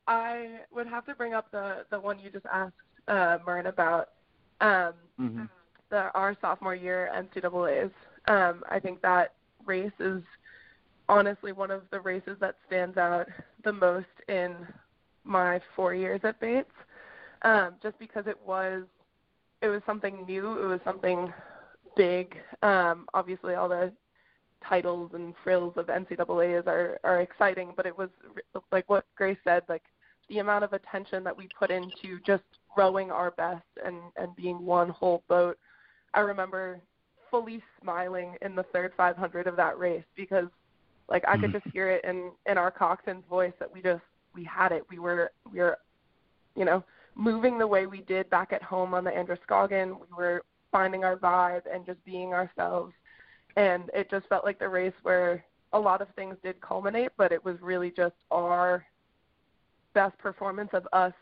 I 0.07 0.61
would 0.73 0.87
have 0.87 1.05
to 1.07 1.15
bring 1.15 1.35
up 1.35 1.51
the 1.51 1.85
the 1.91 1.99
one 1.99 2.19
you 2.19 2.31
just 2.31 2.47
asked 2.53 2.75
uh, 3.09 3.39
Mern 3.45 3.67
about 3.67 4.11
um, 4.61 4.93
mm-hmm. 5.21 5.45
the 5.91 6.11
our 6.15 6.37
sophomore 6.41 6.75
year 6.75 7.11
NCAA's. 7.15 7.93
Um, 8.29 8.63
I 8.69 8.81
think 8.81 9.03
that 9.03 9.35
race 9.67 9.93
is 10.01 10.23
honestly 11.09 11.53
one 11.53 11.71
of 11.71 11.83
the 11.91 12.01
races 12.01 12.37
that 12.41 12.57
stands 12.67 12.97
out 12.97 13.27
the 13.65 13.73
most 13.73 14.07
in 14.29 14.55
my 15.25 15.61
four 15.75 15.95
years 15.95 16.21
at 16.25 16.41
Bates, 16.41 16.71
um, 17.43 17.75
just 17.83 17.99
because 17.99 18.27
it 18.27 18.39
was 18.47 18.85
it 19.63 19.69
was 19.69 19.83
something 19.87 20.25
new, 20.27 20.63
it 20.63 20.67
was 20.67 20.81
something 20.85 21.33
big. 21.97 22.37
Um, 22.63 23.07
obviously, 23.15 23.55
all 23.55 23.69
the 23.69 23.93
titles 24.67 25.11
and 25.15 25.35
frills 25.43 25.75
of 25.77 25.87
NCAA's 25.87 26.67
are 26.67 26.99
are 27.05 27.21
exciting, 27.21 27.73
but 27.77 27.87
it 27.87 27.97
was 27.97 28.11
like 28.73 28.89
what 28.89 29.05
Grace 29.17 29.39
said, 29.45 29.63
like 29.69 29.83
the 30.29 30.39
amount 30.39 30.65
of 30.65 30.73
attention 30.73 31.23
that 31.25 31.37
we 31.37 31.49
put 31.59 31.71
into 31.71 32.19
just 32.27 32.43
rowing 32.77 33.11
our 33.11 33.31
best 33.33 33.65
and 33.85 33.97
and 34.17 34.35
being 34.37 34.65
one 34.65 34.89
whole 34.89 35.23
boat. 35.29 35.59
I 36.15 36.21
remember 36.21 36.81
fully 37.37 37.63
smiling 37.83 38.37
in 38.43 38.55
the 38.55 38.63
third 38.65 38.93
500 38.97 39.47
of 39.47 39.57
that 39.57 39.79
race 39.79 40.05
because 40.17 40.47
like 41.09 41.25
I 41.29 41.37
could 41.37 41.51
mm-hmm. 41.51 41.59
just 41.59 41.73
hear 41.73 41.91
it 41.91 42.05
in 42.05 42.31
in 42.47 42.59
our 42.59 42.71
coxswain's 42.71 43.25
voice 43.29 43.53
that 43.59 43.73
we 43.73 43.83
just 43.83 44.03
we 44.35 44.45
had 44.45 44.73
it. 44.73 44.85
We 44.91 44.99
were 44.99 45.31
we 45.53 45.61
were 45.61 45.79
you 46.57 46.65
know 46.65 46.83
moving 47.15 47.59
the 47.59 47.67
way 47.67 47.87
we 47.87 48.01
did 48.03 48.29
back 48.31 48.53
at 48.53 48.63
home 48.63 48.95
on 48.95 49.05
the 49.05 49.17
Androscoggin. 49.17 49.91
We 49.91 50.17
were 50.17 50.43
finding 50.73 51.05
our 51.05 51.17
vibe 51.17 51.63
and 51.73 51.87
just 51.87 52.05
being 52.05 52.33
ourselves. 52.33 52.93
And 53.57 53.91
it 53.95 54.11
just 54.11 54.27
felt 54.29 54.45
like 54.45 54.59
the 54.59 54.69
race 54.69 54.93
where 55.03 55.45
a 55.73 55.79
lot 55.79 56.03
of 56.03 56.09
things 56.15 56.37
did 56.43 56.61
culminate, 56.61 57.13
but 57.17 57.33
it 57.33 57.43
was 57.43 57.57
really 57.63 57.91
just 57.91 58.15
our 58.31 58.85
best 59.95 60.19
performance 60.19 60.71
of 60.75 60.87
us 60.93 61.15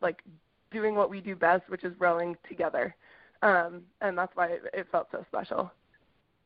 like 0.00 0.22
doing 0.70 0.94
what 0.94 1.10
we 1.10 1.20
do 1.20 1.34
best, 1.34 1.68
which 1.68 1.82
is 1.82 1.92
rowing 1.98 2.36
together. 2.48 2.94
Um, 3.44 3.82
and 4.00 4.16
that's 4.16 4.34
why 4.34 4.46
it, 4.46 4.62
it 4.72 4.86
felt 4.90 5.08
so 5.12 5.24
special. 5.28 5.70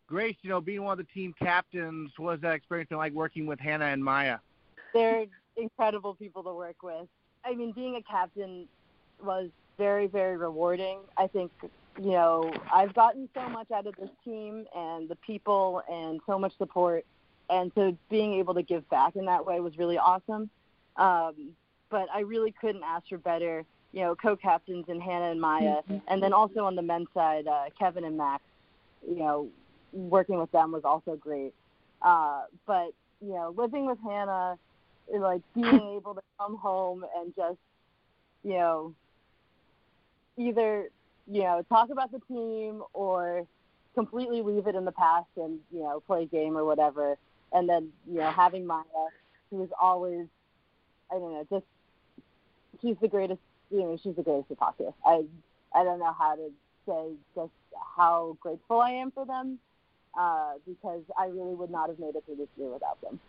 Grace, 0.09 0.37
you 0.43 0.51
know, 0.51 0.61
being 0.61 0.83
one 0.83 0.99
of 0.99 1.07
the 1.07 1.13
team 1.15 1.33
captains, 1.39 2.11
what 2.17 2.33
was 2.33 2.41
that 2.41 2.55
experience 2.55 2.89
been 2.89 2.99
like 2.99 3.13
working 3.13 3.47
with 3.47 3.61
Hannah 3.61 3.85
and 3.85 4.03
Maya? 4.03 4.39
They're 4.93 5.27
incredible 5.57 6.15
people 6.15 6.43
to 6.43 6.53
work 6.53 6.83
with. 6.83 7.07
I 7.45 7.55
mean, 7.55 7.73
being 7.73 7.97
a 7.97 8.03
captain 8.03 8.67
was 9.23 9.51
very, 9.77 10.09
very 10.09 10.37
rewarding. 10.37 10.99
I 11.17 11.29
think, 11.29 11.53
you 12.01 12.11
know, 12.11 12.53
I've 12.73 12.95
gotten 12.95 13.29
so 13.33 13.49
much 13.49 13.71
out 13.71 13.87
of 13.87 13.95
this 13.97 14.11
team 14.25 14.67
and 14.75 15.09
the 15.09 15.17
people 15.17 15.83
and 15.89 16.21
so 16.27 16.37
much 16.37 16.57
support. 16.59 17.07
And 17.49 17.71
so 17.77 17.97
being 18.11 18.35
able 18.35 18.55
to 18.55 18.63
give 18.63 18.89
back 18.89 19.15
in 19.15 19.25
that 19.27 19.47
way 19.47 19.61
was 19.61 19.79
really 19.79 19.99
awesome. 19.99 20.51
Um, 20.97 21.53
but 21.91 22.09
I 22.13 22.21
really 22.21 22.53
couldn't 22.61 22.83
ask 22.83 23.09
for 23.09 23.19
better, 23.19 23.65
you 23.93 24.01
know, 24.01 24.15
co-captains 24.15 24.87
in 24.89 25.01
Hannah 25.01 25.31
and 25.31 25.41
Maya, 25.41 25.77
mm-hmm. 25.83 25.99
and 26.09 26.23
then 26.23 26.33
also 26.33 26.65
on 26.65 26.75
the 26.75 26.83
men's 26.83 27.09
side, 27.15 27.47
uh, 27.47 27.65
Kevin 27.79 28.05
and 28.05 28.17
Max. 28.17 28.43
You 29.09 29.17
know, 29.17 29.49
working 29.93 30.39
with 30.39 30.51
them 30.53 30.73
was 30.73 30.85
also 30.85 31.17
great. 31.17 31.55
Uh, 32.03 32.43
but 32.67 32.93
you 33.21 33.33
know, 33.33 33.55
living 33.57 33.87
with 33.87 33.99
Hannah, 34.05 34.59
like 35.13 35.43
being 35.55 35.67
able 35.97 36.15
to 36.15 36.23
come 36.39 36.57
home 36.57 37.05
and 37.17 37.35
just, 37.35 37.59
you 38.45 38.55
know, 38.55 38.95
either 40.37 40.89
you 41.31 41.43
know 41.43 41.65
talk 41.69 41.91
about 41.91 42.11
the 42.13 42.21
team 42.29 42.83
or 42.93 43.47
completely 43.95 44.43
leave 44.43 44.67
it 44.67 44.75
in 44.75 44.85
the 44.85 44.93
past 44.93 45.27
and 45.37 45.59
you 45.73 45.81
know 45.81 46.01
play 46.07 46.23
a 46.23 46.27
game 46.27 46.57
or 46.57 46.65
whatever, 46.65 47.17
and 47.53 47.69
then 47.69 47.89
you 48.07 48.19
know 48.19 48.31
having 48.31 48.67
Maya, 48.67 48.85
who 49.51 49.63
is 49.63 49.71
always 49.81 50.27
I 51.11 51.15
don't 51.15 51.33
know, 51.33 51.47
just 51.51 51.67
she's 52.81 52.97
the 53.01 53.09
greatest. 53.09 53.41
You 53.71 53.81
know, 53.81 53.99
she's 54.03 54.17
the 54.17 54.23
greatest 54.23 54.49
to 54.49 54.57
talk 54.57 54.77
to. 54.79 54.93
I 55.05 55.25
I 55.75 55.85
don't 55.85 55.99
know 55.99 56.15
how 56.19 56.35
to 56.35 56.51
say 56.87 57.13
just 57.35 57.53
how 57.97 58.37
grateful 58.41 58.81
I 58.81 58.91
am 58.91 59.11
for 59.11 59.27
them 59.27 59.59
uh, 60.19 60.55
because 60.67 61.03
I 61.19 61.27
really 61.27 61.55
would 61.55 61.71
not 61.71 61.89
have 61.89 61.99
made 61.99 62.17
it 62.17 62.25
through 62.27 62.37
this 62.37 62.49
year 62.57 62.71
without 62.71 63.01
them. 63.03 63.21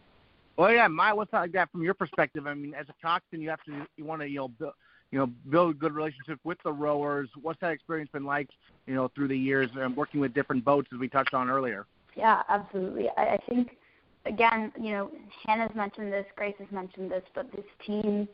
Well, 0.58 0.72
yeah, 0.72 0.88
my 0.88 1.14
what's 1.14 1.32
that 1.32 1.40
like 1.40 1.52
that 1.54 1.72
from 1.72 1.84
your 1.84 1.94
perspective? 1.94 2.48
I 2.48 2.54
mean, 2.54 2.74
as 2.74 2.88
a 2.90 2.94
coxswain, 3.02 3.42
you 3.42 3.50
have 3.50 3.64
to 3.64 3.86
you 3.96 4.06
want 4.06 4.22
to 4.22 4.30
you 4.30 4.40
know 4.40 4.48
build, 4.50 4.74
you 5.12 5.20
know 5.20 5.28
build 5.50 5.80
good 5.80 5.94
relationships 5.94 6.42
with 6.44 6.58
the 6.64 6.72
rowers. 6.72 7.30
What's 7.42 7.60
that 7.62 7.72
experience 7.72 8.10
been 8.12 8.26
like? 8.26 8.50
You 8.86 8.96
know, 8.96 9.10
through 9.16 9.30
the 9.30 9.38
years 9.38 9.70
and 9.76 9.96
working 9.96 10.20
with 10.20 10.34
different 10.34 10.66
boats, 10.66 10.90
as 10.94 11.00
we 11.00 11.08
touched 11.08 11.34
on 11.34 11.50
earlier. 11.50 11.86
Yeah, 12.16 12.44
absolutely. 12.50 13.10
I, 13.16 13.22
I 13.22 13.38
think 13.48 13.78
again, 14.26 14.72
you 14.80 14.92
know, 14.92 15.12
Hannah's 15.46 15.74
mentioned 15.76 16.12
this, 16.12 16.26
Grace 16.36 16.56
has 16.60 16.68
mentioned 16.72 17.10
this, 17.10 17.24
but 17.34 17.50
this 17.54 17.66
team 17.86 18.28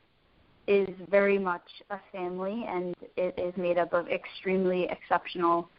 is 0.67 0.89
very 1.09 1.37
much 1.37 1.63
a 1.89 1.97
family, 2.11 2.65
and 2.67 2.95
it 3.17 3.37
is 3.37 3.53
made 3.57 3.77
up 3.77 3.93
of 3.93 4.07
extremely 4.07 4.87
exceptional 4.89 5.69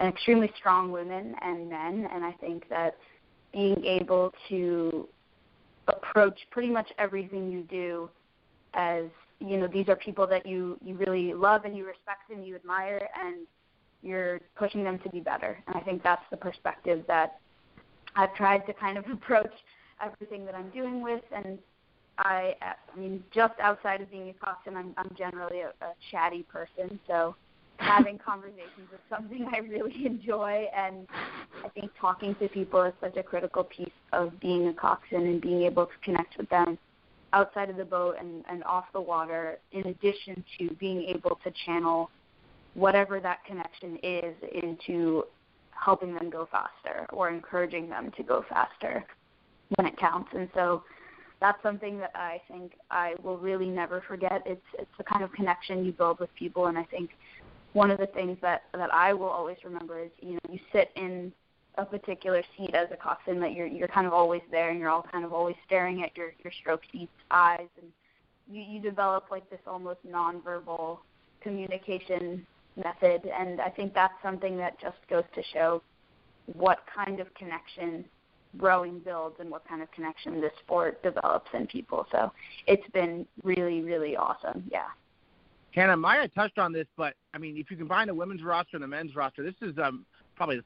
and 0.00 0.12
extremely 0.12 0.50
strong 0.56 0.90
women 0.90 1.34
and 1.40 1.68
men. 1.68 2.08
And 2.12 2.24
I 2.24 2.32
think 2.32 2.68
that 2.68 2.96
being 3.52 3.84
able 3.84 4.32
to 4.48 5.08
approach 5.88 6.38
pretty 6.50 6.70
much 6.70 6.88
everything 6.98 7.50
you 7.50 7.62
do 7.62 8.10
as 8.72 9.04
you 9.38 9.58
know 9.58 9.68
these 9.68 9.88
are 9.88 9.96
people 9.96 10.26
that 10.26 10.46
you 10.46 10.78
you 10.82 10.96
really 10.96 11.34
love 11.34 11.64
and 11.66 11.76
you 11.76 11.86
respect 11.86 12.30
and 12.30 12.46
you 12.46 12.56
admire 12.56 13.06
and 13.22 13.46
you're 14.02 14.40
pushing 14.56 14.82
them 14.82 14.98
to 15.00 15.10
be 15.10 15.20
better 15.20 15.62
and 15.66 15.76
i 15.76 15.80
think 15.80 16.02
that's 16.02 16.24
the 16.30 16.36
perspective 16.36 17.04
that 17.06 17.38
I've 18.16 18.34
tried 18.34 18.66
to 18.66 18.72
kind 18.74 18.98
of 18.98 19.04
approach 19.12 19.52
everything 20.04 20.44
that 20.46 20.54
I'm 20.54 20.70
doing 20.70 21.02
with, 21.02 21.22
and 21.34 21.58
I, 22.18 22.54
I 22.62 22.98
mean, 22.98 23.22
just 23.32 23.54
outside 23.60 24.00
of 24.00 24.10
being 24.10 24.30
a 24.30 24.32
coxswain, 24.34 24.76
I'm, 24.76 24.94
I'm 24.96 25.10
generally 25.16 25.60
a, 25.60 25.68
a 25.84 25.94
chatty 26.10 26.44
person, 26.44 26.98
so 27.06 27.34
having 27.78 28.18
conversations 28.18 28.88
is 28.92 29.00
something 29.10 29.48
I 29.52 29.58
really 29.58 30.06
enjoy, 30.06 30.66
and 30.76 31.06
I 31.64 31.68
think 31.68 31.90
talking 32.00 32.34
to 32.36 32.48
people 32.48 32.82
is 32.82 32.94
such 33.00 33.16
a 33.16 33.22
critical 33.22 33.64
piece 33.64 33.88
of 34.12 34.38
being 34.40 34.68
a 34.68 34.74
coxswain 34.74 35.26
and 35.26 35.40
being 35.40 35.62
able 35.62 35.86
to 35.86 35.92
connect 36.02 36.36
with 36.38 36.48
them 36.50 36.78
outside 37.32 37.68
of 37.68 37.76
the 37.76 37.84
boat 37.84 38.14
and, 38.18 38.44
and 38.48 38.62
off 38.64 38.84
the 38.92 39.00
water, 39.00 39.58
in 39.72 39.86
addition 39.86 40.44
to 40.58 40.72
being 40.76 41.02
able 41.02 41.38
to 41.42 41.52
channel 41.66 42.10
whatever 42.74 43.20
that 43.20 43.44
connection 43.44 43.98
is 44.02 44.34
into 44.52 45.24
helping 45.70 46.14
them 46.14 46.30
go 46.30 46.48
faster 46.50 47.06
or 47.12 47.28
encouraging 47.28 47.88
them 47.88 48.12
to 48.16 48.22
go 48.22 48.44
faster 48.48 49.04
when 49.76 49.86
it 49.86 49.96
counts. 49.98 50.28
And 50.32 50.48
so 50.54 50.84
that's 51.44 51.62
something 51.62 51.98
that 51.98 52.12
I 52.14 52.40
think 52.48 52.72
I 52.90 53.16
will 53.22 53.36
really 53.36 53.68
never 53.68 54.02
forget. 54.08 54.42
It's 54.46 54.64
it's 54.78 54.90
the 54.96 55.04
kind 55.04 55.22
of 55.22 55.30
connection 55.32 55.84
you 55.84 55.92
build 55.92 56.18
with 56.18 56.34
people 56.34 56.66
and 56.68 56.78
I 56.78 56.84
think 56.84 57.10
one 57.74 57.90
of 57.90 57.98
the 57.98 58.06
things 58.06 58.38
that 58.40 58.62
that 58.72 58.92
I 58.94 59.12
will 59.12 59.28
always 59.28 59.58
remember 59.62 60.00
is, 60.00 60.10
you 60.20 60.32
know, 60.32 60.38
you 60.48 60.58
sit 60.72 60.88
in 60.96 61.30
a 61.76 61.84
particular 61.84 62.42
seat 62.56 62.74
as 62.74 62.88
a 62.92 62.96
coxswain 62.96 63.40
that 63.40 63.52
you're 63.52 63.66
you're 63.66 63.88
kind 63.88 64.06
of 64.06 64.14
always 64.14 64.40
there 64.50 64.70
and 64.70 64.80
you're 64.80 64.88
all 64.88 65.06
kind 65.12 65.22
of 65.22 65.34
always 65.34 65.56
staring 65.66 66.02
at 66.02 66.16
your 66.16 66.32
your 66.42 66.52
stroke 66.62 66.80
seat's 66.90 67.12
eyes 67.30 67.68
and 67.82 67.92
you 68.50 68.62
you 68.62 68.80
develop 68.80 69.26
like 69.30 69.48
this 69.50 69.60
almost 69.66 69.98
nonverbal 70.08 71.00
communication 71.42 72.46
method. 72.82 73.30
And 73.38 73.60
I 73.60 73.68
think 73.68 73.92
that's 73.92 74.14
something 74.22 74.56
that 74.56 74.80
just 74.80 74.96
goes 75.10 75.24
to 75.34 75.42
show 75.52 75.82
what 76.54 76.78
kind 76.94 77.20
of 77.20 77.26
connection 77.34 78.06
rowing 78.58 79.00
builds 79.00 79.36
and 79.40 79.50
what 79.50 79.66
kind 79.68 79.82
of 79.82 79.90
connection 79.92 80.40
this 80.40 80.52
sport 80.62 81.02
develops 81.02 81.50
in 81.54 81.66
people. 81.66 82.06
So 82.12 82.32
it's 82.66 82.88
been 82.92 83.26
really, 83.42 83.82
really 83.82 84.16
awesome. 84.16 84.64
Yeah. 84.70 84.86
Hannah, 85.72 85.96
Maya 85.96 86.28
touched 86.28 86.58
on 86.58 86.72
this, 86.72 86.86
but 86.96 87.14
I 87.34 87.38
mean, 87.38 87.56
if 87.56 87.70
you 87.70 87.76
combine 87.76 88.06
the 88.06 88.14
women's 88.14 88.42
roster 88.42 88.76
and 88.76 88.82
the 88.82 88.88
men's 88.88 89.16
roster, 89.16 89.42
this 89.42 89.54
is 89.60 89.76
um, 89.78 90.06
probably 90.36 90.60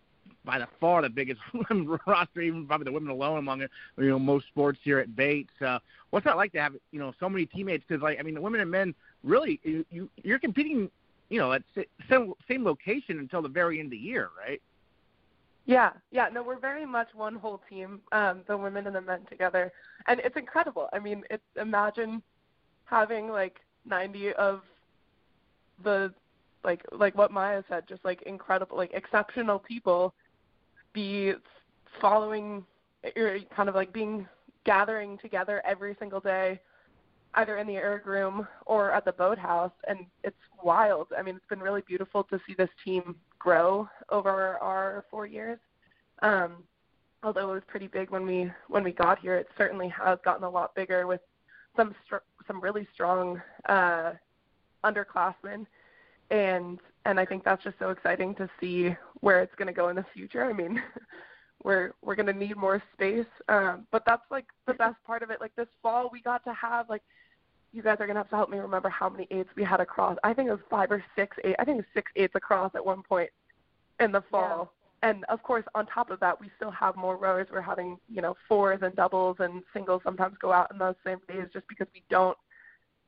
by 0.44 0.58
the 0.58 0.68
far 0.78 1.00
the 1.00 1.08
biggest 1.08 1.40
roster, 2.06 2.42
even 2.42 2.66
probably 2.66 2.84
the 2.84 2.92
women 2.92 3.10
alone 3.10 3.38
among 3.38 3.60
you 3.60 3.68
know 3.96 4.18
most 4.18 4.46
sports 4.48 4.78
here 4.82 4.98
at 4.98 5.16
Bates. 5.16 5.50
Uh, 5.64 5.78
what's 6.10 6.24
that 6.24 6.36
like 6.36 6.52
to 6.52 6.60
have 6.60 6.74
you 6.92 6.98
know 6.98 7.14
so 7.18 7.30
many 7.30 7.46
teammates? 7.46 7.84
Because 7.88 8.02
like 8.02 8.18
I 8.20 8.22
mean, 8.22 8.34
the 8.34 8.40
women 8.42 8.60
and 8.60 8.70
men 8.70 8.94
really 9.24 9.58
you, 9.64 9.84
you 9.90 10.10
you're 10.22 10.38
competing 10.38 10.90
you 11.28 11.38
know, 11.38 11.52
at 11.52 11.62
same 12.08 12.32
same 12.48 12.64
location 12.64 13.18
until 13.18 13.42
the 13.42 13.48
very 13.48 13.78
end 13.78 13.86
of 13.86 13.90
the 13.92 13.98
year, 13.98 14.30
right? 14.38 14.60
Yeah, 15.68 15.90
yeah. 16.10 16.30
No, 16.32 16.42
we're 16.42 16.58
very 16.58 16.86
much 16.86 17.08
one 17.14 17.34
whole 17.34 17.60
team, 17.68 18.00
um, 18.12 18.40
the 18.48 18.56
women 18.56 18.86
and 18.86 18.96
the 18.96 19.02
men 19.02 19.26
together, 19.28 19.70
and 20.06 20.18
it's 20.20 20.36
incredible. 20.36 20.88
I 20.94 20.98
mean, 20.98 21.24
it's 21.28 21.44
imagine 21.60 22.22
having 22.86 23.28
like 23.28 23.60
90 23.84 24.32
of 24.32 24.62
the 25.84 26.12
like 26.64 26.82
like 26.90 27.14
what 27.18 27.30
Maya 27.32 27.62
said, 27.68 27.84
just 27.86 28.02
like 28.02 28.22
incredible, 28.22 28.78
like 28.78 28.94
exceptional 28.94 29.58
people 29.58 30.14
be 30.94 31.34
following 32.00 32.64
or 33.14 33.38
kind 33.54 33.68
of 33.68 33.74
like 33.74 33.92
being 33.92 34.26
gathering 34.64 35.18
together 35.18 35.60
every 35.66 35.94
single 35.98 36.20
day 36.20 36.58
either 37.34 37.58
in 37.58 37.66
the 37.66 37.76
erg 37.76 38.06
room 38.06 38.48
or 38.64 38.90
at 38.90 39.04
the 39.04 39.12
boathouse, 39.12 39.70
and 39.86 39.98
it's 40.24 40.34
wild. 40.64 41.08
I 41.16 41.22
mean, 41.22 41.36
it's 41.36 41.46
been 41.50 41.60
really 41.60 41.82
beautiful 41.86 42.24
to 42.24 42.40
see 42.46 42.54
this 42.56 42.70
team 42.82 43.16
grow 43.38 43.88
over 44.10 44.58
our 44.58 45.04
four 45.10 45.26
years. 45.26 45.58
Um, 46.22 46.64
although 47.22 47.50
it 47.50 47.54
was 47.54 47.62
pretty 47.66 47.86
big 47.86 48.10
when 48.10 48.26
we 48.26 48.50
when 48.68 48.84
we 48.84 48.92
got 48.92 49.18
here, 49.18 49.36
it 49.36 49.48
certainly 49.56 49.88
has 49.88 50.18
gotten 50.24 50.44
a 50.44 50.50
lot 50.50 50.74
bigger 50.74 51.06
with 51.06 51.20
some 51.76 51.94
str- 52.04 52.16
some 52.46 52.60
really 52.60 52.86
strong 52.92 53.40
uh, 53.68 54.12
underclassmen, 54.84 55.66
and 56.30 56.78
and 57.04 57.18
I 57.20 57.24
think 57.24 57.44
that's 57.44 57.62
just 57.62 57.78
so 57.78 57.90
exciting 57.90 58.34
to 58.36 58.48
see 58.60 58.94
where 59.20 59.42
it's 59.42 59.54
going 59.56 59.68
to 59.68 59.72
go 59.72 59.88
in 59.88 59.96
the 59.96 60.04
future. 60.14 60.44
I 60.44 60.52
mean, 60.52 60.82
we're 61.64 61.92
we're 62.02 62.16
going 62.16 62.26
to 62.26 62.32
need 62.32 62.56
more 62.56 62.82
space, 62.94 63.26
um, 63.48 63.86
but 63.90 64.02
that's 64.06 64.22
like 64.30 64.46
the 64.66 64.74
best 64.74 64.96
part 65.06 65.22
of 65.22 65.30
it. 65.30 65.40
Like 65.40 65.54
this 65.56 65.68
fall, 65.82 66.10
we 66.12 66.20
got 66.20 66.44
to 66.44 66.54
have 66.54 66.88
like 66.88 67.02
you 67.72 67.82
guys 67.82 67.96
are 68.00 68.06
gonna 68.06 68.20
have 68.20 68.30
to 68.30 68.36
help 68.36 68.50
me 68.50 68.58
remember 68.58 68.88
how 68.88 69.08
many 69.08 69.26
eights 69.30 69.50
we 69.56 69.64
had 69.64 69.80
across. 69.80 70.16
I 70.24 70.32
think 70.32 70.48
it 70.48 70.52
was 70.52 70.60
five 70.70 70.90
or 70.90 71.04
six 71.16 71.36
eight. 71.44 71.56
I 71.58 71.64
think 71.64 71.76
it 71.76 71.80
was 71.80 71.92
six 71.94 72.10
eights 72.16 72.34
across 72.34 72.72
at 72.74 72.84
one 72.84 73.02
point 73.02 73.30
in 74.00 74.12
the 74.12 74.22
fall. 74.30 74.72
Yeah. 75.02 75.10
And 75.10 75.24
of 75.26 75.42
course, 75.42 75.64
on 75.74 75.86
top 75.86 76.10
of 76.10 76.18
that, 76.20 76.40
we 76.40 76.50
still 76.56 76.72
have 76.72 76.96
more 76.96 77.16
rows. 77.16 77.46
We're 77.52 77.60
having 77.60 77.98
you 78.08 78.22
know 78.22 78.36
fours 78.48 78.80
and 78.82 78.94
doubles 78.96 79.36
and 79.40 79.62
singles 79.72 80.02
sometimes 80.04 80.36
go 80.40 80.52
out 80.52 80.72
in 80.72 80.78
those 80.78 80.96
same 81.04 81.20
days 81.28 81.46
just 81.52 81.68
because 81.68 81.86
we 81.94 82.02
don't, 82.10 82.36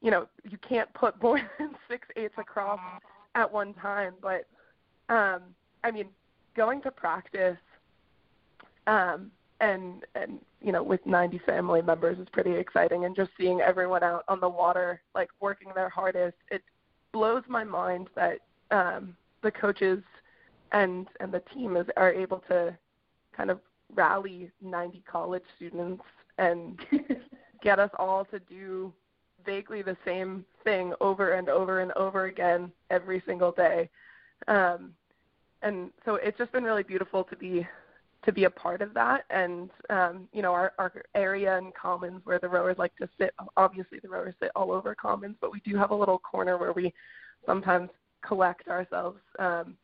you 0.02 0.10
know, 0.10 0.26
you 0.48 0.58
can't 0.58 0.92
put 0.94 1.20
more 1.22 1.40
than 1.58 1.74
six 1.88 2.06
eights 2.16 2.34
across 2.38 2.80
at 3.34 3.50
one 3.50 3.74
time. 3.74 4.14
But 4.20 4.46
um, 5.08 5.42
I 5.82 5.90
mean, 5.90 6.08
going 6.54 6.82
to 6.82 6.90
practice 6.90 7.58
um, 8.86 9.30
and 9.60 10.04
and 10.14 10.38
you 10.62 10.72
know 10.72 10.82
with 10.82 11.04
90 11.04 11.38
family 11.46 11.82
members 11.82 12.18
is 12.18 12.28
pretty 12.32 12.52
exciting 12.52 13.04
and 13.04 13.14
just 13.14 13.30
seeing 13.38 13.60
everyone 13.60 14.02
out 14.02 14.24
on 14.28 14.40
the 14.40 14.48
water 14.48 15.00
like 15.14 15.28
working 15.40 15.68
their 15.74 15.88
hardest 15.88 16.36
it 16.50 16.62
blows 17.12 17.42
my 17.48 17.64
mind 17.64 18.08
that 18.14 18.38
um 18.70 19.16
the 19.42 19.50
coaches 19.50 20.02
and 20.72 21.08
and 21.20 21.32
the 21.32 21.42
team 21.52 21.76
is 21.76 21.86
are 21.96 22.12
able 22.12 22.38
to 22.48 22.76
kind 23.36 23.50
of 23.50 23.60
rally 23.94 24.50
90 24.62 25.02
college 25.10 25.42
students 25.56 26.02
and 26.38 26.78
get 27.62 27.78
us 27.78 27.90
all 27.98 28.24
to 28.26 28.38
do 28.40 28.92
vaguely 29.44 29.82
the 29.82 29.96
same 30.04 30.44
thing 30.64 30.92
over 31.00 31.32
and 31.32 31.48
over 31.48 31.80
and 31.80 31.92
over 31.92 32.26
again 32.26 32.70
every 32.90 33.22
single 33.26 33.52
day. 33.52 33.88
Um 34.48 34.92
and 35.62 35.90
so 36.04 36.14
it's 36.16 36.38
just 36.38 36.52
been 36.52 36.64
really 36.64 36.82
beautiful 36.82 37.24
to 37.24 37.36
be 37.36 37.66
to 38.24 38.32
be 38.32 38.44
a 38.44 38.50
part 38.50 38.82
of 38.82 38.94
that. 38.94 39.24
And 39.30 39.70
um, 39.88 40.28
you 40.32 40.42
know, 40.42 40.52
our, 40.52 40.72
our 40.78 40.92
area 41.14 41.56
and 41.56 41.74
commons 41.74 42.20
where 42.24 42.38
the 42.38 42.48
rowers 42.48 42.76
like 42.78 42.94
to 42.96 43.08
sit. 43.18 43.34
Obviously, 43.56 43.98
the 43.98 44.08
rowers 44.08 44.34
sit 44.40 44.50
all 44.54 44.72
over 44.72 44.94
commons, 44.94 45.36
but 45.40 45.52
we 45.52 45.60
do 45.60 45.76
have 45.76 45.90
a 45.90 45.94
little 45.94 46.18
corner 46.18 46.58
where 46.58 46.72
we 46.72 46.92
sometimes 47.46 47.90
collect 48.22 48.68
ourselves. 48.68 49.18
Um, 49.38 49.76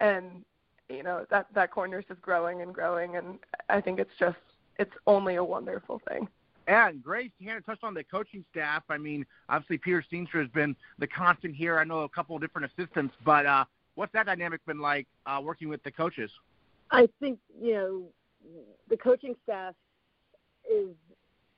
and 0.00 0.44
you 0.88 1.02
know, 1.02 1.26
that 1.30 1.46
that 1.54 1.70
corner 1.70 1.98
is 1.98 2.04
just 2.08 2.22
growing 2.22 2.62
and 2.62 2.74
growing, 2.74 3.16
and 3.16 3.38
I 3.68 3.80
think 3.80 3.98
it's 3.98 4.10
just 4.18 4.36
it's 4.78 4.94
only 5.06 5.36
a 5.36 5.44
wonderful 5.44 6.00
thing. 6.08 6.28
And 6.66 7.02
Grace, 7.02 7.30
you 7.38 7.48
had 7.48 7.64
touched 7.64 7.82
on 7.82 7.94
the 7.94 8.04
coaching 8.04 8.44
staff. 8.50 8.82
I 8.90 8.98
mean, 8.98 9.24
obviously 9.48 9.78
Peter 9.78 10.04
Steenstra 10.12 10.42
has 10.42 10.50
been 10.50 10.76
the 10.98 11.06
constant 11.06 11.56
here. 11.56 11.78
I 11.78 11.84
know 11.84 12.00
a 12.00 12.08
couple 12.10 12.36
of 12.36 12.42
different 12.42 12.70
assistants, 12.70 13.14
but 13.24 13.46
uh, 13.46 13.64
what's 13.94 14.12
that 14.12 14.26
dynamic 14.26 14.64
been 14.66 14.78
like 14.78 15.06
uh, 15.24 15.40
working 15.42 15.70
with 15.70 15.82
the 15.82 15.90
coaches? 15.90 16.30
I 16.90 17.08
think 17.20 17.38
you 17.60 17.74
know 17.74 18.02
the 18.88 18.96
coaching 18.96 19.34
staff 19.44 19.74
is 20.70 20.88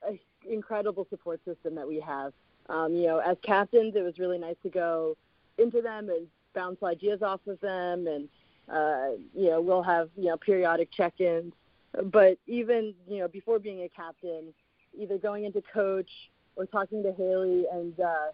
an 0.07 0.19
incredible 0.49 1.07
support 1.11 1.41
system 1.45 1.75
that 1.75 1.87
we 1.87 2.01
have. 2.01 2.33
Um, 2.69 2.95
you 2.95 3.07
know, 3.07 3.19
as 3.19 3.37
captains, 3.43 3.95
it 3.97 4.03
was 4.03 4.19
really 4.19 4.39
nice 4.39 4.57
to 4.63 4.71
go 4.71 5.17
into 5.59 5.83
them 5.83 6.09
and 6.09 6.27
bounce 6.55 6.83
ideas 6.83 7.23
off 7.23 7.41
of 7.47 7.61
them, 7.61 8.07
and 8.07 8.29
uh, 8.69 9.17
you 9.35 9.51
know, 9.51 9.61
we'll 9.61 9.83
have 9.83 10.09
you 10.17 10.27
know 10.27 10.37
periodic 10.37 10.91
check-ins. 10.93 11.53
But 12.05 12.39
even 12.47 12.95
you 13.09 13.19
know, 13.19 13.29
before 13.29 13.59
being 13.59 13.83
a 13.83 13.89
captain, 13.89 14.55
either 14.99 15.19
going 15.19 15.45
into 15.45 15.63
coach 15.73 16.11
or 16.57 16.67
talking 16.67 17.03
to 17.03 17.13
Haley 17.13 17.67
and 17.73 17.99
uh, 17.99 18.29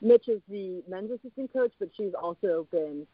Mitch 0.00 0.28
is 0.28 0.40
the 0.48 0.82
men's 0.88 1.10
assistant 1.10 1.52
coach, 1.52 1.72
but 1.78 1.88
she's 1.96 2.12
also 2.20 2.66
been 2.70 3.06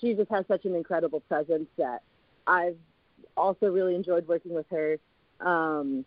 she 0.00 0.14
just 0.14 0.30
has 0.30 0.44
such 0.46 0.64
an 0.64 0.74
incredible 0.74 1.20
presence 1.20 1.68
that 1.76 2.02
I've 2.50 2.76
also 3.36 3.70
really 3.70 3.94
enjoyed 3.94 4.26
working 4.26 4.52
with 4.52 4.66
her. 4.70 4.98
Um, 5.40 6.04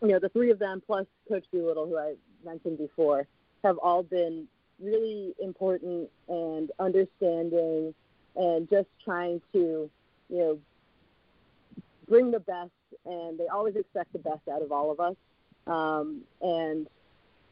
you 0.00 0.08
know, 0.08 0.18
the 0.18 0.30
three 0.30 0.50
of 0.50 0.58
them 0.58 0.82
plus 0.84 1.06
Coach 1.28 1.44
Doolittle, 1.52 1.86
who 1.86 1.98
I 1.98 2.14
mentioned 2.44 2.78
before, 2.78 3.26
have 3.62 3.76
all 3.78 4.02
been 4.02 4.48
really 4.80 5.34
important 5.40 6.08
and 6.28 6.72
understanding 6.80 7.94
and 8.34 8.68
just 8.70 8.88
trying 9.04 9.42
to, 9.52 9.90
you 10.30 10.38
know, 10.38 10.58
bring 12.08 12.30
the 12.30 12.40
best. 12.40 12.70
And 13.04 13.38
they 13.38 13.48
always 13.48 13.76
expect 13.76 14.14
the 14.14 14.18
best 14.18 14.48
out 14.50 14.62
of 14.62 14.72
all 14.72 14.90
of 14.90 14.98
us. 14.98 15.16
Um, 15.66 16.22
and 16.40 16.88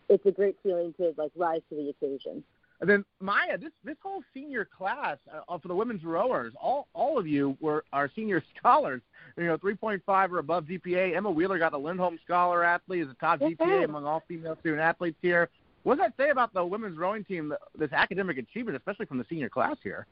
it's 0.08 0.24
a 0.24 0.32
great 0.32 0.56
feeling 0.62 0.94
to 0.94 1.14
like 1.18 1.30
rise 1.36 1.60
to 1.68 1.76
the 1.76 1.90
occasion. 1.90 2.42
And 2.80 2.88
then 2.88 3.04
Maya, 3.20 3.58
this 3.58 3.72
this 3.84 3.96
whole 4.02 4.22
senior 4.32 4.64
class 4.64 5.18
uh, 5.48 5.58
for 5.58 5.68
the 5.68 5.74
women's 5.74 6.02
rowers, 6.02 6.54
all 6.60 6.88
all 6.94 7.18
of 7.18 7.26
you 7.26 7.56
were 7.60 7.84
are 7.92 8.10
senior 8.14 8.42
scholars. 8.58 9.02
You 9.36 9.44
know, 9.44 9.58
3.5 9.58 10.30
or 10.30 10.38
above 10.38 10.64
GPA. 10.64 11.16
Emma 11.16 11.30
Wheeler 11.30 11.58
got 11.58 11.72
the 11.72 11.78
Lindholm 11.78 12.18
Scholar 12.24 12.64
athlete, 12.64 13.02
is 13.02 13.10
a 13.10 13.14
top 13.14 13.40
yes, 13.40 13.52
GPA 13.52 13.84
among 13.84 14.04
all 14.04 14.22
female 14.26 14.56
student 14.60 14.80
athletes 14.80 15.18
here. 15.22 15.48
What 15.82 15.98
does 15.98 16.06
that 16.08 16.22
say 16.22 16.30
about 16.30 16.52
the 16.52 16.64
women's 16.64 16.98
rowing 16.98 17.24
team? 17.24 17.54
This 17.78 17.92
academic 17.92 18.38
achievement, 18.38 18.76
especially 18.76 19.06
from 19.06 19.18
the 19.18 19.26
senior 19.28 19.48
class 19.48 19.76
here. 19.82 20.06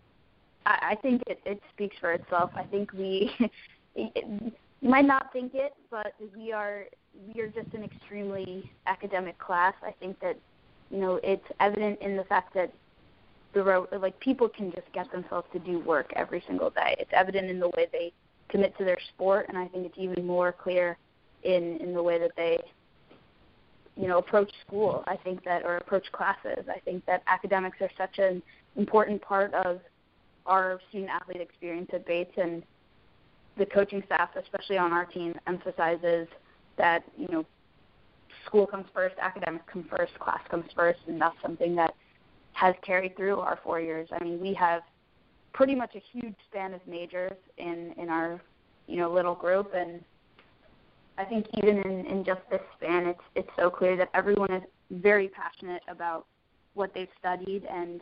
I, 0.66 0.90
I 0.92 0.94
think 0.96 1.22
it, 1.26 1.40
it 1.44 1.60
speaks 1.74 1.96
for 2.00 2.12
itself. 2.12 2.50
I 2.54 2.62
think 2.64 2.92
we 2.92 3.30
it, 3.94 4.24
you 4.80 4.88
might 4.88 5.06
not 5.06 5.32
think 5.32 5.52
it, 5.54 5.72
but 5.90 6.14
we 6.36 6.52
are 6.52 6.84
we 7.34 7.40
are 7.40 7.48
just 7.48 7.74
an 7.74 7.82
extremely 7.82 8.70
academic 8.86 9.38
class. 9.38 9.74
I 9.82 9.92
think 9.92 10.20
that 10.20 10.38
you 10.91 10.99
know, 10.99 11.20
it's 11.22 11.45
evident 11.61 12.01
in 12.01 12.16
the 12.16 12.24
fact 12.24 12.55
that 12.55 12.72
the 13.55 13.62
road, 13.62 13.89
like 14.01 14.18
people 14.20 14.49
can 14.49 14.70
just 14.72 14.91
get 14.93 15.11
themselves 15.11 15.47
to 15.53 15.59
do 15.59 15.80
work 15.80 16.12
every 16.16 16.43
single 16.47 16.70
day. 16.70 16.97
It's 16.99 17.11
evident 17.12 17.51
in 17.51 17.59
the 17.59 17.68
way 17.68 17.86
they 17.93 18.12
commit 18.49 18.76
to 18.78 18.84
their 18.84 18.99
sport, 19.14 19.47
and 19.49 19.59
I 19.59 19.66
think 19.68 19.86
it's 19.86 19.99
even 19.99 20.26
more 20.26 20.53
clear 20.53 20.97
in 21.43 21.78
in 21.78 21.95
the 21.95 22.03
way 22.03 22.18
that 22.18 22.32
they, 22.36 22.61
you 23.97 24.09
know, 24.09 24.18
approach 24.18 24.51
school. 24.66 25.05
I 25.07 25.16
think 25.16 25.45
that 25.45 25.64
or 25.64 25.76
approach 25.76 26.11
classes. 26.12 26.66
I 26.68 26.78
think 26.80 27.05
that 27.07 27.22
academics 27.26 27.78
are 27.80 27.91
such 27.97 28.18
an 28.18 28.43
important 28.76 29.20
part 29.22 29.53
of 29.55 29.80
our 30.47 30.80
student 30.89 31.11
athlete 31.11 31.41
experience 31.41 31.91
at 31.93 32.07
Bates, 32.07 32.32
and 32.36 32.62
the 33.57 33.66
coaching 33.66 34.03
staff, 34.07 34.30
especially 34.36 34.78
on 34.78 34.93
our 34.93 35.05
team, 35.05 35.34
emphasizes 35.47 36.28
that 36.76 37.03
you 37.16 37.28
know 37.30 37.45
school 38.47 38.66
comes 38.66 38.86
first, 38.95 39.14
academics 39.20 39.64
come 39.72 39.84
first, 39.89 40.18
class 40.18 40.41
comes 40.51 40.66
first, 40.74 41.01
and 41.07 41.20
that's 41.20 41.36
something 41.43 41.74
that 41.76 41.95
has 42.53 42.74
carried 42.82 43.16
through 43.16 43.39
our 43.39 43.59
four 43.62 43.80
years. 43.80 44.09
I 44.12 44.22
mean, 44.22 44.41
we 44.41 44.53
have 44.55 44.82
pretty 45.53 45.74
much 45.74 45.95
a 45.95 46.03
huge 46.12 46.34
span 46.49 46.74
of 46.74 46.80
majors 46.86 47.36
in 47.57 47.95
in 47.99 48.09
our 48.09 48.41
you 48.86 48.97
know 48.97 49.12
little 49.12 49.34
group, 49.34 49.72
and 49.74 50.03
I 51.16 51.24
think 51.24 51.47
even 51.55 51.78
in, 51.78 52.07
in 52.07 52.24
just 52.24 52.41
this 52.51 52.61
span, 52.76 53.07
it's 53.07 53.20
it's 53.34 53.51
so 53.59 53.70
clear 53.70 53.97
that 53.97 54.09
everyone 54.14 54.53
is 54.53 54.62
very 54.91 55.28
passionate 55.28 55.82
about 55.89 56.26
what 56.74 56.93
they've 56.95 57.09
studied 57.18 57.64
and 57.64 58.01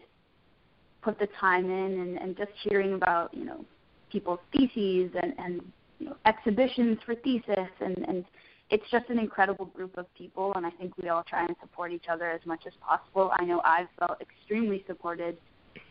put 1.03 1.19
the 1.19 1.29
time 1.41 1.67
in, 1.67 2.01
and, 2.01 2.19
and 2.19 2.37
just 2.37 2.51
hearing 2.63 2.95
about 2.95 3.33
you 3.35 3.45
know 3.45 3.65
people's 4.11 4.41
theses 4.53 5.11
and 5.23 5.35
and 5.39 5.61
you 5.99 6.07
know, 6.07 6.17
exhibitions 6.25 6.99
for 7.05 7.15
thesis 7.15 7.71
and 7.81 7.99
and 8.09 8.25
it's 8.71 8.85
just 8.91 9.09
an 9.11 9.19
incredible 9.19 9.67
group 9.67 9.97
of 9.97 10.13
people, 10.15 10.53
and 10.57 10.67
I 10.67 10.71
think 10.71 10.97
we 10.99 11.09
all 11.09 11.23
try 11.23 11.45
and 11.45 11.55
support 11.61 11.93
each 11.93 12.07
other 12.11 12.31
as 12.31 12.41
much 12.45 12.65
as 12.67 12.73
possible. 12.81 13.31
I 13.39 13.45
know 13.45 13.61
I've 13.65 13.87
felt 13.99 14.21
extremely 14.21 14.85
supported 14.87 15.37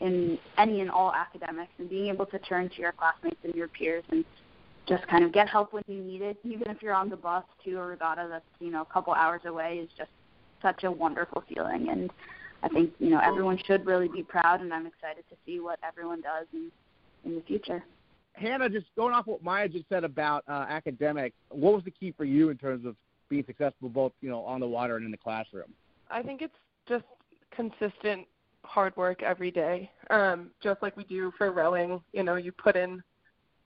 in 0.01 0.37
any 0.57 0.81
and 0.81 0.91
all 0.91 1.13
academics, 1.13 1.71
and 1.77 1.89
being 1.89 2.07
able 2.07 2.25
to 2.27 2.39
turn 2.39 2.69
to 2.69 2.81
your 2.81 2.91
classmates 2.91 3.39
and 3.43 3.53
your 3.55 3.69
peers 3.69 4.03
and 4.09 4.25
just 4.87 5.07
kind 5.07 5.23
of 5.23 5.31
get 5.31 5.47
help 5.47 5.73
when 5.73 5.83
you 5.87 6.01
need 6.01 6.21
it, 6.21 6.37
even 6.43 6.69
if 6.69 6.81
you're 6.81 6.93
on 6.93 7.09
the 7.09 7.15
bus 7.15 7.43
to 7.63 7.75
a 7.75 7.85
regatta 7.85 8.27
that's 8.29 8.45
you 8.59 8.71
know 8.71 8.81
a 8.81 8.93
couple 8.93 9.13
hours 9.13 9.41
away, 9.45 9.77
is 9.77 9.89
just 9.97 10.11
such 10.61 10.83
a 10.83 10.91
wonderful 10.91 11.43
feeling. 11.47 11.89
And 11.89 12.11
I 12.61 12.67
think 12.67 12.91
you 12.99 13.09
know 13.09 13.19
everyone 13.23 13.59
should 13.65 13.85
really 13.85 14.09
be 14.09 14.21
proud, 14.21 14.61
and 14.61 14.73
I'm 14.73 14.85
excited 14.85 15.23
to 15.29 15.35
see 15.45 15.59
what 15.59 15.79
everyone 15.81 16.21
does 16.21 16.45
in 16.53 16.71
in 17.23 17.35
the 17.35 17.41
future. 17.41 17.83
Hannah, 18.35 18.69
just 18.69 18.87
going 18.95 19.13
off 19.13 19.27
what 19.27 19.43
Maya 19.43 19.67
just 19.67 19.87
said 19.89 20.03
about 20.03 20.43
uh, 20.47 20.65
academics, 20.69 21.35
what 21.49 21.73
was 21.73 21.83
the 21.83 21.91
key 21.91 22.13
for 22.15 22.25
you 22.25 22.49
in 22.49 22.57
terms 22.57 22.85
of 22.85 22.95
being 23.29 23.43
successful 23.45 23.89
both, 23.89 24.11
you 24.21 24.29
know, 24.29 24.41
on 24.41 24.59
the 24.59 24.67
water 24.67 24.97
and 24.97 25.05
in 25.05 25.11
the 25.11 25.17
classroom? 25.17 25.73
I 26.09 26.21
think 26.21 26.41
it's 26.41 26.53
just 26.87 27.05
consistent 27.51 28.27
hard 28.63 28.95
work 28.97 29.23
every 29.23 29.51
day. 29.51 29.89
Um, 30.09 30.51
just 30.61 30.81
like 30.81 30.97
we 30.97 31.03
do 31.05 31.31
for 31.37 31.51
rowing, 31.51 32.01
you 32.13 32.23
know, 32.23 32.35
you 32.35 32.51
put 32.51 32.75
in 32.75 33.01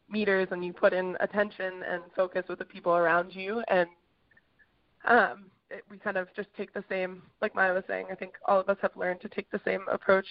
meters 0.09 0.47
and 0.51 0.63
you 0.63 0.73
put 0.73 0.93
in 0.93 1.15
attention 1.19 1.83
and 1.87 2.03
focus 2.15 2.43
with 2.49 2.59
the 2.59 2.65
people 2.65 2.95
around 2.95 3.33
you 3.35 3.61
and 3.67 3.87
um 5.05 5.45
it, 5.69 5.83
we 5.89 5.97
kind 5.97 6.17
of 6.17 6.27
just 6.35 6.49
take 6.57 6.73
the 6.73 6.83
same, 6.89 7.21
like 7.41 7.55
Maya 7.55 7.73
was 7.73 7.83
saying. 7.87 8.07
I 8.11 8.15
think 8.15 8.33
all 8.47 8.59
of 8.59 8.69
us 8.69 8.77
have 8.81 8.95
learned 8.95 9.21
to 9.21 9.29
take 9.29 9.49
the 9.51 9.61
same 9.63 9.81
approach 9.91 10.25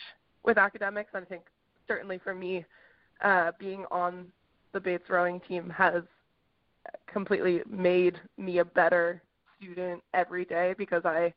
with 0.45 0.59
academics. 0.59 1.11
And 1.15 1.25
I 1.25 1.29
think 1.29 1.43
certainly 1.87 2.19
for 2.23 2.35
me, 2.35 2.65
uh, 3.23 3.53
being 3.59 3.85
on 3.91 4.27
the 4.73 4.81
Bates 4.81 5.09
rowing 5.09 5.41
team 5.41 5.71
has 5.71 6.03
completely 7.11 7.63
made 7.69 8.21
me 8.37 8.59
a 8.59 8.65
better 8.65 9.23
student 9.57 10.03
every 10.15 10.45
day 10.45 10.75
because 10.79 11.03
I 11.05 11.33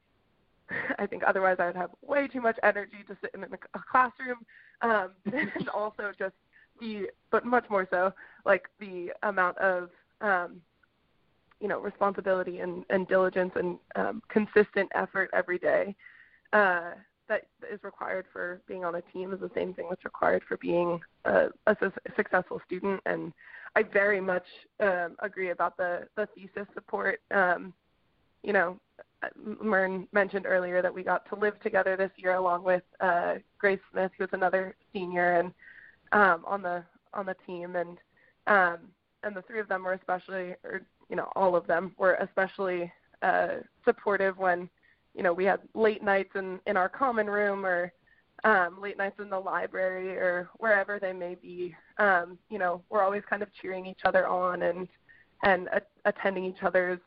I 0.99 1.05
think 1.05 1.23
otherwise 1.25 1.57
I 1.59 1.67
would 1.67 1.75
have 1.75 1.91
way 2.01 2.27
too 2.27 2.41
much 2.41 2.57
energy 2.63 3.03
to 3.07 3.17
sit 3.21 3.31
in 3.33 3.43
a 3.43 3.79
classroom, 3.91 4.39
um, 4.81 5.11
and 5.25 5.69
also 5.69 6.11
just 6.17 6.35
the, 6.79 7.09
but 7.29 7.45
much 7.45 7.65
more 7.69 7.87
so, 7.89 8.13
like 8.45 8.67
the 8.79 9.11
amount 9.23 9.57
of, 9.57 9.89
um, 10.21 10.61
you 11.59 11.67
know, 11.67 11.79
responsibility 11.79 12.59
and, 12.59 12.85
and 12.89 13.07
diligence 13.07 13.51
and 13.55 13.77
um, 13.95 14.21
consistent 14.29 14.89
effort 14.95 15.29
every 15.33 15.59
day. 15.59 15.95
Uh, 16.53 16.91
that 17.31 17.47
is 17.71 17.81
required 17.81 18.25
for 18.33 18.61
being 18.67 18.83
on 18.83 18.95
a 18.95 19.01
team 19.13 19.31
is 19.31 19.39
the 19.39 19.49
same 19.55 19.73
thing 19.73 19.87
that's 19.89 20.03
required 20.03 20.43
for 20.47 20.57
being 20.57 20.99
a, 21.23 21.47
a 21.65 21.75
su- 21.79 21.91
successful 22.17 22.61
student. 22.65 22.99
And 23.05 23.31
I 23.75 23.83
very 23.83 24.19
much 24.19 24.43
um, 24.81 25.15
agree 25.19 25.51
about 25.51 25.77
the 25.77 26.07
the 26.17 26.27
thesis 26.35 26.67
support. 26.73 27.21
Um, 27.31 27.73
you 28.43 28.51
know, 28.51 28.79
Mern 29.61 30.07
mentioned 30.11 30.45
earlier 30.45 30.81
that 30.81 30.93
we 30.93 31.03
got 31.03 31.27
to 31.29 31.35
live 31.35 31.57
together 31.61 31.95
this 31.95 32.11
year 32.17 32.33
along 32.33 32.63
with 32.63 32.83
uh, 32.99 33.35
Grace 33.57 33.79
Smith, 33.91 34.11
who's 34.17 34.29
another 34.33 34.75
senior 34.91 35.39
and 35.39 35.53
um, 36.11 36.43
on 36.45 36.61
the 36.61 36.83
on 37.13 37.25
the 37.25 37.35
team, 37.47 37.77
and 37.77 37.97
um, 38.47 38.79
and 39.23 39.33
the 39.35 39.41
three 39.43 39.61
of 39.61 39.69
them 39.69 39.83
were 39.83 39.93
especially, 39.93 40.55
or 40.65 40.81
you 41.09 41.15
know, 41.15 41.29
all 41.35 41.55
of 41.55 41.65
them 41.65 41.93
were 41.97 42.15
especially 42.15 42.91
uh, 43.21 43.59
supportive 43.85 44.37
when 44.37 44.69
you 45.15 45.23
know 45.23 45.33
we 45.33 45.45
had 45.45 45.59
late 45.73 46.03
nights 46.03 46.31
in 46.35 46.59
in 46.67 46.77
our 46.77 46.89
common 46.89 47.27
room 47.27 47.65
or 47.65 47.91
um, 48.43 48.81
late 48.81 48.97
nights 48.97 49.19
in 49.19 49.29
the 49.29 49.39
library 49.39 50.17
or 50.17 50.49
wherever 50.57 50.99
they 50.99 51.13
may 51.13 51.35
be. 51.35 51.75
Um, 51.99 52.39
you 52.49 52.57
know, 52.57 52.81
we're 52.89 53.03
always 53.03 53.21
kind 53.29 53.43
of 53.43 53.49
cheering 53.61 53.85
each 53.85 54.01
other 54.05 54.27
on 54.27 54.63
and 54.63 54.87
and 55.43 55.67
a- 55.67 56.09
attending 56.09 56.45
each 56.45 56.63
other's 56.63 56.99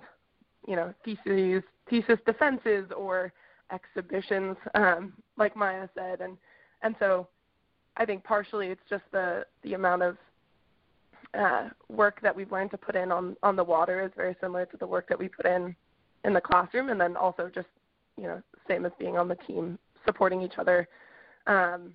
you 0.67 0.77
know 0.77 0.95
theses 1.05 1.63
thesis 1.89 2.19
defenses 2.27 2.87
or 2.97 3.33
exhibitions, 3.73 4.57
um, 4.75 5.13
like 5.37 5.57
Maya 5.57 5.89
said, 5.95 6.21
and 6.21 6.37
and 6.83 6.95
so 6.99 7.29
I 7.97 8.05
think 8.05 8.25
partially 8.25 8.69
it's 8.69 8.83
just 8.89 9.05
the 9.13 9.45
the 9.63 9.75
amount 9.75 10.03
of 10.03 10.17
uh, 11.39 11.69
work 11.89 12.21
that 12.23 12.35
we've 12.35 12.53
learned 12.53 12.71
to 12.73 12.79
put 12.79 12.97
in 12.97 13.11
on 13.11 13.37
on 13.43 13.57
the 13.57 13.65
water 13.65 14.03
is 14.03 14.13
very 14.17 14.37
similar 14.41 14.67
to 14.67 14.77
the 14.77 14.87
work 14.87 15.09
that 15.09 15.19
we 15.19 15.29
put 15.29 15.47
in 15.47 15.75
in 16.25 16.33
the 16.33 16.41
classroom, 16.41 16.89
and 16.89 17.01
then 17.01 17.17
also 17.17 17.51
just 17.55 17.69
you 18.17 18.25
know 18.25 18.43
same 18.69 18.85
as 18.85 18.93
being 18.99 19.17
on 19.17 19.29
the 19.29 19.35
team, 19.35 19.79
supporting 20.07 20.43
each 20.43 20.59
other 20.59 20.89
um, 21.47 21.95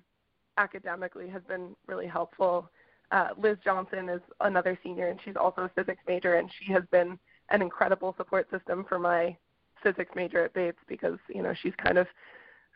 academically 0.56 1.28
has 1.28 1.42
been 1.48 1.74
really 1.86 2.06
helpful. 2.06 2.70
Uh, 3.10 3.28
Liz 3.36 3.56
Johnson 3.64 4.08
is 4.08 4.20
another 4.40 4.78
senior, 4.82 5.08
and 5.08 5.18
she's 5.24 5.36
also 5.36 5.62
a 5.62 5.68
physics 5.70 6.02
major, 6.06 6.34
and 6.34 6.50
she 6.60 6.72
has 6.72 6.84
been 6.92 7.18
an 7.48 7.62
incredible 7.62 8.14
support 8.16 8.48
system 8.50 8.84
for 8.88 8.98
my 8.98 9.36
physics 9.82 10.12
major 10.14 10.44
at 10.44 10.54
Bates 10.54 10.78
because 10.86 11.18
you 11.28 11.42
know 11.42 11.54
she's 11.60 11.74
kind 11.82 11.98
of 11.98 12.06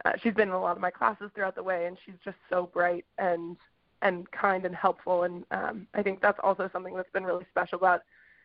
uh, 0.05 0.13
she's 0.23 0.35
been 0.35 0.49
in 0.49 0.55
a 0.55 0.61
lot 0.61 0.77
of 0.77 0.83
my 0.83 0.91
classes 0.91 1.31
throughout 1.35 1.55
the 1.55 1.63
way, 1.63 1.87
and 1.87 1.97
she's 2.05 2.17
just 2.25 2.37
so 2.51 2.69
bright 2.73 3.05
and 3.19 3.57
and 4.03 4.31
kind 4.33 4.67
and 4.67 4.75
helpful. 4.75 5.23
And 5.23 5.45
um, 5.51 5.87
I 5.95 6.03
think 6.03 6.21
that's 6.21 6.39
also 6.43 6.69
something 6.73 6.95
that's 6.95 7.11
been 7.13 7.25
really 7.25 7.47
special 7.51 7.79
about 7.79 8.03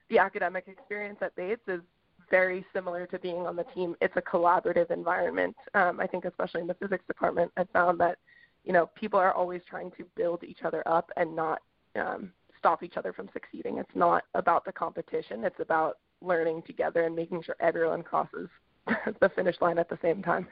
the 0.10 0.20
academic 0.20 0.68
experience 0.68 1.18
at 1.22 1.36
Bates 1.36 1.68
is 1.68 1.82
very 2.30 2.66
similar 2.74 3.06
to 3.08 3.20
being 3.20 3.46
on 3.48 3.56
the 3.56 3.66
team. 3.76 3.96
It's 4.02 4.16
a 4.18 4.22
collaborative 4.22 4.92
environment. 4.92 5.56
Um, 5.74 6.00
I 6.00 6.08
think 6.08 6.26
especially 6.26 6.62
in 6.62 6.68
the 6.68 6.76
physics 6.76 7.06
department, 7.08 7.52
I 7.58 7.64
found 7.74 8.00
that 8.00 8.18
you 8.64 8.74
know 8.74 8.88
people 8.96 9.20
are 9.20 9.34
always 9.34 9.62
trying 9.70 9.92
to 9.92 10.06
build 10.16 10.44
each 10.44 10.64
other 10.64 10.88
up 10.88 11.12
and 11.18 11.36
not 11.36 11.62
um, 11.96 12.32
stop 12.58 12.84
each 12.84 12.98
other 12.98 13.14
from 13.14 13.30
succeeding. 13.34 13.78
It's 13.78 13.96
not 13.96 14.26
about 14.36 14.66
the 14.66 14.72
competition. 14.72 15.44
It's 15.44 15.60
about 15.60 15.98
learning 16.22 16.64
together 16.64 17.06
and 17.06 17.16
making 17.16 17.44
sure 17.44 17.56
everyone 17.60 18.04
crosses 18.04 18.50
the 19.20 19.30
finish 19.30 19.56
line 19.62 19.80
at 19.80 19.90
the 19.90 19.98
same 20.02 20.22
time. 20.22 20.48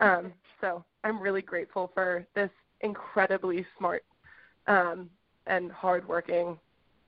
Um, 0.00 0.32
so 0.60 0.84
I'm 1.04 1.20
really 1.20 1.42
grateful 1.42 1.90
for 1.94 2.26
this 2.34 2.50
incredibly 2.80 3.66
smart 3.76 4.04
um, 4.66 5.10
and 5.46 5.72
hardworking 5.72 6.58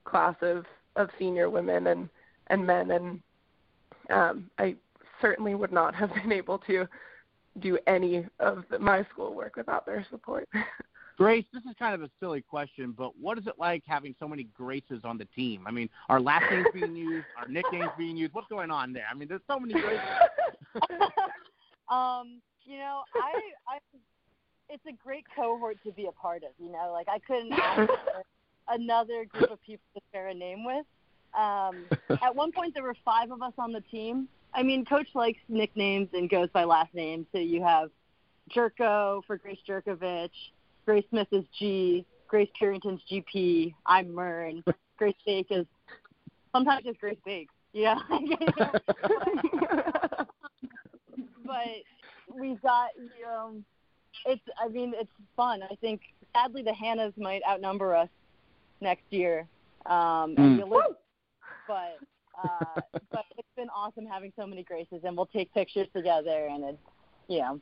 class 0.03 0.35
of, 0.41 0.65
of 0.95 1.09
senior 1.17 1.49
women 1.49 1.87
and, 1.87 2.09
and 2.47 2.65
men. 2.65 2.91
And 2.91 3.21
um, 4.11 4.49
I 4.57 4.75
certainly 5.21 5.55
would 5.55 5.71
not 5.71 5.95
have 5.95 6.13
been 6.15 6.31
able 6.31 6.59
to 6.59 6.87
do 7.59 7.77
any 7.87 8.25
of 8.39 8.63
the, 8.69 8.79
my 8.79 9.05
schoolwork 9.11 9.55
without 9.55 9.85
their 9.85 10.05
support. 10.09 10.47
Grace, 11.17 11.45
this 11.53 11.63
is 11.65 11.75
kind 11.77 11.93
of 11.93 12.01
a 12.01 12.09
silly 12.19 12.41
question, 12.41 12.95
but 12.97 13.11
what 13.19 13.37
is 13.37 13.45
it 13.45 13.53
like 13.59 13.83
having 13.85 14.15
so 14.19 14.27
many 14.27 14.47
Graces 14.57 15.01
on 15.03 15.17
the 15.17 15.25
team? 15.35 15.65
I 15.67 15.71
mean, 15.71 15.89
our 16.09 16.19
last 16.19 16.45
names 16.49 16.67
being 16.73 16.95
used, 16.95 17.25
our 17.37 17.47
nicknames 17.47 17.91
being 17.97 18.17
used. 18.17 18.33
What's 18.33 18.47
going 18.47 18.71
on 18.71 18.93
there? 18.93 19.05
I 19.11 19.13
mean, 19.13 19.27
there's 19.27 19.41
so 19.47 19.59
many 19.59 19.73
Graces. 19.73 19.99
um, 21.91 22.41
you 22.65 22.77
know, 22.77 23.03
I, 23.15 23.75
I, 23.75 23.77
it's 24.69 24.85
a 24.87 24.93
great 25.03 25.25
cohort 25.35 25.77
to 25.85 25.91
be 25.91 26.07
a 26.07 26.11
part 26.11 26.43
of. 26.43 26.51
You 26.57 26.71
know, 26.71 26.91
like 26.91 27.07
I 27.07 27.19
couldn't 27.19 27.53
ask 27.53 27.87
for 27.87 28.23
another 28.69 29.25
group 29.25 29.51
of 29.51 29.61
people 29.61 29.83
to 29.95 30.01
share 30.11 30.29
a 30.29 30.33
name 30.33 30.63
with. 30.65 30.85
Um, 31.37 31.85
at 32.21 32.35
one 32.35 32.51
point, 32.51 32.73
there 32.73 32.83
were 32.83 32.95
five 33.05 33.31
of 33.31 33.41
us 33.41 33.53
on 33.57 33.71
the 33.71 33.81
team. 33.81 34.27
I 34.53 34.63
mean, 34.63 34.83
Coach 34.85 35.07
likes 35.15 35.39
nicknames 35.47 36.09
and 36.13 36.29
goes 36.29 36.49
by 36.53 36.63
last 36.65 36.93
name. 36.93 37.25
So 37.31 37.37
you 37.39 37.63
have 37.63 37.89
Jerko 38.55 39.23
for 39.25 39.37
Grace 39.37 39.59
Jerkovich. 39.67 40.29
Grace 40.85 41.05
Smith 41.09 41.27
is 41.31 41.45
G. 41.57 42.05
Grace 42.27 42.49
Purinton's 42.61 43.01
GP. 43.11 43.73
I'm 43.85 44.13
Mern. 44.13 44.63
Grace 44.97 45.15
Bake 45.25 45.47
is 45.49 45.65
sometimes 46.51 46.83
just 46.83 46.99
Grace 46.99 47.17
Bake. 47.25 47.47
Yeah. 47.73 47.95
but 51.45 51.67
we've 52.33 52.61
got 52.61 52.89
you 52.97 53.23
know 53.25 53.53
it's 54.25 54.41
I 54.63 54.67
mean 54.69 54.93
it's 54.95 55.09
fun. 55.35 55.61
I 55.63 55.75
think 55.75 56.01
sadly 56.33 56.61
the 56.63 56.71
Hannahs 56.71 57.17
might 57.17 57.41
outnumber 57.49 57.95
us 57.95 58.09
next 58.81 59.03
year. 59.09 59.47
Um 59.85 60.35
and 60.37 60.37
Mm. 60.37 60.57
you'll 60.59 60.95
but 61.67 61.97
uh 62.43 62.81
but 63.11 63.25
it's 63.37 63.47
been 63.55 63.69
awesome 63.69 64.05
having 64.05 64.31
so 64.37 64.45
many 64.45 64.63
graces 64.63 65.01
and 65.03 65.15
we'll 65.15 65.25
take 65.25 65.53
pictures 65.53 65.87
together 65.95 66.47
and 66.51 66.63
it's 66.63 66.77
you 67.27 67.39
know 67.39 67.59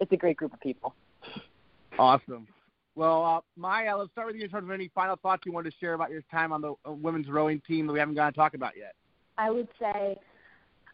it's 0.00 0.12
a 0.12 0.16
great 0.16 0.36
group 0.36 0.52
of 0.52 0.60
people. 0.60 0.94
Awesome. 1.98 2.48
Well, 2.94 3.24
uh, 3.24 3.40
Maya, 3.56 3.96
let's 3.96 4.10
start 4.12 4.26
with 4.26 4.36
you 4.36 4.44
in 4.44 4.50
terms 4.50 4.64
of 4.64 4.70
any 4.72 4.90
final 4.94 5.16
thoughts 5.16 5.42
you 5.46 5.52
wanted 5.52 5.70
to 5.70 5.76
share 5.78 5.94
about 5.94 6.10
your 6.10 6.22
time 6.30 6.52
on 6.52 6.60
the 6.60 6.72
uh, 6.86 6.92
women's 6.92 7.28
rowing 7.28 7.60
team 7.66 7.86
that 7.86 7.92
we 7.92 7.98
haven't 7.98 8.14
gotten 8.14 8.32
to 8.32 8.36
talk 8.36 8.54
about 8.54 8.76
yet. 8.76 8.94
I 9.38 9.50
would 9.50 9.68
say 9.78 10.18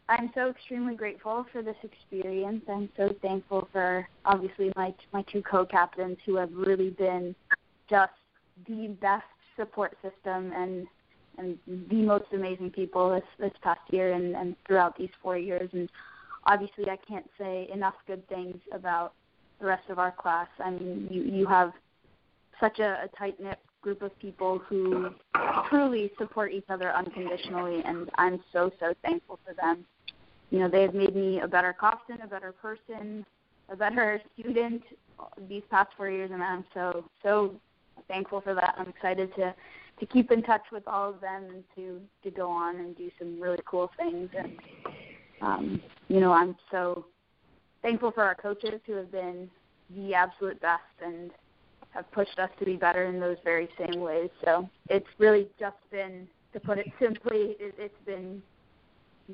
I'm 0.09 0.31
so 0.35 0.51
extremely 0.51 0.95
grateful 0.95 1.47
for 1.53 1.63
this 1.63 1.77
experience. 1.83 2.63
I'm 2.69 2.89
so 2.97 3.15
thankful 3.23 3.69
for 3.73 4.09
obviously 4.25 4.73
my 4.77 4.95
my 5.13 5.23
two 5.23 5.43
co-captains 5.43 6.19
who 6.27 6.37
have 6.37 6.53
really 6.53 6.91
been 6.91 7.35
just 7.89 8.13
the 8.69 8.89
best 9.01 9.25
support 9.57 9.97
system 10.03 10.53
and 10.53 10.87
and 11.39 11.59
the 11.67 12.03
most 12.03 12.27
amazing 12.33 12.71
people 12.71 13.11
this 13.11 13.25
this 13.39 13.53
past 13.63 13.81
year 13.91 14.13
and, 14.13 14.35
and 14.35 14.57
throughout 14.67 14.97
these 14.97 15.11
four 15.23 15.37
years. 15.37 15.69
And 15.73 15.89
obviously, 16.45 16.89
I 16.89 16.97
can't 16.97 17.29
say 17.39 17.69
enough 17.73 17.95
good 18.07 18.27
things 18.29 18.57
about 18.73 19.13
the 19.61 19.67
rest 19.67 19.89
of 19.89 19.99
our 19.99 20.13
class. 20.13 20.49
I 20.63 20.71
mean, 20.71 21.09
you 21.11 21.23
you 21.23 21.47
have 21.47 21.73
such 22.61 22.79
a, 22.79 23.05
a 23.05 23.09
tight 23.19 23.39
knit 23.41 23.59
group 23.83 24.03
of 24.03 24.19
people 24.19 24.59
who 24.69 25.11
truly 25.69 26.11
support 26.19 26.53
each 26.53 26.65
other 26.69 26.93
unconditionally, 26.93 27.83
and 27.85 28.11
I'm 28.17 28.43
so 28.53 28.71
so 28.81 28.95
thankful 29.03 29.39
for 29.47 29.55
them. 29.55 29.85
You 30.51 30.61
know, 30.61 30.69
they 30.69 30.83
have 30.83 30.95
made 30.95 31.15
me 31.15 31.41
a 31.41 31.49
better 31.49 31.75
captain, 31.79 32.21
a 32.23 32.27
better 32.27 32.53
person, 32.53 33.25
a 33.69 33.77
better 33.77 34.21
student 34.39 34.83
these 35.49 35.63
past 35.71 35.91
four 35.97 36.11
years, 36.11 36.31
and 36.33 36.43
I'm 36.43 36.65
so 36.75 37.05
so 37.23 37.55
thankful 38.09 38.41
for 38.41 38.55
that. 38.55 38.75
I'm 38.79 38.89
excited 38.89 39.35
to 39.37 39.55
to 39.99 40.07
keep 40.07 40.31
in 40.31 40.43
touch 40.43 40.65
with 40.73 40.87
all 40.87 41.11
of 41.11 41.21
them 41.21 41.45
and 41.45 41.65
to 41.75 42.01
to 42.23 42.31
go 42.31 42.51
on 42.51 42.77
and 42.77 42.97
do 42.97 43.11
some 43.19 43.41
really 43.41 43.61
cool 43.65 43.91
things. 43.97 44.31
And 44.37 44.59
um, 45.41 45.83
you 46.09 46.21
know, 46.21 46.33
I'm 46.33 46.57
so 46.71 47.07
thankful 47.83 48.11
for 48.11 48.23
our 48.23 48.35
coaches 48.35 48.81
who 48.87 48.95
have 48.95 49.13
been 49.13 49.51
the 49.95 50.15
absolute 50.15 50.61
best 50.61 50.83
and 51.05 51.31
have 51.91 52.11
pushed 52.13 52.39
us 52.39 52.51
to 52.59 52.65
be 52.65 52.77
better 52.77 53.05
in 53.05 53.21
those 53.21 53.37
very 53.45 53.69
same 53.79 54.01
ways. 54.01 54.31
So 54.45 54.69
it's 54.91 55.07
really 55.19 55.49
just 55.59 55.77
been, 55.91 56.29
to 56.53 56.61
put 56.61 56.79
it 56.79 56.87
simply, 57.01 57.57
it, 57.59 57.75
it's 57.79 58.05
been 58.05 58.43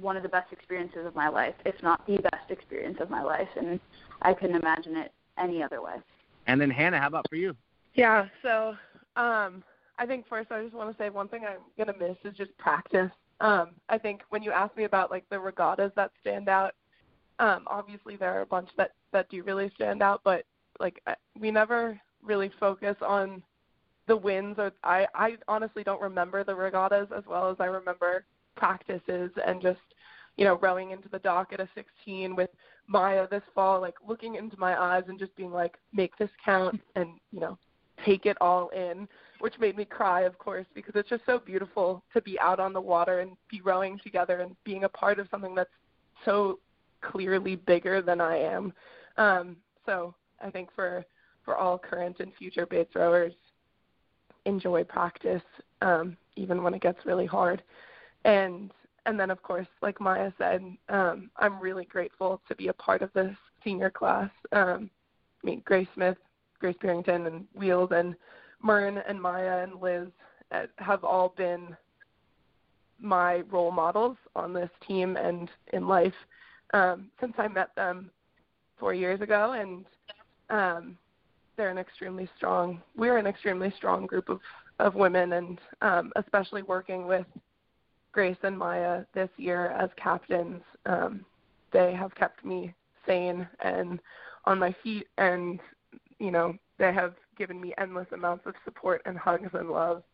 one 0.00 0.16
of 0.16 0.22
the 0.22 0.28
best 0.28 0.52
experiences 0.52 1.06
of 1.06 1.14
my 1.14 1.28
life, 1.28 1.54
if 1.64 1.74
not 1.82 2.06
the 2.06 2.18
best 2.18 2.50
experience 2.50 2.98
of 3.00 3.10
my 3.10 3.22
life, 3.22 3.48
and 3.56 3.80
I 4.22 4.32
couldn't 4.32 4.56
imagine 4.56 4.96
it 4.96 5.12
any 5.38 5.62
other 5.62 5.82
way. 5.82 5.96
And 6.46 6.60
then 6.60 6.70
Hannah, 6.70 7.00
how 7.00 7.08
about 7.08 7.26
for 7.28 7.36
you? 7.36 7.54
Yeah, 7.94 8.26
so 8.42 8.74
um, 9.16 9.62
I 10.03 10.07
think 10.07 10.26
first 10.28 10.50
I 10.50 10.61
just 10.64 10.74
want 10.74 10.90
to 10.90 11.00
say 11.00 11.11
one 11.11 11.28
thing 11.28 11.42
I'm 11.44 11.61
gonna 11.78 11.96
miss 11.96 12.16
is 12.24 12.36
just 12.36 12.57
practice. 12.59 13.12
Um, 13.40 13.70
I 13.88 13.98
think 13.98 14.22
when 14.30 14.42
you 14.42 14.50
ask 14.50 14.76
me 14.76 14.82
about 14.82 15.12
like 15.12 15.24
the 15.30 15.38
regattas 15.38 15.92
that 15.94 16.11
stand 16.20 16.48
out, 16.48 16.74
Um, 17.38 17.64
obviously, 17.68 18.16
there 18.16 18.34
are 18.36 18.42
a 18.42 18.46
bunch 18.46 18.68
that 18.76 18.92
that 19.12 19.28
do 19.30 19.44
really 19.44 19.70
stand 19.76 20.03
out, 20.03 20.20
but 20.24 20.44
like 20.80 21.00
we 21.38 21.53
never 21.53 22.00
really 22.20 22.50
focus 22.59 22.96
on 23.00 23.42
the 24.09 24.16
wins. 24.16 24.57
Or 24.59 24.72
I 24.82 25.07
I 25.14 25.36
honestly 25.46 25.84
don't 25.84 26.03
remember 26.03 26.42
the 26.42 26.55
regattas 26.55 27.09
as 27.16 27.24
well 27.26 27.48
as 27.48 27.57
I 27.61 27.66
remember 27.66 28.24
practices 28.57 29.30
and 29.46 29.62
just 29.62 29.80
you 30.36 30.44
know 30.44 30.59
rowing 30.59 30.90
into 30.90 31.09
the 31.09 31.20
dock 31.20 31.53
at 31.53 31.61
a 31.61 31.68
16 31.76 32.34
with 32.34 32.50
Maya 32.88 33.28
this 33.28 33.42
fall, 33.55 33.80
like 33.80 33.94
looking 34.07 34.34
into 34.34 34.59
my 34.59 34.80
eyes 34.80 35.05
and 35.09 35.18
just 35.18 35.34
being 35.36 35.53
like, 35.53 35.78
make 35.92 36.16
this 36.18 36.30
count 36.44 36.80
and 36.96 37.09
you 37.30 37.40
know 37.40 37.57
take 38.05 38.26
it 38.26 38.36
all 38.40 38.68
in, 38.70 39.09
which 39.43 39.59
made 39.59 39.76
me 39.76 39.84
cry, 39.84 40.20
of 40.20 40.38
course, 40.38 40.66
because 40.72 40.95
it's 40.95 41.09
just 41.09 41.26
so 41.26 41.36
beautiful 41.36 42.01
to 42.12 42.22
be 42.22 42.38
out 42.38 42.61
on 42.61 42.72
the 42.72 42.80
water 42.80 43.18
and 43.18 43.32
be 43.51 43.61
rowing 43.61 43.99
together 43.99 44.38
and 44.38 44.55
being 44.62 44.84
a 44.84 44.88
part 44.88 45.18
of 45.18 45.26
something 45.32 45.53
that's 45.53 45.68
so 46.24 46.61
clearly 47.01 47.57
bigger 47.57 48.01
than 48.01 48.20
I 48.20 48.36
am. 48.36 48.72
Um, 49.16 49.57
so 49.84 50.14
I 50.40 50.49
think 50.51 50.68
for 50.76 51.05
for 51.45 51.57
all 51.57 51.76
current 51.76 52.20
and 52.20 52.32
future 52.36 52.66
Bates 52.66 52.95
rowers, 52.95 53.32
enjoy 54.47 54.84
practice, 54.84 55.43
um, 55.80 56.16
even 56.36 56.62
when 56.62 56.72
it 56.72 56.80
gets 56.80 57.05
really 57.05 57.26
hard. 57.26 57.64
And 58.24 58.70
and 59.07 59.18
then 59.18 59.32
of 59.32 59.43
course, 59.43 59.66
like 59.82 60.01
Maya 60.01 60.30
said, 60.38 60.62
um, 60.88 61.32
I'm 61.36 61.59
really 61.59 61.86
grateful 61.86 62.40
to 62.47 62.55
be 62.55 62.68
a 62.68 62.74
part 62.74 63.03
of 63.03 63.12
this 63.12 63.34
senior 63.64 63.90
class. 63.90 64.30
Um, 64.53 64.88
I 65.43 65.47
mean, 65.47 65.62
Grace 65.64 65.88
Smith, 65.95 66.18
Grace 66.61 66.76
Purinton, 66.80 67.26
and 67.26 67.45
Wheels, 67.57 67.90
and 67.90 68.14
Mern 68.62 69.02
and 69.08 69.20
Maya 69.20 69.62
and 69.62 69.80
Liz 69.80 70.08
uh, 70.52 70.66
have 70.78 71.04
all 71.04 71.34
been 71.36 71.76
my 73.00 73.40
role 73.50 73.72
models 73.72 74.16
on 74.36 74.52
this 74.52 74.70
team 74.86 75.16
and 75.16 75.50
in 75.72 75.88
life 75.88 76.14
um, 76.72 77.10
since 77.20 77.34
I 77.38 77.48
met 77.48 77.74
them 77.74 78.10
four 78.78 78.94
years 78.94 79.20
ago, 79.20 79.52
and 79.52 79.84
um, 80.50 80.96
they're 81.56 81.70
an 81.70 81.78
extremely 81.78 82.28
strong. 82.36 82.80
We're 82.96 83.18
an 83.18 83.26
extremely 83.26 83.72
strong 83.76 84.06
group 84.06 84.28
of 84.28 84.40
of 84.78 84.94
women, 84.94 85.34
and 85.34 85.60
um, 85.80 86.12
especially 86.16 86.62
working 86.62 87.06
with 87.06 87.26
Grace 88.12 88.38
and 88.42 88.58
Maya 88.58 89.04
this 89.14 89.28
year 89.36 89.70
as 89.70 89.90
captains, 89.96 90.62
um, 90.86 91.24
they 91.72 91.92
have 91.94 92.14
kept 92.14 92.44
me 92.44 92.74
sane 93.06 93.46
and 93.60 94.00
on 94.44 94.58
my 94.58 94.74
feet, 94.82 95.06
and 95.18 95.60
you 96.18 96.30
know 96.30 96.54
they 96.78 96.92
have 96.92 97.14
given 97.43 97.61
me 97.61 97.74
endless 97.76 98.07
amounts 98.12 98.47
of 98.47 98.55
support 98.64 99.03
and 99.05 99.18
hugs 99.18 99.51
and 99.53 99.68
love, 99.68 100.05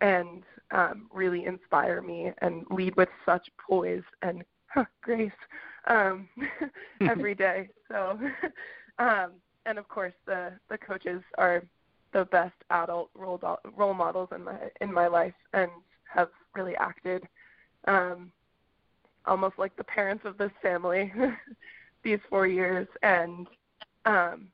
and 0.00 0.44
um, 0.70 1.08
really 1.12 1.44
inspire 1.44 2.00
me 2.00 2.30
and 2.40 2.64
lead 2.70 2.94
with 2.94 3.08
such 3.26 3.48
poise 3.58 4.04
and 4.22 4.44
huh, 4.68 4.84
grace 5.02 5.32
um, 5.88 6.28
every 7.00 7.34
day. 7.46 7.68
So, 7.88 8.16
um, 9.00 9.32
and 9.66 9.76
of 9.76 9.88
course, 9.88 10.12
the 10.24 10.52
the 10.70 10.78
coaches 10.78 11.20
are 11.36 11.64
the 12.12 12.26
best 12.26 12.54
adult 12.70 13.10
role 13.16 13.38
do- 13.38 13.70
role 13.76 13.92
models 13.92 14.28
in 14.32 14.44
my 14.44 14.56
in 14.80 14.94
my 14.94 15.08
life, 15.08 15.34
and 15.52 15.72
have 16.04 16.28
really 16.54 16.76
acted 16.76 17.24
um, 17.88 18.30
almost 19.26 19.58
like 19.58 19.74
the 19.74 19.82
parents 19.82 20.24
of 20.24 20.38
this 20.38 20.52
family 20.62 21.12
these 22.04 22.20
four 22.30 22.46
years, 22.46 22.86
and 23.02 23.48
um, 24.04 24.46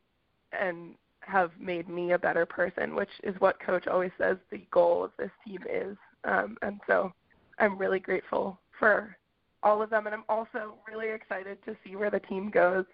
and 0.58 0.94
have 1.26 1.50
made 1.58 1.88
me 1.88 2.12
a 2.12 2.18
better 2.18 2.46
person, 2.46 2.94
which 2.94 3.10
is 3.22 3.34
what 3.38 3.60
coach 3.60 3.86
always 3.86 4.10
says 4.18 4.36
the 4.50 4.66
goal 4.70 5.04
of 5.04 5.10
this 5.18 5.30
team 5.46 5.60
is. 5.70 5.96
Um, 6.24 6.56
and 6.62 6.80
so 6.86 7.12
I'm 7.58 7.78
really 7.78 8.00
grateful 8.00 8.58
for 8.78 9.16
all 9.62 9.82
of 9.82 9.90
them, 9.90 10.06
and 10.06 10.14
I'm 10.14 10.24
also 10.28 10.74
really 10.88 11.08
excited 11.08 11.58
to 11.64 11.76
see 11.84 11.96
where 11.96 12.10
the 12.10 12.20
team 12.20 12.50
goes. 12.50 12.84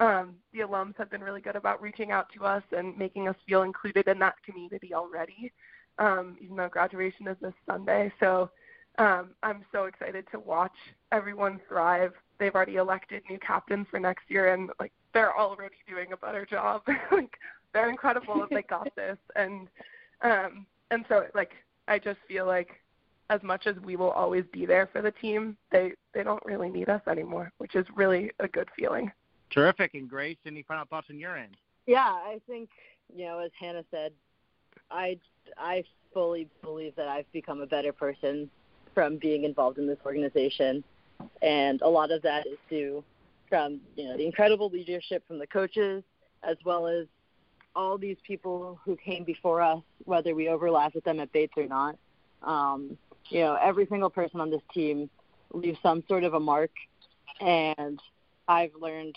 Um, 0.00 0.36
the 0.52 0.60
alums 0.60 0.96
have 0.98 1.10
been 1.10 1.20
really 1.20 1.40
good 1.40 1.56
about 1.56 1.82
reaching 1.82 2.10
out 2.10 2.26
to 2.36 2.44
us 2.44 2.62
and 2.72 2.96
making 2.96 3.28
us 3.28 3.36
feel 3.46 3.62
included 3.62 4.08
in 4.08 4.18
that 4.20 4.34
community 4.44 4.94
already, 4.94 5.52
um, 5.98 6.36
even 6.40 6.56
though 6.56 6.68
graduation 6.68 7.28
is 7.28 7.36
this 7.40 7.54
Sunday. 7.66 8.12
So 8.18 8.50
um, 8.98 9.30
I'm 9.42 9.64
so 9.72 9.84
excited 9.84 10.26
to 10.32 10.38
watch 10.38 10.72
everyone 11.12 11.60
thrive. 11.68 12.12
They've 12.38 12.54
already 12.54 12.76
elected 12.76 13.22
new 13.28 13.38
captains 13.38 13.86
for 13.90 14.00
next 14.00 14.24
year, 14.28 14.52
and 14.52 14.70
like 14.80 14.92
they're 15.14 15.36
already 15.36 15.76
doing 15.88 16.12
a 16.12 16.16
better 16.16 16.44
job. 16.44 16.82
like 17.12 17.38
they're 17.72 17.90
incredible. 17.90 18.42
If 18.42 18.50
they 18.50 18.62
got 18.62 18.88
this, 18.96 19.18
and 19.36 19.68
um, 20.22 20.66
and 20.90 21.04
so 21.08 21.26
like 21.34 21.52
I 21.88 21.98
just 21.98 22.18
feel 22.28 22.46
like 22.46 22.70
as 23.30 23.42
much 23.42 23.66
as 23.66 23.76
we 23.82 23.96
will 23.96 24.10
always 24.10 24.44
be 24.52 24.66
there 24.66 24.88
for 24.92 25.02
the 25.02 25.10
team, 25.10 25.56
they 25.70 25.92
they 26.14 26.22
don't 26.22 26.44
really 26.44 26.68
need 26.68 26.88
us 26.88 27.02
anymore, 27.08 27.50
which 27.58 27.74
is 27.74 27.86
really 27.94 28.30
a 28.40 28.48
good 28.48 28.68
feeling. 28.76 29.10
Terrific. 29.50 29.94
And 29.94 30.08
Grace, 30.08 30.38
any 30.46 30.62
final 30.62 30.84
thoughts 30.86 31.08
on 31.10 31.18
your 31.18 31.36
end? 31.36 31.56
Yeah, 31.86 32.08
I 32.08 32.40
think 32.46 32.68
you 33.14 33.26
know, 33.26 33.38
as 33.38 33.50
Hannah 33.58 33.84
said, 33.90 34.12
I 34.90 35.18
I 35.58 35.84
fully 36.12 36.48
believe 36.62 36.94
that 36.96 37.08
I've 37.08 37.30
become 37.32 37.60
a 37.60 37.66
better 37.66 37.92
person 37.92 38.50
from 38.94 39.16
being 39.16 39.44
involved 39.44 39.78
in 39.78 39.86
this 39.86 39.98
organization, 40.04 40.84
and 41.40 41.80
a 41.82 41.88
lot 41.88 42.10
of 42.10 42.22
that 42.22 42.46
is 42.46 42.58
due 42.68 43.02
from 43.48 43.80
you 43.96 44.04
know 44.04 44.16
the 44.16 44.26
incredible 44.26 44.68
leadership 44.68 45.26
from 45.26 45.38
the 45.38 45.46
coaches 45.46 46.02
as 46.42 46.56
well 46.64 46.86
as 46.86 47.06
all 47.74 47.98
these 47.98 48.16
people 48.26 48.78
who 48.84 48.96
came 48.96 49.24
before 49.24 49.60
us, 49.60 49.82
whether 50.04 50.34
we 50.34 50.48
overlap 50.48 50.94
with 50.94 51.04
them 51.04 51.20
at 51.20 51.32
Bates 51.32 51.54
or 51.56 51.66
not. 51.66 51.96
Um, 52.42 52.96
you 53.28 53.40
know, 53.40 53.54
every 53.60 53.86
single 53.86 54.10
person 54.10 54.40
on 54.40 54.50
this 54.50 54.62
team 54.74 55.08
leaves 55.52 55.78
some 55.82 56.02
sort 56.08 56.24
of 56.24 56.34
a 56.34 56.40
mark, 56.40 56.70
and 57.40 58.00
I've 58.48 58.74
learned 58.80 59.16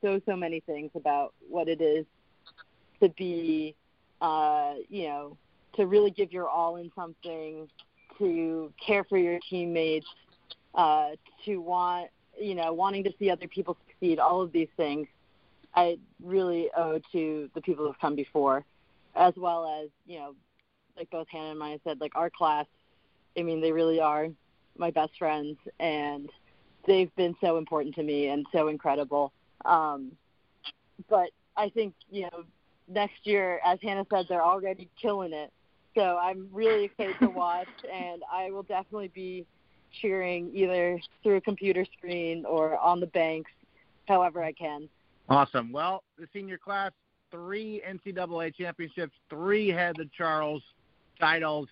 so 0.00 0.20
so 0.26 0.36
many 0.36 0.60
things 0.60 0.90
about 0.94 1.34
what 1.48 1.68
it 1.68 1.80
is 1.80 2.06
to 3.00 3.08
be, 3.10 3.74
uh, 4.20 4.74
you 4.88 5.08
know, 5.08 5.36
to 5.76 5.86
really 5.86 6.10
give 6.10 6.32
your 6.32 6.48
all 6.48 6.76
in 6.76 6.90
something, 6.94 7.68
to 8.18 8.72
care 8.84 9.04
for 9.04 9.18
your 9.18 9.38
teammates, 9.50 10.06
uh, 10.74 11.10
to 11.44 11.56
want, 11.58 12.10
you 12.40 12.54
know, 12.54 12.72
wanting 12.72 13.04
to 13.04 13.12
see 13.18 13.30
other 13.30 13.48
people 13.48 13.76
succeed. 13.88 14.18
All 14.18 14.40
of 14.40 14.52
these 14.52 14.68
things, 14.76 15.08
I 15.74 15.98
really 16.22 16.70
owe 16.76 17.00
to 17.12 17.50
the 17.54 17.60
people 17.60 17.86
who've 17.86 17.98
come 18.00 18.14
before, 18.14 18.64
as 19.16 19.34
well 19.36 19.82
as, 19.82 19.90
you 20.06 20.18
know, 20.18 20.34
like 20.96 21.10
both 21.10 21.26
Hannah 21.28 21.50
and 21.50 21.58
Maya 21.58 21.78
said, 21.84 22.00
like 22.00 22.12
our 22.14 22.30
class 22.30 22.66
I 23.36 23.42
mean, 23.42 23.60
they 23.60 23.72
really 23.72 24.00
are 24.00 24.28
my 24.76 24.90
best 24.90 25.12
friends, 25.18 25.56
and 25.80 26.30
they've 26.86 27.14
been 27.16 27.34
so 27.40 27.58
important 27.58 27.94
to 27.96 28.02
me 28.02 28.28
and 28.28 28.46
so 28.52 28.68
incredible. 28.68 29.32
Um, 29.64 30.12
but 31.08 31.30
I 31.56 31.68
think 31.68 31.94
you 32.10 32.22
know, 32.22 32.44
next 32.88 33.26
year, 33.26 33.60
as 33.64 33.78
Hannah 33.82 34.06
said, 34.10 34.26
they're 34.28 34.44
already 34.44 34.88
killing 35.00 35.32
it. 35.32 35.52
So 35.94 36.18
I'm 36.20 36.48
really 36.52 36.84
excited 36.84 37.16
to 37.20 37.28
watch, 37.30 37.68
and 37.92 38.22
I 38.32 38.50
will 38.50 38.62
definitely 38.62 39.08
be 39.08 39.46
cheering 40.00 40.50
either 40.52 41.00
through 41.22 41.36
a 41.36 41.40
computer 41.40 41.84
screen 41.96 42.44
or 42.44 42.76
on 42.78 43.00
the 43.00 43.06
banks, 43.06 43.52
however 44.06 44.42
I 44.42 44.52
can. 44.52 44.88
Awesome. 45.28 45.72
Well, 45.72 46.02
the 46.18 46.28
senior 46.32 46.58
class, 46.58 46.92
three 47.30 47.82
NCAA 47.86 48.54
championships, 48.54 49.14
three 49.30 49.68
head 49.68 49.98
of 49.98 50.12
Charles 50.12 50.62
titles, 51.18 51.68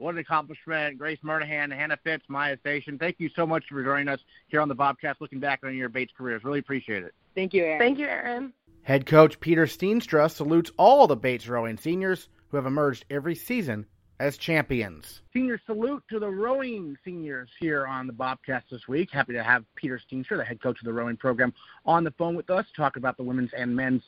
what 0.00 0.14
an 0.14 0.18
accomplishment. 0.18 0.96
Grace 0.98 1.18
Murnaghan, 1.22 1.70
Hannah 1.74 1.98
Fitts, 2.02 2.24
Maya 2.28 2.56
Seshan. 2.64 2.98
Thank 2.98 3.16
you 3.18 3.28
so 3.36 3.46
much 3.46 3.64
for 3.68 3.84
joining 3.84 4.08
us 4.08 4.20
here 4.48 4.62
on 4.62 4.68
the 4.68 4.74
Bobcast, 4.74 5.16
looking 5.20 5.40
back 5.40 5.60
on 5.62 5.76
your 5.76 5.90
Bates 5.90 6.12
careers. 6.16 6.42
Really 6.42 6.58
appreciate 6.58 7.02
it. 7.02 7.14
Thank 7.34 7.52
you, 7.52 7.64
Aaron. 7.64 7.78
Thank 7.78 7.98
you, 7.98 8.06
Aaron. 8.06 8.52
Head 8.82 9.04
coach 9.04 9.38
Peter 9.40 9.66
Steenstra 9.66 10.30
salutes 10.30 10.72
all 10.78 11.06
the 11.06 11.16
Bates 11.16 11.48
rowing 11.48 11.76
seniors 11.76 12.28
who 12.48 12.56
have 12.56 12.64
emerged 12.64 13.04
every 13.10 13.34
season 13.34 13.86
as 14.20 14.36
champions. 14.36 15.22
Senior 15.32 15.60
salute 15.66 16.04
to 16.10 16.20
the 16.20 16.28
rowing 16.28 16.96
seniors 17.04 17.48
here 17.58 17.86
on 17.86 18.06
the 18.06 18.12
Bobcast 18.12 18.64
this 18.70 18.86
week. 18.86 19.10
Happy 19.10 19.32
to 19.32 19.42
have 19.42 19.64
Peter 19.74 19.98
Steenstra, 19.98 20.36
the 20.36 20.44
head 20.44 20.62
coach 20.62 20.78
of 20.78 20.84
the 20.84 20.92
rowing 20.92 21.16
program, 21.16 21.52
on 21.86 22.04
the 22.04 22.10
phone 22.12 22.36
with 22.36 22.50
us 22.50 22.66
to 22.66 22.72
talk 22.74 22.96
about 22.96 23.16
the 23.16 23.22
women's 23.22 23.50
and 23.56 23.74
men's 23.74 24.02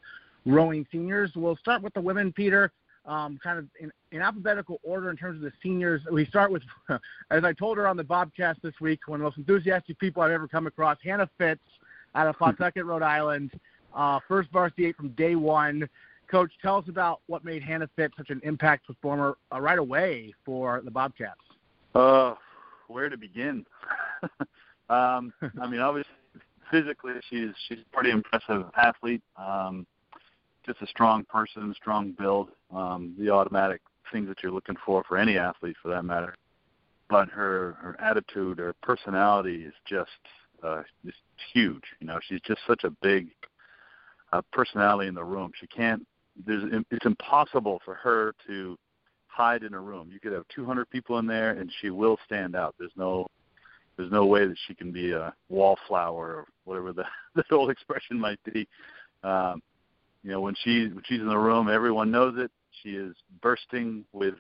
rowing 0.45 0.87
seniors. 0.93 1.35
We'll 1.35 1.57
start 1.57 1.83
with 1.83 1.95
the 1.95 2.01
women, 2.01 2.31
Peter 2.31 2.71
um, 3.05 3.39
kind 3.43 3.59
of 3.59 3.67
in, 3.81 3.91
in, 4.13 4.23
alphabetical 4.23 4.81
order 4.83 5.11
in 5.11 5.17
terms 5.17 5.37
of 5.37 5.43
the 5.43 5.53
seniors. 5.63 6.03
We 6.11 6.25
start 6.27 6.53
with, 6.53 6.63
as 7.31 7.43
I 7.45 7.53
told 7.53 7.77
her 7.79 7.89
on 7.89 7.97
the 7.97 8.05
Bobcast 8.05 8.61
this 8.63 8.75
week, 8.81 9.01
one 9.07 9.17
of 9.17 9.21
the 9.21 9.25
most 9.25 9.39
enthusiastic 9.39 9.99
people 9.99 10.23
I've 10.23 10.31
ever 10.31 10.47
come 10.47 10.67
across, 10.67 10.99
Hannah 11.03 11.29
Fitts 11.39 11.65
out 12.15 12.29
of 12.29 12.39
Pawtucket, 12.39 12.85
Rhode 12.85 13.03
Island. 13.03 13.51
Uh, 13.95 14.21
first 14.27 14.51
varsity 14.51 14.87
eight 14.87 14.97
from 14.97 15.09
day 15.11 15.35
one. 15.35 15.89
Coach, 16.33 16.51
tell 16.63 16.79
us 16.79 16.89
about 16.89 17.21
what 17.27 17.45
made 17.45 17.63
Hannah 17.63 17.91
Fitts 17.95 18.15
such 18.17 18.31
an 18.31 18.41
impact 18.43 18.87
performer 18.87 19.37
uh, 19.53 19.61
right 19.61 19.79
away 19.79 20.33
for 20.47 20.81
the 20.83 20.91
Bobcats. 20.91 21.39
Uh, 21.95 22.35
where 22.89 23.11
to 23.11 23.19
begin? 23.19 23.67
um, 24.89 25.31
I 25.61 25.67
mean, 25.69 25.81
obviously, 25.81 26.11
physically, 26.71 27.13
she's 27.29 27.51
she's 27.69 27.81
a 27.81 27.95
pretty 27.95 28.11
impressive 28.11 28.65
athlete. 28.79 29.21
Um, 29.37 29.87
just 30.65 30.81
a 30.81 30.87
strong 30.87 31.25
person, 31.25 31.75
strong 31.77 32.13
build, 32.19 32.49
um, 32.75 33.15
the 33.19 33.29
automatic 33.29 33.83
things 34.11 34.27
that 34.29 34.43
you're 34.43 34.53
looking 34.53 34.77
for 34.87 35.05
for 35.07 35.19
any 35.19 35.37
athlete, 35.37 35.77
for 35.83 35.89
that 35.89 36.03
matter. 36.03 36.35
But 37.11 37.29
her 37.29 37.77
her 37.79 37.95
attitude, 38.01 38.59
her 38.59 38.75
personality 38.83 39.65
is 39.65 39.75
just 39.87 40.09
uh, 40.63 40.83
just 41.05 41.19
huge. 41.53 41.85
You 42.01 42.07
know, 42.07 42.21
she's 42.27 42.41
just 42.41 42.63
such 42.67 42.85
a 42.85 42.91
big 43.03 43.29
uh, 44.33 44.41
personality 44.51 45.09
in 45.09 45.15
the 45.15 45.25
room. 45.25 45.53
She 45.61 45.67
can't. 45.67 46.07
There's. 46.47 46.85
It's 46.91 47.07
impossible 47.07 47.81
for 47.85 47.95
her 47.95 48.35
to 48.47 48.77
hide 49.27 49.63
in 49.63 49.75
a 49.75 49.81
room. 49.81 50.11
You 50.13 50.21
could 50.21 50.33
have 50.33 50.45
200 50.55 50.89
people 50.91 51.19
in 51.19 51.27
there, 51.27 51.53
and 51.53 51.71
she 51.81 51.91
will 51.91 52.19
stand 52.25 52.57
out. 52.57 52.75
There's 52.79 52.93
no. 52.97 53.27
There's 53.97 54.11
no 54.11 54.25
way 54.25 54.47
that 54.47 54.57
she 54.67 54.75
can 54.75 54.91
be 54.91 55.13
a 55.13 55.35
wallflower 55.51 56.35
or 56.35 56.47
whatever 56.65 56.93
the 56.95 57.05
the 57.35 57.45
old 57.55 57.71
expression 57.71 58.19
might 58.19 58.41
be. 58.45 58.67
Um, 59.23 59.63
you 60.23 60.31
know, 60.31 60.41
when 60.41 60.55
she 60.63 60.89
when 60.89 61.03
she's 61.05 61.21
in 61.21 61.29
the 61.29 61.39
room, 61.39 61.69
everyone 61.69 62.11
knows 62.11 62.35
it. 62.39 62.51
She 62.83 62.91
is 62.91 63.15
bursting 63.43 64.05
with 64.13 64.35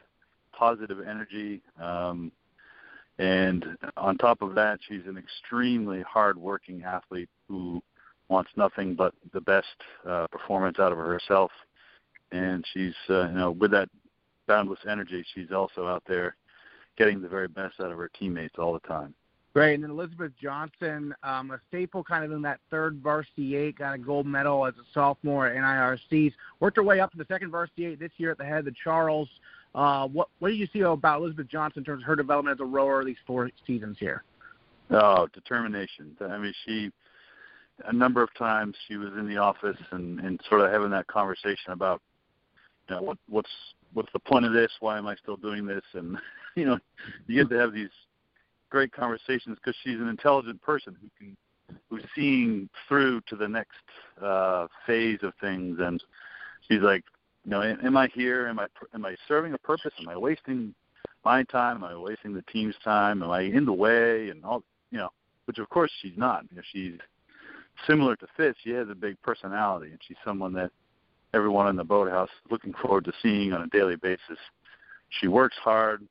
positive 0.53 0.99
energy. 1.07 1.61
Um, 1.80 2.32
and 3.18 3.64
on 3.97 4.16
top 4.16 4.43
of 4.43 4.55
that, 4.55 4.78
she's 4.88 5.07
an 5.07 5.18
extremely 5.18 6.03
hard-working 6.03 6.82
athlete 6.82 7.28
who 7.49 7.82
wants 8.28 8.51
nothing 8.57 8.95
but 8.95 9.14
the 9.32 9.40
best 9.40 9.66
uh, 10.09 10.26
performance 10.28 10.78
out 10.78 10.93
of 10.93 10.99
herself. 10.99 11.51
And 12.33 12.64
she's, 12.72 12.95
uh, 13.09 13.28
you 13.28 13.35
know, 13.35 13.51
with 13.53 13.70
that 13.70 13.89
boundless 14.49 14.80
energy, 14.89 15.24
she's 15.35 15.53
also 15.53 15.87
out 15.87 16.03
there 16.07 16.37
getting 16.97 17.20
the 17.22 17.28
very 17.28 17.49
best 17.49 17.80
out 17.80 17.93
of 17.93 17.99
her 17.99 18.11
teammates 18.18 18.55
all 18.59 18.72
the 18.72 18.80
time. 18.80 19.14
Great. 19.55 19.74
And 19.74 19.85
then 19.85 19.91
Elizabeth 19.91 20.33
Johnson, 20.41 21.14
um, 21.22 21.51
a 21.51 21.61
staple 21.68 22.03
kind 22.03 22.24
of 22.24 22.33
in 22.33 22.41
that 22.43 22.59
third 22.70 23.01
varsity 23.03 23.55
eight, 23.55 23.78
got 23.78 23.95
a 23.95 23.99
gold 23.99 24.26
medal 24.26 24.64
as 24.66 24.72
a 24.74 24.85
sophomore 24.95 25.47
at 25.47 25.57
NIRCs. 25.57 26.33
Worked 26.61 26.78
her 26.78 26.83
way 26.83 27.01
up 27.01 27.12
to 27.12 27.18
the 27.18 27.26
second 27.26 27.51
varsity 27.51 27.87
eight 27.87 28.01
this 28.01 28.12
year 28.16 28.30
at 28.30 28.39
the 28.39 28.45
head 28.45 28.61
of 28.61 28.64
the 28.64 28.74
Charles. 28.83 29.28
Uh, 29.74 30.09
what 30.09 30.28
what 30.39 30.49
did 30.49 30.59
you 30.59 30.68
see 30.72 30.80
about 30.80 31.20
Elizabeth 31.20 31.49
Johnson 31.49 31.80
in 31.80 31.85
terms 31.85 32.03
of 32.03 32.07
her 32.07 32.16
development 32.16 32.59
as 32.59 32.64
a 32.64 32.66
rower 32.66 33.05
these 33.05 33.16
four 33.26 33.51
seasons 33.66 33.99
here? 34.01 34.24
Oh, 34.91 35.28
determination. 35.35 36.16
I 36.20 36.39
mean, 36.39 36.55
she 36.64 36.91
a 37.85 37.93
number 37.93 38.22
of 38.22 38.33
times 38.35 38.74
she 38.89 38.97
was 38.97 39.11
in 39.18 39.28
the 39.28 39.37
office 39.37 39.78
and 39.91 40.18
and 40.20 40.41
sort 40.49 40.62
of 40.62 40.70
having 40.70 40.91
that 40.91 41.07
conversation 41.09 41.72
about 41.72 42.01
you 42.93 42.99
know 42.99 43.03
what 43.03 43.18
what's 43.28 43.51
what's 43.95 44.12
the 44.12 44.18
point 44.18 44.45
of 44.45 44.53
this? 44.53 44.70
Why 44.80 44.99
am 44.99 45.07
I 45.07 45.16
still 45.16 45.36
doing 45.36 45.66
this? 45.66 45.82
And 45.95 46.18
you 46.57 46.66
know, 46.66 46.78
you 47.26 47.43
get 47.43 47.51
to 47.51 47.59
have 47.59 47.72
these 47.72 47.90
great 48.70 48.93
conversations 48.93 49.57
because 49.57 49.76
she's 49.82 50.01
an 50.01 50.09
intelligent 50.09 50.61
person 50.62 50.97
who 51.01 51.09
can 51.18 51.36
who's 51.88 52.05
seeing 52.14 52.68
through 52.86 53.22
to 53.28 53.36
the 53.36 53.49
next 53.49 53.80
uh 54.22 54.66
phase 54.86 55.18
of 55.22 55.32
things 55.40 55.78
and 55.80 56.03
she's 56.68 56.80
like 56.80 57.05
you 57.45 57.51
know, 57.51 57.62
am 57.62 57.97
I 57.97 58.09
here? 58.14 58.47
Am 58.47 58.59
I 58.59 58.66
am 58.95 59.05
I 59.05 59.16
serving 59.26 59.55
a 59.55 59.59
purpose? 59.59 59.93
Am 60.01 60.09
I 60.09 60.16
wasting 60.16 60.74
my 61.24 61.43
time? 61.45 61.78
Am 61.78 61.84
I 61.84 61.97
wasting 61.97 62.34
the 62.34 62.43
team's 62.43 62.76
time? 62.84 63.22
Am 63.22 63.30
I 63.30 63.40
in 63.40 63.64
the 63.64 63.72
way? 63.72 64.28
And 64.28 64.45
all 64.45 64.62
you 64.90 64.99
know, 64.99 65.09
which 65.47 65.59
of 65.59 65.68
course 65.70 65.90
she's 66.01 66.16
not. 66.16 66.45
You 66.51 66.59
know, 66.59 66.62
she's 66.72 66.99
similar 67.86 68.14
to 68.16 68.26
Fitts. 68.36 68.59
She 68.62 68.70
has 68.70 68.88
a 68.90 68.95
big 68.95 69.20
personality, 69.22 69.90
and 69.90 69.99
she's 70.07 70.18
someone 70.24 70.53
that 70.53 70.70
everyone 71.35 71.68
in 71.68 71.76
the 71.76 71.85
boathouse 71.85 72.30
looking 72.51 72.74
forward 72.74 73.05
to 73.05 73.12
seeing 73.22 73.53
on 73.53 73.62
a 73.62 73.66
daily 73.68 73.97
basis. 73.97 74.39
She 75.20 75.28
works 75.28 75.57
hard. 75.62 76.07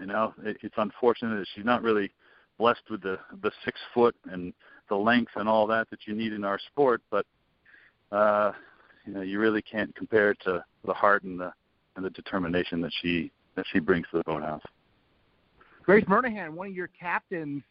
You 0.00 0.06
know, 0.06 0.34
it, 0.42 0.56
it's 0.62 0.74
unfortunate 0.76 1.36
that 1.38 1.46
she's 1.54 1.64
not 1.64 1.82
really 1.82 2.10
blessed 2.58 2.82
with 2.90 3.02
the 3.02 3.18
the 3.42 3.50
six 3.64 3.78
foot 3.92 4.14
and 4.30 4.52
the 4.88 4.96
length 4.96 5.32
and 5.36 5.48
all 5.48 5.66
that 5.66 5.88
that 5.90 6.00
you 6.06 6.14
need 6.14 6.32
in 6.32 6.44
our 6.44 6.58
sport, 6.70 7.00
but 7.10 7.26
uh, 8.12 8.52
you 9.06 9.12
know, 9.12 9.22
you 9.22 9.38
really 9.38 9.62
can't 9.62 9.94
compare 9.96 10.30
it 10.30 10.38
to 10.44 10.64
the 10.84 10.92
heart 10.92 11.22
and 11.24 11.38
the 11.38 11.52
and 11.96 12.04
the 12.04 12.10
determination 12.10 12.80
that 12.80 12.92
she 13.02 13.30
that 13.56 13.64
she 13.72 13.78
brings 13.78 14.06
to 14.10 14.18
the 14.18 14.24
boathouse. 14.24 14.62
Grace 15.84 16.04
Murnaghan, 16.06 16.50
one 16.50 16.68
of 16.68 16.74
your 16.74 16.88
captains, 16.88 17.62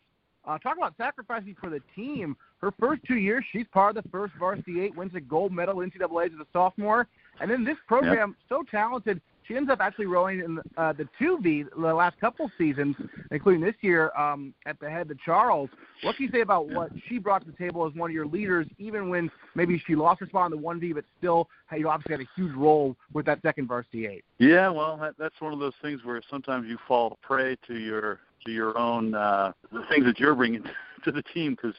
uh, 0.46 0.58
talk 0.58 0.78
about 0.78 0.94
sacrificing 0.98 1.56
for 1.60 1.70
the 1.70 1.82
team. 1.96 2.36
Her 2.60 2.72
first 2.80 3.02
two 3.08 3.18
years, 3.18 3.44
she's 3.52 3.66
part 3.74 3.98
of 3.98 4.04
the 4.04 4.10
first 4.10 4.34
varsity 4.40 4.82
eight, 4.82 4.96
wins 4.96 5.14
a 5.16 5.22
gold 5.22 5.52
medal 5.52 5.82
in 5.82 5.92
NCAA 5.92 6.28
as 6.28 6.32
a 6.40 6.46
sophomore, 6.54 7.08
and 7.40 7.50
then 7.50 7.64
this 7.64 7.78
program, 7.88 8.30
yep. 8.30 8.50
so 8.50 8.64
talented, 8.70 9.22
she 9.48 9.58
ends 9.58 9.70
up 9.70 9.80
actually 9.82 10.06
rowing 10.06 10.40
in 10.40 10.60
uh, 10.78 10.94
the 10.94 11.08
2V 11.20 11.66
the 11.76 11.94
last 11.94 12.20
couple 12.20 12.50
seasons, 12.58 12.96
including 13.32 13.62
this 13.62 13.76
year 13.82 14.12
um, 14.18 14.54
at 14.66 14.80
the 14.80 14.90
head 14.90 15.12
of 15.12 15.20
Charles. 15.20 15.70
What 16.02 16.16
can 16.16 16.26
you 16.26 16.32
say 16.32 16.42
about 16.42 16.70
what 16.70 16.92
she 17.08 17.18
brought 17.18 17.44
to 17.46 17.52
the 17.52 17.58
table 17.58 17.86
as 17.86 17.94
one 17.94 18.10
of 18.10 18.14
your 18.14 18.26
leaders, 18.26 18.68
even 18.78 19.10
when 19.10 19.30
maybe 19.56 19.82
she 19.86 19.96
lost 19.96 20.22
her 20.22 20.28
spot 20.28 20.52
in 20.52 20.58
the 20.58 20.66
1V, 20.66 20.96
but 20.96 21.04
still 21.18 21.50
you 21.76 21.90
obviously 21.90 22.14
had 22.14 22.22
a 22.22 22.30
huge 22.36 22.56
role 22.56 22.96
with 23.14 23.26
that 23.26 23.42
second 23.42 23.68
varsity 23.68 24.08
eight? 24.08 24.24
Yeah, 24.38 24.70
well, 24.70 24.98
that, 24.98 25.16
that's 25.18 25.40
one 25.40 25.54
of 25.54 25.60
those 25.60 25.74
things 25.82 26.02
where 26.04 26.22
sometimes 26.30 26.68
you 26.68 26.78
fall 26.88 27.18
prey 27.22 27.58
to 27.68 27.78
your 27.78 28.20
to 28.46 28.52
your 28.52 28.78
own 28.78 29.14
uh, 29.14 29.52
the 29.72 29.84
things 29.90 30.06
that 30.06 30.20
you're 30.20 30.36
bringing 30.36 30.64
to 31.04 31.12
the 31.12 31.24
team 31.34 31.56
because 31.56 31.76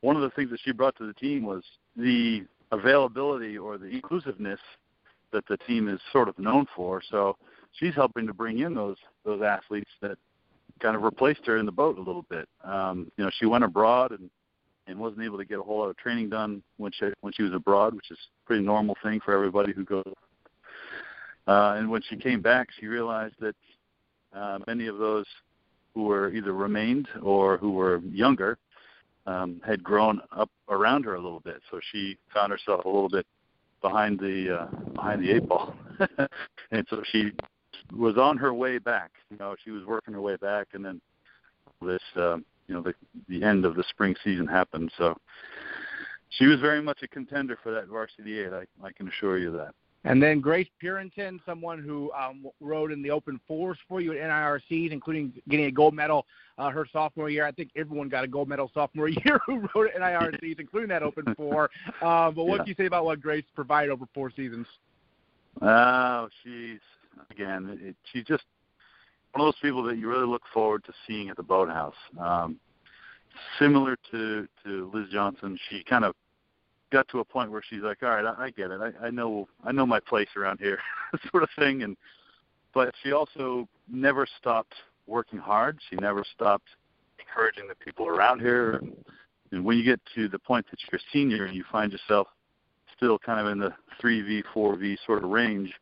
one 0.00 0.16
of 0.16 0.22
the 0.22 0.30
things 0.30 0.50
that 0.50 0.60
she 0.62 0.72
brought 0.72 0.96
to 0.96 1.06
the 1.06 1.14
team 1.14 1.44
was 1.44 1.62
the 1.96 2.44
availability 2.72 3.56
or 3.56 3.78
the 3.78 3.86
inclusiveness 3.86 4.60
that 5.32 5.46
the 5.48 5.56
team 5.58 5.88
is 5.88 6.00
sort 6.12 6.28
of 6.28 6.38
known 6.38 6.66
for. 6.74 7.02
So 7.10 7.36
she's 7.72 7.94
helping 7.94 8.26
to 8.26 8.34
bring 8.34 8.60
in 8.60 8.74
those 8.74 8.96
those 9.24 9.42
athletes 9.42 9.90
that 10.02 10.18
kind 10.80 10.96
of 10.96 11.02
replaced 11.02 11.46
her 11.46 11.56
in 11.58 11.66
the 11.66 11.72
boat 11.72 11.98
a 11.98 12.02
little 12.02 12.24
bit. 12.28 12.48
Um, 12.64 13.10
you 13.16 13.24
know, 13.24 13.30
she 13.38 13.46
went 13.46 13.64
abroad 13.64 14.12
and 14.12 14.30
and 14.88 14.98
wasn't 14.98 15.22
able 15.22 15.38
to 15.38 15.44
get 15.44 15.58
a 15.58 15.62
whole 15.62 15.80
lot 15.80 15.90
of 15.90 15.96
training 15.96 16.28
done 16.28 16.62
when 16.76 16.92
she 16.92 17.06
when 17.20 17.32
she 17.32 17.42
was 17.42 17.52
abroad, 17.52 17.94
which 17.94 18.10
is 18.10 18.18
a 18.18 18.46
pretty 18.46 18.62
normal 18.62 18.96
thing 19.02 19.20
for 19.24 19.34
everybody 19.34 19.72
who 19.72 19.84
goes. 19.84 20.14
Uh, 21.46 21.76
and 21.78 21.88
when 21.88 22.02
she 22.08 22.16
came 22.16 22.40
back, 22.40 22.68
she 22.78 22.86
realized 22.86 23.34
that 23.40 23.54
uh, 24.34 24.58
many 24.66 24.86
of 24.86 24.98
those 24.98 25.26
who 25.96 26.02
were 26.02 26.30
either 26.30 26.52
remained 26.52 27.08
or 27.22 27.56
who 27.56 27.72
were 27.72 28.02
younger 28.12 28.58
um, 29.26 29.62
had 29.66 29.82
grown 29.82 30.20
up 30.30 30.50
around 30.68 31.06
her 31.06 31.14
a 31.14 31.20
little 31.20 31.40
bit. 31.40 31.62
So 31.70 31.80
she 31.90 32.18
found 32.34 32.52
herself 32.52 32.84
a 32.84 32.88
little 32.88 33.08
bit 33.08 33.26
behind 33.80 34.20
the 34.20 34.60
uh, 34.60 34.66
behind 34.92 35.22
the 35.22 35.32
eight 35.32 35.48
ball, 35.48 35.74
and 36.70 36.86
so 36.90 37.02
she 37.10 37.32
was 37.96 38.18
on 38.18 38.36
her 38.36 38.52
way 38.52 38.76
back. 38.76 39.10
You 39.30 39.38
know, 39.38 39.56
she 39.64 39.70
was 39.70 39.86
working 39.86 40.12
her 40.12 40.20
way 40.20 40.36
back, 40.36 40.68
and 40.74 40.84
then 40.84 41.00
this, 41.80 42.02
uh, 42.14 42.36
you 42.68 42.74
know, 42.74 42.82
the 42.82 42.94
the 43.30 43.42
end 43.42 43.64
of 43.64 43.74
the 43.74 43.84
spring 43.88 44.14
season 44.22 44.46
happened. 44.46 44.92
So 44.98 45.16
she 46.28 46.44
was 46.44 46.60
very 46.60 46.82
much 46.82 46.98
a 47.02 47.08
contender 47.08 47.58
for 47.62 47.72
that 47.72 47.88
varsity 47.88 48.40
eight. 48.40 48.52
I, 48.52 48.66
I 48.86 48.92
can 48.92 49.08
assure 49.08 49.38
you 49.38 49.50
that. 49.52 49.70
And 50.06 50.22
then 50.22 50.40
Grace 50.40 50.68
Purinton, 50.82 51.40
someone 51.44 51.82
who 51.82 52.12
um, 52.12 52.46
rowed 52.60 52.92
in 52.92 53.02
the 53.02 53.10
Open 53.10 53.40
Fours 53.48 53.76
for 53.88 54.00
you 54.00 54.12
at 54.12 54.18
NIRCs, 54.18 54.92
including 54.92 55.32
getting 55.48 55.66
a 55.66 55.70
gold 55.70 55.94
medal 55.94 56.26
uh, 56.58 56.70
her 56.70 56.86
sophomore 56.92 57.28
year. 57.28 57.44
I 57.44 57.50
think 57.50 57.70
everyone 57.74 58.08
got 58.08 58.22
a 58.22 58.28
gold 58.28 58.48
medal 58.48 58.70
sophomore 58.72 59.08
year 59.24 59.40
who 59.46 59.68
rowed 59.74 59.88
at 59.88 60.00
NIRCs, 60.00 60.60
including 60.60 60.88
that 60.90 61.02
Open 61.02 61.34
Four. 61.36 61.70
Um, 62.02 62.34
but 62.34 62.44
what 62.44 62.58
yeah. 62.58 62.58
can 62.58 62.66
you 62.68 62.74
say 62.78 62.86
about 62.86 63.04
what 63.04 63.20
Grace 63.20 63.44
provided 63.52 63.90
over 63.90 64.04
four 64.14 64.30
seasons? 64.30 64.68
Oh, 65.60 66.28
she's 66.44 66.80
again, 67.30 67.76
it, 67.82 67.96
she's 68.12 68.24
just 68.24 68.44
one 69.32 69.48
of 69.48 69.54
those 69.54 69.60
people 69.60 69.82
that 69.82 69.98
you 69.98 70.08
really 70.08 70.26
look 70.26 70.42
forward 70.54 70.84
to 70.84 70.92
seeing 71.06 71.30
at 71.30 71.36
the 71.36 71.42
boathouse. 71.42 71.94
Um, 72.20 72.60
similar 73.58 73.96
to 74.12 74.46
to 74.64 74.90
Liz 74.94 75.06
Johnson, 75.10 75.58
she 75.68 75.82
kind 75.82 76.04
of 76.04 76.14
got 76.92 77.08
to 77.08 77.20
a 77.20 77.24
point 77.24 77.50
where 77.50 77.62
she's 77.68 77.82
like, 77.82 78.02
all 78.02 78.10
right, 78.10 78.24
I, 78.24 78.44
I 78.44 78.50
get 78.50 78.70
it. 78.70 78.80
I, 78.80 79.06
I 79.06 79.10
know 79.10 79.48
I 79.64 79.72
know 79.72 79.86
my 79.86 80.00
place 80.00 80.28
around 80.36 80.58
here, 80.58 80.78
sort 81.30 81.42
of 81.42 81.48
thing. 81.58 81.82
And 81.82 81.96
but 82.74 82.94
she 83.02 83.12
also 83.12 83.68
never 83.90 84.26
stopped 84.38 84.74
working 85.06 85.38
hard. 85.38 85.78
She 85.88 85.96
never 85.96 86.24
stopped 86.34 86.68
encouraging 87.18 87.68
the 87.68 87.74
people 87.74 88.06
around 88.08 88.40
her. 88.40 88.76
And, 88.76 88.96
and 89.52 89.64
when 89.64 89.78
you 89.78 89.84
get 89.84 90.00
to 90.14 90.28
the 90.28 90.38
point 90.38 90.66
that 90.70 90.80
you're 90.90 90.98
a 90.98 91.12
senior 91.12 91.46
and 91.46 91.56
you 91.56 91.64
find 91.70 91.92
yourself 91.92 92.28
still 92.96 93.18
kind 93.18 93.40
of 93.40 93.52
in 93.52 93.58
the 93.58 93.72
3V, 94.02 94.42
4V 94.54 94.96
sort 95.06 95.22
of 95.22 95.30
range, 95.30 95.72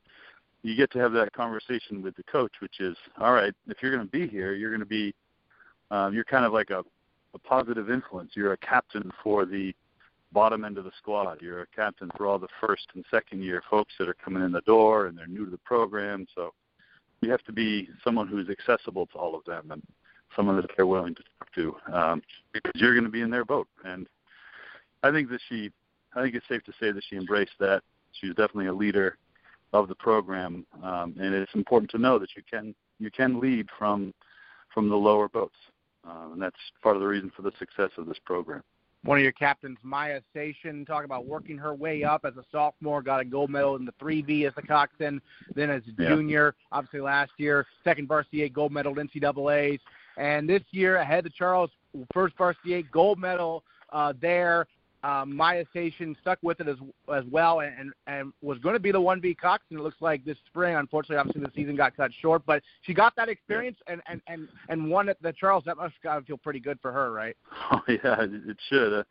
you 0.62 0.76
get 0.76 0.90
to 0.92 0.98
have 0.98 1.12
that 1.12 1.32
conversation 1.32 2.02
with 2.02 2.16
the 2.16 2.22
coach, 2.24 2.52
which 2.60 2.80
is, 2.80 2.96
all 3.20 3.32
right, 3.32 3.52
if 3.68 3.78
you're 3.82 3.94
going 3.94 4.06
to 4.06 4.10
be 4.10 4.26
here, 4.26 4.54
you're 4.54 4.70
going 4.70 4.80
to 4.80 4.86
be, 4.86 5.14
um, 5.90 6.14
you're 6.14 6.24
kind 6.24 6.44
of 6.44 6.52
like 6.52 6.70
a, 6.70 6.82
a 7.34 7.38
positive 7.38 7.90
influence. 7.90 8.32
You're 8.34 8.54
a 8.54 8.56
captain 8.58 9.10
for 9.22 9.44
the 9.44 9.74
bottom 10.34 10.64
end 10.64 10.76
of 10.76 10.84
the 10.84 10.90
squad. 10.98 11.40
You're 11.40 11.62
a 11.62 11.66
captain 11.68 12.10
for 12.16 12.26
all 12.26 12.38
the 12.38 12.48
first 12.60 12.88
and 12.94 13.04
second 13.10 13.42
year 13.42 13.62
folks 13.70 13.94
that 13.98 14.08
are 14.08 14.14
coming 14.14 14.42
in 14.42 14.52
the 14.52 14.60
door 14.62 15.06
and 15.06 15.16
they're 15.16 15.28
new 15.28 15.44
to 15.44 15.50
the 15.50 15.58
program. 15.58 16.26
So 16.34 16.52
you 17.22 17.30
have 17.30 17.44
to 17.44 17.52
be 17.52 17.88
someone 18.02 18.26
who's 18.26 18.50
accessible 18.50 19.06
to 19.06 19.14
all 19.14 19.36
of 19.36 19.44
them 19.44 19.70
and 19.70 19.82
someone 20.36 20.56
that 20.56 20.68
they're 20.76 20.86
willing 20.86 21.14
to 21.14 21.22
talk 21.38 21.54
to 21.54 21.76
um, 21.96 22.22
because 22.52 22.72
you're 22.74 22.94
going 22.94 23.04
to 23.04 23.10
be 23.10 23.22
in 23.22 23.30
their 23.30 23.44
boat. 23.44 23.68
And 23.84 24.08
I 25.04 25.12
think 25.12 25.30
that 25.30 25.40
she, 25.48 25.70
I 26.14 26.22
think 26.22 26.34
it's 26.34 26.48
safe 26.48 26.64
to 26.64 26.72
say 26.80 26.90
that 26.90 27.04
she 27.08 27.16
embraced 27.16 27.58
that. 27.60 27.82
She's 28.20 28.30
definitely 28.30 28.66
a 28.66 28.74
leader 28.74 29.16
of 29.72 29.88
the 29.88 29.94
program, 29.94 30.66
um, 30.82 31.14
and 31.18 31.34
it's 31.34 31.54
important 31.54 31.90
to 31.92 31.98
know 31.98 32.16
that 32.18 32.36
you 32.36 32.42
can 32.48 32.76
you 33.00 33.10
can 33.10 33.40
lead 33.40 33.66
from 33.76 34.14
from 34.72 34.88
the 34.88 34.94
lower 34.94 35.28
boats, 35.28 35.56
uh, 36.06 36.28
and 36.32 36.40
that's 36.40 36.54
part 36.80 36.94
of 36.94 37.02
the 37.02 37.08
reason 37.08 37.32
for 37.34 37.42
the 37.42 37.50
success 37.58 37.90
of 37.98 38.06
this 38.06 38.18
program 38.24 38.62
one 39.04 39.18
of 39.18 39.22
your 39.22 39.32
captains, 39.32 39.76
Maya 39.82 40.20
Seshan, 40.34 40.86
talk 40.86 41.04
about 41.04 41.26
working 41.26 41.58
her 41.58 41.74
way 41.74 42.04
up 42.04 42.24
as 42.24 42.36
a 42.36 42.44
sophomore, 42.50 43.02
got 43.02 43.20
a 43.20 43.24
gold 43.24 43.50
medal 43.50 43.76
in 43.76 43.84
the 43.84 43.92
3V 43.92 44.46
as 44.46 44.54
a 44.56 44.62
coxswain, 44.62 45.20
then 45.54 45.70
as 45.70 45.82
a 45.82 46.02
yeah. 46.02 46.08
junior, 46.08 46.54
obviously 46.72 47.00
last 47.00 47.32
year, 47.36 47.66
second 47.84 48.08
varsity 48.08 48.48
gold 48.48 48.72
medal 48.72 48.98
in 48.98 49.08
NCAAs, 49.08 49.78
and 50.16 50.48
this 50.48 50.62
year 50.70 50.96
ahead 50.96 51.26
of 51.26 51.34
Charles, 51.34 51.70
first 52.12 52.36
varsity 52.36 52.74
eight 52.74 52.90
gold 52.90 53.18
medal 53.18 53.62
uh, 53.92 54.12
there. 54.20 54.66
Um, 55.04 55.36
Maya 55.36 55.66
Seshan 55.74 56.18
stuck 56.22 56.38
with 56.42 56.60
it 56.60 56.68
as 56.68 56.78
as 57.14 57.24
well, 57.30 57.60
and 57.60 57.92
and 58.06 58.32
was 58.40 58.58
going 58.58 58.74
to 58.74 58.80
be 58.80 58.90
the 58.90 59.00
one 59.00 59.20
v 59.20 59.34
Cox, 59.34 59.62
and 59.68 59.78
it 59.78 59.82
looks 59.82 60.00
like 60.00 60.24
this 60.24 60.38
spring, 60.46 60.76
unfortunately, 60.76 61.18
obviously 61.18 61.42
the 61.42 61.50
season 61.54 61.76
got 61.76 61.94
cut 61.94 62.10
short, 62.22 62.42
but 62.46 62.62
she 62.82 62.94
got 62.94 63.14
that 63.16 63.28
experience 63.28 63.76
and 63.86 64.00
and 64.08 64.22
and 64.28 64.48
and 64.70 64.90
won 64.90 65.10
at 65.10 65.20
the 65.20 65.34
Charles. 65.34 65.62
That 65.66 65.76
must 65.76 65.92
got 66.02 66.20
to 66.20 66.22
feel 66.22 66.38
pretty 66.38 66.58
good 66.58 66.78
for 66.80 66.90
her, 66.90 67.12
right? 67.12 67.36
Oh 67.70 67.80
yeah, 67.88 68.22
it, 68.22 68.56
should. 68.68 69.04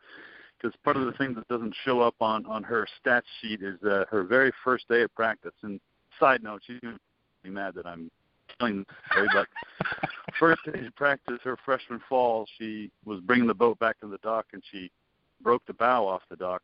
Because 0.58 0.74
uh, 0.74 0.84
part 0.84 0.96
of 0.96 1.06
the 1.06 1.12
thing 1.12 1.34
that 1.34 1.46
doesn't 1.48 1.74
show 1.84 2.00
up 2.00 2.14
on 2.20 2.44
on 2.46 2.64
her 2.64 2.86
stats 2.98 3.22
sheet 3.40 3.62
is 3.62 3.80
uh, 3.84 4.04
her 4.10 4.24
very 4.24 4.52
first 4.64 4.88
day 4.88 5.02
of 5.02 5.14
practice. 5.14 5.54
And 5.62 5.80
side 6.18 6.42
note, 6.42 6.62
she's 6.66 6.80
going 6.80 6.94
to 6.94 7.00
be 7.44 7.50
mad 7.50 7.74
that 7.74 7.86
I'm 7.86 8.10
telling 8.58 8.84
the 8.88 9.12
story, 9.12 9.28
but 9.32 9.48
first 10.40 10.60
day 10.64 10.86
of 10.86 10.94
practice, 10.96 11.38
her 11.44 11.56
freshman 11.64 12.00
fall, 12.08 12.46
she 12.58 12.90
was 13.04 13.20
bringing 13.20 13.46
the 13.46 13.54
boat 13.54 13.78
back 13.78 14.00
to 14.00 14.08
the 14.08 14.18
dock, 14.18 14.46
and 14.52 14.62
she 14.72 14.90
broke 15.44 15.64
the 15.66 15.74
bow 15.74 16.08
off 16.08 16.22
the 16.28 16.36
dock. 16.36 16.62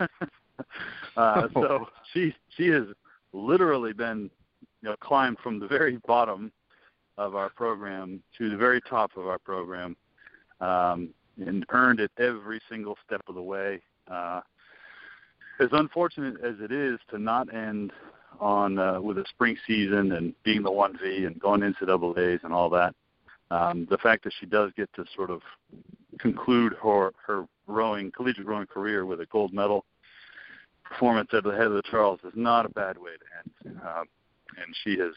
uh, 1.16 1.48
so 1.54 1.88
she 2.14 2.34
she 2.56 2.68
has 2.68 2.84
literally 3.32 3.92
been 3.92 4.30
you 4.80 4.88
know 4.88 4.96
climbed 5.00 5.38
from 5.42 5.58
the 5.58 5.66
very 5.66 5.98
bottom 6.06 6.50
of 7.18 7.34
our 7.34 7.50
program 7.50 8.22
to 8.38 8.48
the 8.48 8.56
very 8.56 8.80
top 8.88 9.10
of 9.16 9.26
our 9.26 9.38
program, 9.38 9.94
um, 10.60 11.10
and 11.44 11.66
earned 11.70 12.00
it 12.00 12.10
every 12.18 12.60
single 12.70 12.96
step 13.06 13.20
of 13.28 13.34
the 13.34 13.42
way. 13.42 13.80
Uh, 14.10 14.40
as 15.60 15.68
unfortunate 15.72 16.36
as 16.42 16.54
it 16.60 16.72
is 16.72 16.98
to 17.10 17.18
not 17.18 17.52
end 17.52 17.92
on 18.40 18.78
uh, 18.78 18.98
with 19.00 19.18
a 19.18 19.24
spring 19.28 19.56
season 19.66 20.12
and 20.12 20.32
being 20.42 20.62
the 20.62 20.70
one 20.70 20.98
V 21.02 21.26
and 21.26 21.38
going 21.38 21.62
into 21.62 21.84
double 21.84 22.18
A's 22.18 22.40
and 22.42 22.54
all 22.54 22.70
that, 22.70 22.94
um, 23.50 23.86
the 23.90 23.98
fact 23.98 24.24
that 24.24 24.32
she 24.40 24.46
does 24.46 24.70
get 24.76 24.88
to 24.94 25.04
sort 25.14 25.30
of 25.30 25.42
conclude 26.18 26.74
her 26.82 27.12
her 27.26 27.44
rowing 27.70 28.10
collegiate 28.10 28.46
rowing 28.46 28.66
career 28.66 29.06
with 29.06 29.20
a 29.20 29.26
gold 29.26 29.52
medal 29.52 29.84
performance 30.84 31.28
at 31.32 31.44
the 31.44 31.52
head 31.52 31.66
of 31.66 31.72
the 31.72 31.82
Charles 31.90 32.20
is 32.24 32.32
not 32.34 32.66
a 32.66 32.68
bad 32.70 32.98
way 32.98 33.12
to 33.12 33.70
end. 33.70 33.80
Um, 33.82 34.04
and 34.56 34.74
she 34.82 34.98
has 34.98 35.12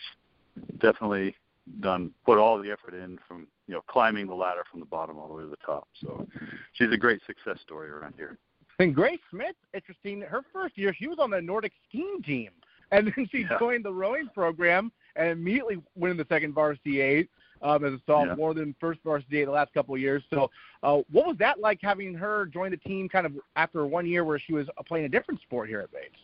definitely 0.80 1.36
done 1.80 2.12
put 2.26 2.38
all 2.38 2.62
the 2.62 2.72
effort 2.72 2.94
in 2.94 3.18
from 3.28 3.48
you 3.68 3.74
know 3.74 3.82
climbing 3.88 4.28
the 4.28 4.36
ladder 4.36 4.64
from 4.70 4.80
the 4.80 4.86
bottom 4.86 5.18
all 5.18 5.28
the 5.28 5.34
way 5.34 5.44
to 5.44 5.50
the 5.50 5.58
top. 5.66 5.88
So 6.02 6.28
she's 6.74 6.92
a 6.92 6.98
great 6.98 7.22
success 7.26 7.60
story 7.64 7.90
around 7.90 8.14
here. 8.18 8.38
And 8.80 8.94
Grace 8.94 9.20
Smith, 9.30 9.56
interesting. 9.74 10.22
Her 10.22 10.42
first 10.52 10.78
year, 10.78 10.94
she 10.98 11.08
was 11.08 11.20
on 11.20 11.30
the 11.30 11.42
Nordic 11.42 11.72
skiing 11.88 12.22
team, 12.24 12.50
and 12.92 13.08
then 13.08 13.28
she 13.32 13.40
yeah. 13.40 13.58
joined 13.60 13.86
the 13.86 13.94
rowing 13.94 14.28
program 14.34 14.92
and 15.16 15.30
immediately 15.30 15.82
went 15.96 16.12
in 16.12 16.18
the 16.18 16.26
second 16.28 16.54
varsity 16.54 17.02
eight 17.02 17.30
um, 17.64 17.86
as 17.86 17.94
a 17.94 18.02
sophomore 18.06 18.52
yeah. 18.52 18.60
than 18.60 18.76
first 18.80 19.00
varsity 19.04 19.44
the 19.46 19.52
last 19.52 19.74
couple 19.74 19.96
of 19.96 20.02
years. 20.02 20.22
So, 20.30 20.52
uh, 20.84 21.00
what 21.12 21.26
was 21.26 21.38
that 21.40 21.60
like 21.60 21.80
having 21.82 22.14
her 22.14 22.46
join 22.48 22.72
the 22.72 22.78
team 22.78 23.10
kind 23.10 23.26
of 23.26 23.34
after 23.56 23.86
one 23.86 24.06
year 24.06 24.24
where 24.24 24.38
she 24.38 24.54
was 24.54 24.68
playing 24.86 25.06
a 25.06 25.10
different 25.10 25.42
sport 25.42 25.70
here 25.70 25.80
at 25.80 25.92
Bates? 25.92 26.16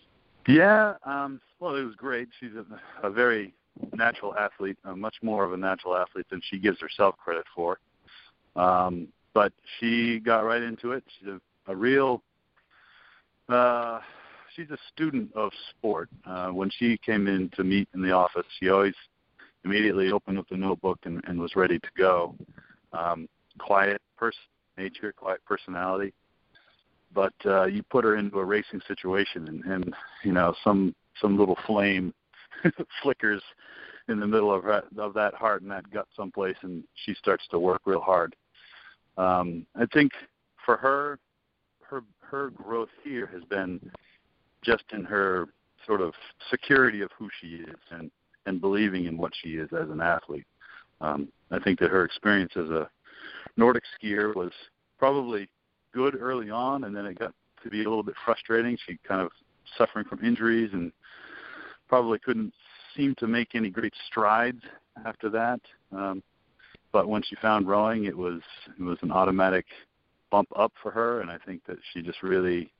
Yeah, 0.47 0.95
um, 1.05 1.39
well, 1.59 1.75
it 1.75 1.83
was 1.83 1.95
great. 1.95 2.27
She's 2.39 2.51
a, 2.53 3.07
a 3.07 3.09
very 3.09 3.53
natural 3.93 4.35
athlete, 4.35 4.77
uh, 4.83 4.95
much 4.95 5.15
more 5.21 5.43
of 5.43 5.53
a 5.53 5.57
natural 5.57 5.95
athlete 5.95 6.25
than 6.29 6.41
she 6.49 6.59
gives 6.59 6.79
herself 6.79 7.15
credit 7.17 7.45
for. 7.55 7.79
Um, 8.55 9.07
but 9.33 9.53
she 9.79 10.19
got 10.19 10.41
right 10.41 10.61
into 10.61 10.91
it. 10.91 11.03
She's 11.19 11.29
a, 11.29 11.39
a 11.71 11.75
real. 11.75 12.23
Uh, 13.47 13.99
she's 14.55 14.69
a 14.71 14.77
student 14.93 15.33
of 15.35 15.51
sport. 15.69 16.09
Uh, 16.25 16.49
when 16.49 16.69
she 16.77 16.97
came 16.97 17.27
in 17.27 17.49
to 17.55 17.63
meet 17.63 17.87
in 17.93 18.01
the 18.01 18.11
office, 18.11 18.45
she 18.59 18.69
always 18.69 18.95
immediately 19.65 20.11
opened 20.11 20.39
up 20.39 20.47
the 20.49 20.57
notebook 20.57 20.99
and, 21.03 21.21
and 21.27 21.39
was 21.39 21.55
ready 21.55 21.79
to 21.79 21.89
go. 21.97 22.35
Um, 22.93 23.27
quiet 23.59 24.01
person, 24.17 24.41
nature, 24.77 25.13
quiet 25.13 25.41
personality. 25.45 26.13
But 27.13 27.33
uh, 27.45 27.65
you 27.65 27.83
put 27.83 28.03
her 28.03 28.15
into 28.17 28.39
a 28.39 28.45
racing 28.45 28.81
situation, 28.87 29.47
and, 29.47 29.63
and 29.65 29.95
you 30.23 30.31
know 30.31 30.53
some 30.63 30.93
some 31.19 31.37
little 31.37 31.57
flame 31.65 32.13
flickers 33.03 33.41
in 34.07 34.19
the 34.19 34.27
middle 34.27 34.53
of 34.53 34.63
that, 34.63 34.85
of 34.97 35.13
that 35.13 35.33
heart 35.33 35.61
and 35.61 35.71
that 35.71 35.89
gut 35.91 36.07
someplace, 36.15 36.55
and 36.61 36.83
she 37.05 37.13
starts 37.15 37.43
to 37.51 37.59
work 37.59 37.81
real 37.85 38.01
hard. 38.01 38.35
Um, 39.17 39.65
I 39.75 39.85
think 39.87 40.11
for 40.65 40.77
her, 40.77 41.19
her 41.81 42.03
her 42.21 42.51
growth 42.51 42.89
here 43.03 43.27
has 43.33 43.43
been 43.45 43.79
just 44.63 44.83
in 44.93 45.03
her 45.03 45.47
sort 45.85 46.01
of 46.01 46.13
security 46.51 47.01
of 47.01 47.09
who 47.17 47.29
she 47.41 47.47
is 47.55 47.79
and 47.91 48.11
and 48.45 48.61
believing 48.61 49.05
in 49.05 49.17
what 49.17 49.33
she 49.41 49.49
is 49.49 49.69
as 49.73 49.89
an 49.89 50.01
athlete. 50.01 50.45
Um, 51.01 51.29
I 51.51 51.59
think 51.59 51.79
that 51.79 51.91
her 51.91 52.03
experience 52.03 52.53
as 52.55 52.69
a 52.69 52.89
Nordic 53.57 53.83
skier 54.01 54.35
was 54.35 54.51
probably 54.97 55.47
good 55.93 56.15
early 56.19 56.49
on, 56.49 56.83
and 56.83 56.95
then 56.95 57.05
it 57.05 57.17
got 57.17 57.33
to 57.63 57.69
be 57.69 57.79
a 57.83 57.89
little 57.89 58.03
bit 58.03 58.15
frustrating. 58.25 58.77
She 58.85 58.97
kind 59.07 59.21
of 59.21 59.31
suffering 59.77 60.05
from 60.05 60.23
injuries 60.23 60.69
and 60.73 60.91
probably 61.87 62.19
couldn't 62.19 62.53
seem 62.95 63.15
to 63.15 63.27
make 63.27 63.55
any 63.55 63.69
great 63.69 63.93
strides 64.07 64.61
after 65.05 65.29
that. 65.29 65.59
Um, 65.91 66.21
but 66.91 67.07
when 67.07 67.21
she 67.21 67.35
found 67.35 67.67
rowing, 67.67 68.05
it 68.05 68.17
was 68.17 68.41
it 68.79 68.81
was 68.81 68.97
an 69.01 69.11
automatic 69.11 69.65
bump 70.31 70.49
up 70.55 70.71
for 70.81 70.91
her, 70.91 71.21
and 71.21 71.31
I 71.31 71.37
think 71.45 71.65
that 71.65 71.77
she 71.91 72.01
just 72.01 72.21
really, 72.23 72.71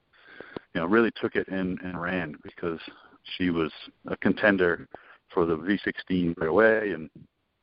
you 0.74 0.82
know, 0.82 0.86
really 0.86 1.12
took 1.22 1.36
it 1.36 1.47
and, 1.47 1.80
and 1.82 1.99
ran 1.99 2.36
because 2.43 2.80
she 3.38 3.49
was 3.49 3.72
a 4.07 4.18
contender 4.18 4.88
for 5.34 5.46
the 5.46 5.56
V16 5.56 6.38
right 6.38 6.50
away, 6.50 6.92
and 6.92 7.10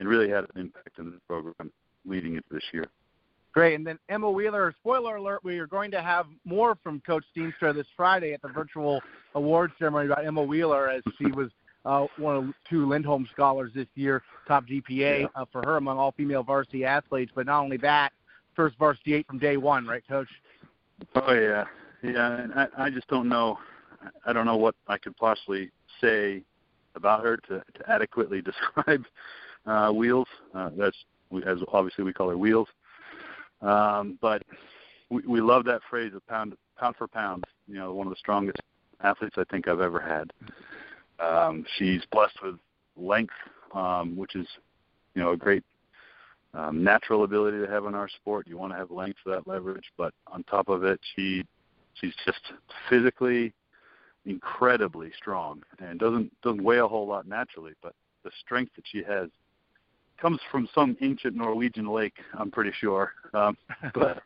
it 0.00 0.06
really 0.06 0.28
had 0.28 0.44
an 0.44 0.60
impact 0.60 0.98
in 0.98 1.06
the 1.06 1.18
program 1.26 1.72
leading 2.04 2.34
into 2.34 2.48
this 2.50 2.64
year. 2.72 2.86
Great. 3.52 3.74
And 3.74 3.86
then 3.86 3.98
Emma 4.10 4.30
Wheeler, 4.30 4.74
spoiler 4.80 5.16
alert, 5.16 5.42
we 5.42 5.58
are 5.58 5.66
going 5.66 5.90
to 5.92 6.02
have 6.02 6.26
more 6.44 6.76
from 6.82 7.00
Coach 7.00 7.24
Steenstra 7.34 7.74
this 7.74 7.86
Friday 7.96 8.34
at 8.34 8.42
the 8.42 8.48
virtual 8.48 9.00
awards 9.34 9.72
ceremony 9.78 10.06
about 10.06 10.26
Emma 10.26 10.42
Wheeler 10.42 10.90
as 10.90 11.02
she 11.16 11.26
was 11.32 11.48
uh, 11.86 12.06
one 12.18 12.36
of 12.36 12.44
two 12.68 12.86
Lindholm 12.86 13.26
scholars 13.32 13.72
this 13.74 13.86
year, 13.94 14.22
top 14.46 14.66
GPA 14.66 15.20
yeah. 15.20 15.26
uh, 15.34 15.46
for 15.50 15.62
her 15.64 15.78
among 15.78 15.96
all 15.98 16.12
female 16.12 16.42
varsity 16.42 16.84
athletes. 16.84 17.32
But 17.34 17.46
not 17.46 17.62
only 17.62 17.78
that, 17.78 18.12
first 18.54 18.76
varsity 18.76 19.14
eight 19.14 19.26
from 19.26 19.38
day 19.38 19.56
one, 19.56 19.86
right, 19.86 20.02
Coach? 20.06 20.28
Oh 21.14 21.32
yeah, 21.32 21.64
yeah. 22.02 22.36
And 22.38 22.52
I, 22.52 22.66
I 22.76 22.90
just 22.90 23.08
don't 23.08 23.28
know. 23.28 23.58
I 24.26 24.34
don't 24.34 24.44
know 24.44 24.56
what 24.56 24.74
I 24.86 24.98
could 24.98 25.16
possibly 25.16 25.70
say 26.00 26.42
about 26.96 27.24
her 27.24 27.36
to, 27.36 27.62
to 27.74 27.90
adequately 27.90 28.42
describe 28.76 29.04
uh, 29.66 29.90
Wheels. 29.90 30.28
Uh, 30.54 30.70
that's 30.76 30.96
as 31.46 31.58
obviously 31.72 32.04
we 32.04 32.12
call 32.12 32.28
her 32.28 32.38
Wheels. 32.38 32.68
Um, 33.62 34.18
but 34.20 34.42
we, 35.10 35.22
we 35.26 35.40
love 35.40 35.64
that 35.64 35.80
phrase 35.88 36.12
of 36.14 36.26
pound 36.26 36.54
pound 36.78 36.96
for 36.96 37.08
pound. 37.08 37.44
You 37.66 37.76
know, 37.76 37.92
one 37.92 38.06
of 38.06 38.12
the 38.12 38.18
strongest 38.18 38.60
athletes 39.02 39.36
I 39.38 39.44
think 39.44 39.68
I've 39.68 39.80
ever 39.80 40.00
had. 40.00 40.32
Um, 41.24 41.64
she's 41.78 42.02
blessed 42.12 42.38
with 42.42 42.56
length, 42.96 43.34
um, 43.74 44.16
which 44.16 44.34
is 44.34 44.46
you 45.14 45.22
know 45.22 45.32
a 45.32 45.36
great 45.36 45.64
um, 46.54 46.82
natural 46.82 47.24
ability 47.24 47.58
to 47.58 47.70
have 47.70 47.84
in 47.86 47.94
our 47.94 48.08
sport. 48.08 48.46
You 48.46 48.56
want 48.58 48.72
to 48.72 48.78
have 48.78 48.90
length 48.90 49.18
for 49.22 49.30
that 49.30 49.46
leverage, 49.46 49.84
but 49.96 50.12
on 50.26 50.42
top 50.44 50.68
of 50.68 50.84
it, 50.84 51.00
she 51.14 51.44
she's 51.94 52.14
just 52.24 52.40
physically 52.88 53.52
incredibly 54.26 55.10
strong 55.16 55.62
and 55.78 55.98
doesn't 55.98 56.30
doesn't 56.42 56.62
weigh 56.62 56.78
a 56.78 56.86
whole 56.86 57.06
lot 57.06 57.26
naturally, 57.26 57.72
but 57.82 57.94
the 58.24 58.30
strength 58.44 58.72
that 58.76 58.84
she 58.90 59.02
has 59.02 59.28
comes 60.20 60.40
from 60.50 60.68
some 60.74 60.96
ancient 61.02 61.36
Norwegian 61.36 61.86
lake, 61.86 62.16
I'm 62.38 62.50
pretty 62.50 62.72
sure. 62.78 63.12
Um, 63.34 63.56
but 63.94 64.22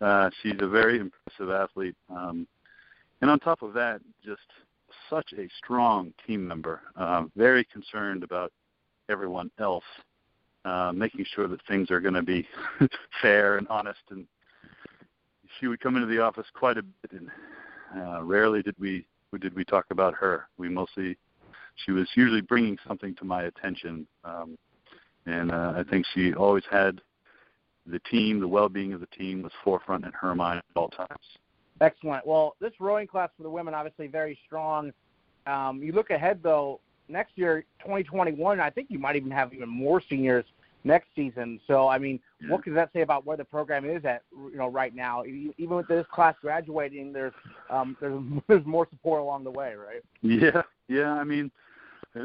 uh, 0.00 0.30
she's 0.42 0.56
a 0.60 0.68
very 0.68 0.98
impressive 0.98 1.50
athlete, 1.50 1.96
um, 2.10 2.46
and 3.20 3.30
on 3.30 3.38
top 3.40 3.62
of 3.62 3.72
that, 3.74 4.00
just 4.24 4.40
such 5.10 5.32
a 5.36 5.48
strong 5.56 6.12
team 6.26 6.46
member. 6.46 6.80
Uh, 6.96 7.24
very 7.36 7.64
concerned 7.64 8.22
about 8.22 8.52
everyone 9.08 9.50
else, 9.58 9.84
uh, 10.64 10.92
making 10.94 11.24
sure 11.34 11.48
that 11.48 11.60
things 11.66 11.90
are 11.90 12.00
going 12.00 12.14
to 12.14 12.22
be 12.22 12.46
fair 13.22 13.56
and 13.58 13.66
honest. 13.68 14.00
And 14.10 14.26
she 15.58 15.66
would 15.66 15.80
come 15.80 15.96
into 15.96 16.06
the 16.06 16.22
office 16.22 16.46
quite 16.54 16.78
a 16.78 16.82
bit, 16.82 17.12
and 17.12 17.30
uh, 17.96 18.22
rarely 18.22 18.62
did 18.62 18.74
we 18.78 19.06
did 19.36 19.54
we 19.54 19.64
talk 19.64 19.86
about 19.90 20.14
her. 20.14 20.48
We 20.56 20.68
mostly, 20.68 21.18
she 21.84 21.92
was 21.92 22.08
usually 22.14 22.40
bringing 22.40 22.78
something 22.86 23.14
to 23.16 23.24
my 23.24 23.42
attention, 23.42 24.06
um, 24.24 24.56
and 25.26 25.50
uh, 25.52 25.74
I 25.76 25.82
think 25.90 26.06
she 26.14 26.32
always 26.32 26.64
had 26.70 27.02
the 27.86 27.98
team, 28.10 28.40
the 28.40 28.48
well-being 28.48 28.92
of 28.92 29.00
the 29.00 29.06
team 29.06 29.42
was 29.42 29.52
forefront 29.62 30.04
in 30.04 30.12
her 30.12 30.34
mind 30.34 30.58
at 30.58 30.78
all 30.78 30.88
times. 30.88 31.24
Excellent. 31.80 32.26
Well, 32.26 32.56
this 32.60 32.72
rowing 32.80 33.06
class 33.06 33.30
for 33.36 33.42
the 33.42 33.50
women 33.50 33.74
obviously 33.74 34.06
very 34.08 34.38
strong. 34.46 34.92
Um, 35.46 35.80
you 35.82 35.92
look 35.92 36.10
ahead 36.10 36.40
though, 36.42 36.80
next 37.08 37.32
year, 37.36 37.64
2021, 37.80 38.60
I 38.60 38.70
think 38.70 38.88
you 38.90 38.98
might 38.98 39.16
even 39.16 39.30
have 39.30 39.54
even 39.54 39.68
more 39.68 40.02
seniors 40.08 40.44
next 40.84 41.08
season. 41.14 41.60
So, 41.66 41.88
I 41.88 41.98
mean, 41.98 42.20
yeah. 42.40 42.50
what 42.50 42.64
does 42.64 42.74
that 42.74 42.90
say 42.92 43.02
about 43.02 43.26
where 43.26 43.36
the 43.36 43.44
program 43.44 43.84
is 43.84 44.04
at, 44.04 44.22
you 44.32 44.56
know, 44.56 44.68
right 44.68 44.94
now? 44.94 45.24
Even 45.24 45.76
with 45.76 45.88
this 45.88 46.06
class 46.12 46.34
graduating, 46.40 47.12
there's 47.12 47.32
um, 47.70 47.96
there's 48.00 48.20
there's 48.48 48.66
more 48.66 48.86
support 48.90 49.20
along 49.20 49.44
the 49.44 49.50
way, 49.50 49.74
right? 49.74 50.02
Yeah, 50.22 50.62
yeah. 50.88 51.12
I 51.12 51.24
mean, 51.24 51.50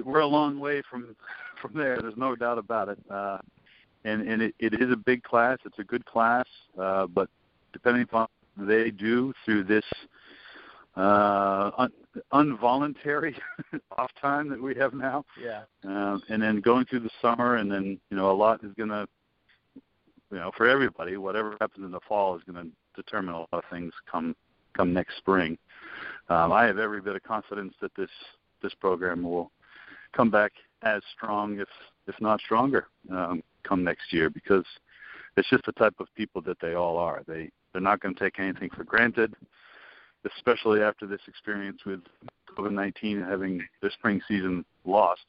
we're 0.04 0.20
a 0.20 0.28
long 0.28 0.60
way 0.60 0.82
from 0.90 1.16
from 1.62 1.74
there. 1.74 1.98
There's 2.00 2.18
no 2.18 2.36
doubt 2.36 2.58
about 2.58 2.90
it. 2.90 3.00
Uh, 3.10 3.40
and 4.06 4.28
and 4.28 4.42
it, 4.42 4.56
it 4.60 4.74
is 4.74 4.92
a 4.92 4.98
big 4.98 5.24
class. 5.24 5.58
It's 5.66 5.80
a 5.80 5.84
good 5.84 6.06
class, 6.06 6.46
uh, 6.80 7.08
but 7.08 7.30
depending 7.72 8.04
upon 8.04 8.28
what 8.56 8.68
they 8.68 8.92
do 8.92 9.34
through 9.46 9.64
this 9.64 9.86
uh, 10.96 11.72
un- 11.78 11.92
involuntary 12.34 13.36
off 13.98 14.12
time 14.22 14.50
that 14.50 14.62
we 14.62 14.76
have 14.76 14.94
now, 14.94 15.26
Yeah. 15.42 15.64
um, 15.84 16.22
and 16.30 16.42
then 16.42 16.62
going 16.62 16.86
through 16.86 17.00
the 17.02 17.10
summer, 17.22 17.56
and 17.56 17.72
then 17.72 18.00
you 18.10 18.18
know 18.18 18.30
a 18.32 18.34
lot 18.34 18.64
is 18.64 18.74
going 18.78 18.90
to, 18.90 19.08
you 20.32 20.38
know, 20.38 20.52
for 20.56 20.68
everybody, 20.68 21.18
whatever 21.18 21.58
happens 21.60 21.86
in 21.86 21.92
the 21.92 22.00
fall 22.08 22.36
is 22.36 22.44
going 22.44 22.64
to 22.64 22.72
determine 23.02 23.34
a 23.34 23.40
lot 23.40 23.50
of 23.54 23.64
things 23.72 23.94
come 24.12 24.36
come 24.76 24.94
next 24.94 25.18
spring. 25.18 25.58
Um, 26.30 26.52
I 26.52 26.66
have 26.66 26.78
every 26.80 27.02
bit 27.02 27.16
of 27.16 27.24
confidence 27.24 27.74
that 27.82 27.92
this 27.96 28.10
this 28.62 28.74
program 28.76 29.24
will 29.24 29.52
come 30.16 30.30
back 30.30 30.52
as 30.84 31.02
strong, 31.16 31.60
if 31.60 31.68
if 32.08 32.16
not 32.22 32.40
stronger, 32.42 32.88
um, 33.12 33.42
come 33.64 33.84
next 33.84 34.12
year 34.14 34.30
because 34.30 34.66
it's 35.38 35.50
just 35.50 35.66
the 35.66 35.72
type 35.72 35.96
of 36.00 36.08
people 36.16 36.42
that 36.44 36.60
they 36.62 36.74
all 36.76 36.98
are. 36.98 37.24
They 37.28 37.50
they're 37.72 37.82
not 37.82 38.00
going 38.00 38.14
to 38.14 38.20
take 38.24 38.40
anything 38.40 38.70
for 38.70 38.84
granted, 38.84 39.34
especially 40.36 40.82
after 40.82 41.06
this 41.06 41.22
experience 41.28 41.80
with 41.86 42.02
COVID-19 42.58 43.18
and 43.18 43.26
having 43.26 43.62
their 43.82 43.92
spring 43.92 44.22
season 44.28 44.66
lost. 44.86 45.26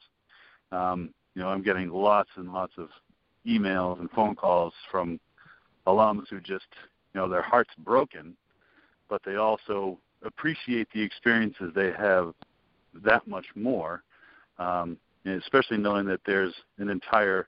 Um, 0.71 1.13
you 1.33 1.41
know, 1.41 1.49
I'm 1.49 1.63
getting 1.63 1.89
lots 1.89 2.29
and 2.35 2.51
lots 2.51 2.73
of 2.77 2.89
emails 3.45 3.99
and 3.99 4.09
phone 4.11 4.35
calls 4.35 4.73
from 4.91 5.19
alums 5.85 6.27
who 6.29 6.39
just, 6.39 6.65
you 7.13 7.19
know, 7.19 7.29
their 7.29 7.41
hearts 7.41 7.71
broken, 7.79 8.35
but 9.09 9.21
they 9.25 9.35
also 9.35 9.99
appreciate 10.23 10.87
the 10.93 11.01
experiences 11.01 11.71
they 11.75 11.91
have 11.91 12.33
that 13.03 13.27
much 13.27 13.45
more, 13.55 14.03
um, 14.57 14.97
and 15.25 15.41
especially 15.41 15.77
knowing 15.77 16.05
that 16.05 16.21
there's 16.25 16.53
an 16.77 16.89
entire 16.89 17.47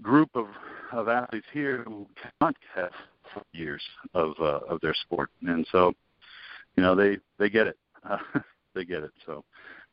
group 0.00 0.30
of, 0.34 0.46
of 0.92 1.08
athletes 1.08 1.46
here 1.52 1.82
who 1.84 2.06
cannot 2.22 2.56
have 2.74 2.92
years 3.52 3.82
of 4.14 4.32
uh, 4.40 4.58
of 4.68 4.80
their 4.80 4.94
sport, 4.94 5.30
and 5.42 5.64
so 5.70 5.92
you 6.80 6.86
know 6.86 6.94
they 6.94 7.18
they 7.38 7.50
get 7.50 7.66
it, 7.66 7.76
uh, 8.08 8.16
they 8.74 8.86
get 8.86 9.02
it. 9.02 9.10
So 9.26 9.44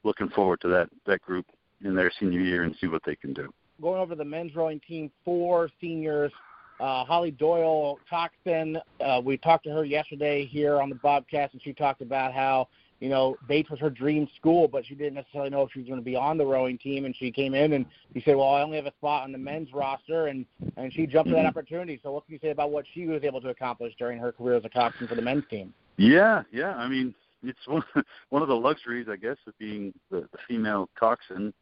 looking 0.05 0.29
forward 0.29 0.61
to 0.61 0.69
that 0.69 0.89
that 1.05 1.21
group 1.21 1.45
in 1.83 1.93
their 1.95 2.09
senior 2.17 2.39
year 2.39 2.63
and 2.63 2.73
see 2.79 2.87
what 2.87 3.01
they 3.05 3.15
can 3.15 3.33
do. 3.33 3.53
Going 3.81 3.99
over 3.99 4.15
the 4.15 4.23
men's 4.23 4.55
rowing 4.55 4.79
team, 4.87 5.11
four 5.25 5.69
seniors. 5.81 6.31
Uh, 6.79 7.03
Holly 7.03 7.31
Doyle 7.31 7.97
coxswain, 8.07 8.77
uh, 9.03 9.19
we 9.23 9.35
talked 9.35 9.63
to 9.63 9.71
her 9.71 9.83
yesterday 9.83 10.45
here 10.45 10.79
on 10.79 10.89
the 10.89 10.95
Bobcast, 10.95 11.53
and 11.53 11.61
she 11.63 11.73
talked 11.73 12.03
about 12.03 12.33
how 12.33 12.67
you 12.99 13.09
know, 13.09 13.35
Bates 13.47 13.69
was 13.69 13.79
her 13.79 13.89
dream 13.89 14.27
school, 14.37 14.67
but 14.67 14.85
she 14.85 14.95
didn't 14.95 15.15
necessarily 15.15 15.51
know 15.51 15.61
if 15.61 15.71
she 15.71 15.79
was 15.79 15.87
going 15.87 15.99
to 15.99 16.05
be 16.05 16.15
on 16.15 16.37
the 16.37 16.45
rowing 16.45 16.77
team. 16.77 17.05
And 17.05 17.15
she 17.15 17.31
came 17.31 17.53
in 17.53 17.73
and 17.73 17.85
she 18.13 18.21
said, 18.21 18.35
"Well, 18.35 18.49
I 18.49 18.61
only 18.61 18.77
have 18.77 18.87
a 18.87 18.93
spot 18.93 19.23
on 19.23 19.31
the 19.31 19.37
men's 19.37 19.71
roster," 19.71 20.27
and 20.27 20.45
and 20.77 20.91
she 20.91 21.05
jumped 21.05 21.29
mm-hmm. 21.29 21.37
at 21.37 21.43
that 21.43 21.47
opportunity. 21.47 21.99
So, 22.01 22.11
what 22.11 22.25
can 22.25 22.33
you 22.33 22.39
say 22.41 22.49
about 22.49 22.71
what 22.71 22.85
she 22.93 23.05
was 23.05 23.23
able 23.23 23.41
to 23.41 23.49
accomplish 23.49 23.93
during 23.99 24.17
her 24.19 24.31
career 24.31 24.55
as 24.55 24.65
a 24.65 24.69
coxswain 24.69 25.07
for 25.07 25.15
the 25.15 25.21
men's 25.21 25.43
team? 25.49 25.73
Yeah, 25.97 26.43
yeah. 26.51 26.75
I 26.75 26.87
mean, 26.87 27.13
it's 27.43 27.67
one 27.67 27.83
one 28.29 28.41
of 28.41 28.47
the 28.47 28.55
luxuries, 28.55 29.07
I 29.09 29.15
guess, 29.15 29.37
of 29.47 29.57
being 29.57 29.93
the, 30.11 30.21
the 30.31 30.37
female 30.47 30.89
coxswain 30.97 31.53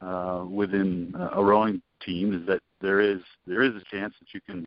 uh, 0.00 0.44
within 0.48 1.14
a 1.32 1.42
rowing 1.42 1.82
team 2.04 2.34
is 2.34 2.46
that 2.46 2.60
there 2.80 3.00
is 3.00 3.20
there 3.46 3.62
is 3.62 3.74
a 3.74 3.82
chance 3.90 4.14
that 4.20 4.34
you 4.34 4.40
can 4.40 4.64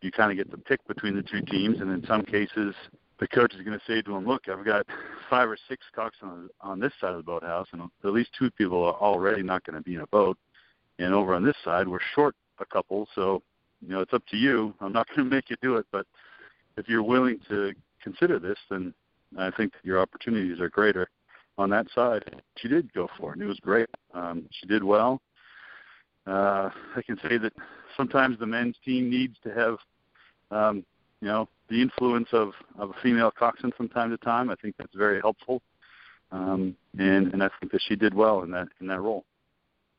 you 0.00 0.10
kind 0.10 0.30
of 0.30 0.36
get 0.36 0.50
to 0.50 0.58
pick 0.58 0.86
between 0.86 1.14
the 1.14 1.22
two 1.22 1.40
teams, 1.42 1.80
and 1.80 1.90
in 1.90 2.04
some 2.06 2.24
cases, 2.24 2.74
the 3.20 3.28
coach 3.28 3.54
is 3.54 3.60
going 3.62 3.78
to 3.78 3.84
say 3.86 4.02
to 4.02 4.16
him, 4.16 4.26
"Look, 4.26 4.48
I've 4.48 4.64
got 4.64 4.86
five 5.30 5.48
or 5.48 5.56
six 5.68 5.84
cox 5.94 6.16
on 6.22 6.48
on 6.60 6.80
this 6.80 6.92
side 7.00 7.10
of 7.10 7.18
the 7.18 7.22
boathouse, 7.22 7.68
and 7.72 7.82
at 8.04 8.10
least 8.10 8.30
two 8.38 8.50
people 8.50 8.84
are 8.84 8.94
already 8.94 9.42
not 9.42 9.64
going 9.64 9.76
to 9.76 9.82
be 9.82 9.94
in 9.94 10.00
a 10.00 10.06
boat, 10.08 10.36
and 10.98 11.14
over 11.14 11.34
on 11.34 11.44
this 11.44 11.56
side 11.64 11.88
we're 11.88 12.00
short 12.14 12.34
a 12.58 12.66
couple, 12.66 13.08
so 13.14 13.42
you 13.80 13.88
know 13.88 14.00
it's 14.00 14.12
up 14.12 14.26
to 14.26 14.36
you. 14.36 14.74
I'm 14.80 14.92
not 14.92 15.06
going 15.08 15.18
to 15.28 15.34
make 15.34 15.50
you 15.50 15.56
do 15.62 15.76
it, 15.76 15.86
but 15.92 16.06
if 16.76 16.88
you're 16.88 17.02
willing 17.02 17.38
to 17.48 17.72
consider 18.02 18.38
this, 18.38 18.58
then 18.70 18.94
I 19.38 19.50
think 19.50 19.72
your 19.82 20.00
opportunities 20.00 20.60
are 20.60 20.68
greater 20.68 21.08
on 21.58 21.70
that 21.70 21.86
side. 21.94 22.42
She 22.56 22.68
did 22.68 22.92
go 22.92 23.08
for 23.18 23.30
it, 23.30 23.34
and 23.34 23.42
it 23.42 23.46
was 23.46 23.60
great. 23.60 23.88
Um, 24.14 24.48
she 24.50 24.66
did 24.66 24.82
well. 24.82 25.20
Uh, 26.26 26.70
I 26.96 27.02
can 27.04 27.18
say 27.28 27.38
that 27.38 27.52
sometimes 27.96 28.38
the 28.38 28.46
men's 28.46 28.76
team 28.84 29.10
needs 29.10 29.36
to 29.42 29.52
have, 29.52 29.76
um, 30.50 30.84
you 31.20 31.28
know, 31.28 31.48
the 31.68 31.80
influence 31.80 32.28
of, 32.32 32.52
of 32.78 32.90
a 32.90 33.02
female 33.02 33.30
coxswain 33.30 33.72
from 33.76 33.88
time 33.88 34.10
to 34.10 34.18
time. 34.18 34.50
I 34.50 34.54
think 34.56 34.76
that's 34.78 34.94
very 34.94 35.20
helpful, 35.20 35.62
um, 36.30 36.76
and 36.98 37.32
and 37.32 37.42
I 37.42 37.48
think 37.58 37.72
that 37.72 37.82
she 37.88 37.96
did 37.96 38.14
well 38.14 38.42
in 38.42 38.50
that 38.52 38.68
in 38.80 38.86
that 38.88 39.00
role. 39.00 39.24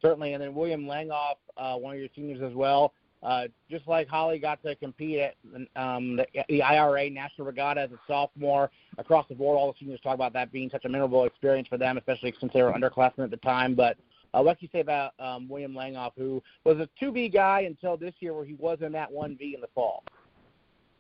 Certainly, 0.01 0.33
and 0.33 0.43
then 0.43 0.53
William 0.53 0.85
Langoff, 0.85 1.35
uh, 1.57 1.75
one 1.75 1.95
of 1.95 1.99
your 1.99 2.09
seniors 2.15 2.41
as 2.41 2.53
well. 2.53 2.93
Uh, 3.23 3.45
just 3.71 3.87
like 3.87 4.07
Holly 4.07 4.37
got 4.37 4.61
to 4.63 4.75
compete 4.75 5.19
at 5.19 5.35
um, 5.75 6.17
the, 6.17 6.25
the 6.49 6.61
IRA 6.61 7.09
National 7.09 7.47
Regatta 7.47 7.81
as 7.81 7.91
a 7.91 7.99
sophomore 8.05 8.69
across 8.97 9.25
the 9.29 9.35
board, 9.35 9.57
all 9.57 9.71
the 9.71 9.77
seniors 9.79 10.01
talk 10.01 10.15
about 10.15 10.33
that 10.33 10.51
being 10.51 10.69
such 10.69 10.83
a 10.83 10.89
memorable 10.89 11.23
experience 11.23 11.67
for 11.69 11.77
them, 11.77 11.97
especially 11.97 12.33
since 12.39 12.51
they 12.53 12.61
were 12.61 12.73
underclassmen 12.73 13.23
at 13.23 13.31
the 13.31 13.37
time. 13.37 13.75
But 13.75 13.97
uh, 14.33 14.41
what 14.41 14.59
can 14.59 14.65
you 14.65 14.69
say 14.73 14.81
about 14.81 15.13
um, 15.19 15.47
William 15.47 15.73
Langoff, 15.73 16.11
who 16.17 16.43
was 16.65 16.77
a 16.79 16.89
2V 17.01 17.33
guy 17.33 17.61
until 17.61 17.95
this 17.95 18.13
year, 18.19 18.33
where 18.33 18.45
he 18.45 18.55
was 18.55 18.79
in 18.81 18.91
that 18.91 19.09
1V 19.09 19.55
in 19.55 19.61
the 19.61 19.67
fall? 19.73 20.03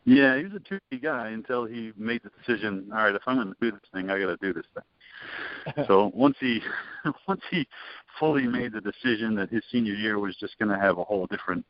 Yeah, 0.05 0.37
he 0.37 0.43
was 0.43 0.53
a 0.53 0.95
2V 0.95 1.01
guy 1.01 1.29
until 1.29 1.65
he 1.65 1.91
made 1.97 2.21
the 2.23 2.31
decision. 2.45 2.89
All 2.93 2.99
right, 2.99 3.15
if 3.15 3.21
I'm 3.25 3.35
going 3.35 3.47
to 3.49 3.55
do 3.59 3.71
this 3.71 3.89
thing, 3.93 4.09
I 4.09 4.19
got 4.19 4.27
to 4.27 4.37
do 4.41 4.53
this 4.53 4.65
thing. 4.73 5.85
so 5.87 6.11
once 6.13 6.35
he 6.39 6.61
once 7.27 7.41
he 7.49 7.67
fully 8.19 8.47
made 8.47 8.73
the 8.73 8.81
decision 8.81 9.35
that 9.35 9.49
his 9.49 9.63
senior 9.71 9.93
year 9.93 10.19
was 10.19 10.35
just 10.37 10.57
going 10.59 10.69
to 10.69 10.77
have 10.77 10.97
a 10.97 11.03
whole 11.03 11.25
different 11.27 11.65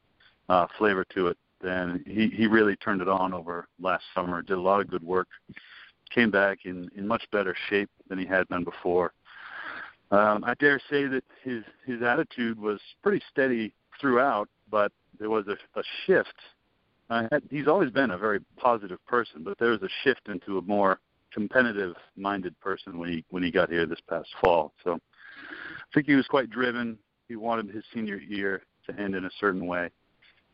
uh, 0.49 0.67
flavor 0.77 1.05
to 1.15 1.27
it. 1.27 1.37
Then 1.61 2.03
he 2.05 2.29
he 2.29 2.47
really 2.47 2.75
turned 2.75 3.01
it 3.01 3.07
on 3.07 3.33
over 3.33 3.67
last 3.79 4.03
summer. 4.13 4.41
Did 4.41 4.57
a 4.57 4.61
lot 4.61 4.81
of 4.81 4.89
good 4.89 5.03
work. 5.03 5.27
Came 6.13 6.29
back 6.29 6.59
in 6.65 6.89
in 6.95 7.07
much 7.07 7.23
better 7.31 7.55
shape 7.69 7.89
than 8.09 8.19
he 8.19 8.25
had 8.25 8.47
been 8.49 8.63
before. 8.63 9.13
Um, 10.11 10.43
I 10.43 10.53
dare 10.55 10.79
say 10.89 11.05
that 11.07 11.23
his 11.43 11.63
his 11.85 12.01
attitude 12.01 12.59
was 12.59 12.79
pretty 13.01 13.21
steady 13.31 13.73
throughout, 13.99 14.49
but 14.69 14.91
there 15.19 15.29
was 15.29 15.47
a, 15.47 15.57
a 15.79 15.83
shift. 16.05 16.35
Uh, 17.09 17.27
he's 17.49 17.67
always 17.67 17.91
been 17.91 18.11
a 18.11 18.17
very 18.17 18.39
positive 18.57 19.03
person, 19.07 19.43
but 19.43 19.57
there 19.57 19.71
was 19.71 19.81
a 19.81 19.89
shift 20.03 20.27
into 20.27 20.57
a 20.57 20.61
more 20.61 20.99
competitive-minded 21.33 22.59
person 22.59 22.99
when 22.99 23.09
he 23.09 23.25
when 23.29 23.41
he 23.41 23.51
got 23.51 23.69
here 23.69 23.85
this 23.85 23.99
past 24.07 24.29
fall. 24.41 24.73
So 24.83 24.93
I 24.93 25.93
think 25.93 26.07
he 26.07 26.15
was 26.15 26.27
quite 26.27 26.49
driven. 26.49 26.97
He 27.27 27.35
wanted 27.35 27.73
his 27.73 27.83
senior 27.93 28.17
year 28.17 28.61
to 28.87 28.99
end 28.99 29.15
in 29.15 29.25
a 29.25 29.31
certain 29.39 29.65
way, 29.65 29.89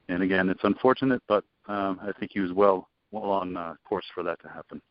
and 0.10 0.24
again, 0.24 0.50
it's 0.50 0.64
unfortunate, 0.64 1.22
but 1.28 1.44
um, 1.68 2.00
I 2.02 2.12
think 2.20 2.32
he 2.34 2.40
was 2.40 2.52
well 2.52 2.90
well 3.12 3.32
on 3.32 3.56
uh, 3.56 3.76
course 3.88 4.06
for 4.14 4.24
that 4.24 4.42
to 4.42 4.50
happen. 4.50 4.82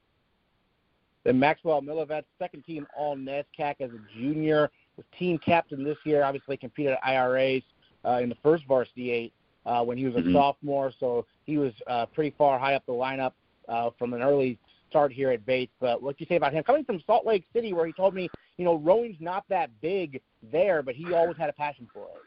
Then 1.25 1.39
Maxwell 1.39 1.83
Milavetz, 1.83 2.25
second 2.39 2.65
team 2.65 2.87
All 2.97 3.17
NESCAC 3.17 3.81
as 3.81 3.91
a 3.91 4.19
junior, 4.19 4.71
was 4.97 5.05
team 5.19 5.39
captain 5.39 5.85
this 5.85 5.99
year. 6.05 6.23
Obviously 6.23 6.57
competed 6.57 6.93
at 6.93 6.99
IRAs 7.05 7.63
uh, 8.05 8.21
in 8.23 8.29
the 8.29 8.37
first 8.43 8.65
varsity 8.67 9.11
eight 9.11 9.33
uh, 9.67 9.83
when 9.85 9.99
he 9.99 10.07
was 10.07 10.15
a 10.15 10.21
mm-hmm. 10.21 10.33
sophomore, 10.33 10.93
so 10.99 11.27
he 11.45 11.59
was 11.59 11.73
uh, 11.87 12.07
pretty 12.07 12.35
far 12.39 12.59
high 12.59 12.75
up 12.75 12.87
the 12.87 12.93
lineup 12.93 13.33
uh, 13.69 13.91
from 13.99 14.15
an 14.15 14.23
early 14.23 14.59
start 14.89 15.13
here 15.13 15.31
at 15.31 15.45
Bates. 15.45 15.73
But 15.81 16.03
what 16.03 16.17
do 16.17 16.25
you 16.25 16.27
say 16.29 16.37
about 16.37 16.53
him 16.53 16.65
coming 16.65 16.85
from 16.85 17.03
Salt 17.07 17.27
Lake 17.27 17.45
City, 17.53 17.73
where 17.73 17.87
he 17.87 17.93
told 17.93 18.15
me, 18.15 18.31
you 18.57 18.65
know, 18.65 18.77
rowing's 18.77 19.21
not 19.21 19.45
that 19.49 19.71
big 19.81 20.21
there, 20.51 20.83
but 20.83 20.95
he 20.95 21.13
always 21.13 21.37
had 21.37 21.51
a 21.51 21.53
passion 21.53 21.89
for 21.93 22.05
it. 22.05 22.23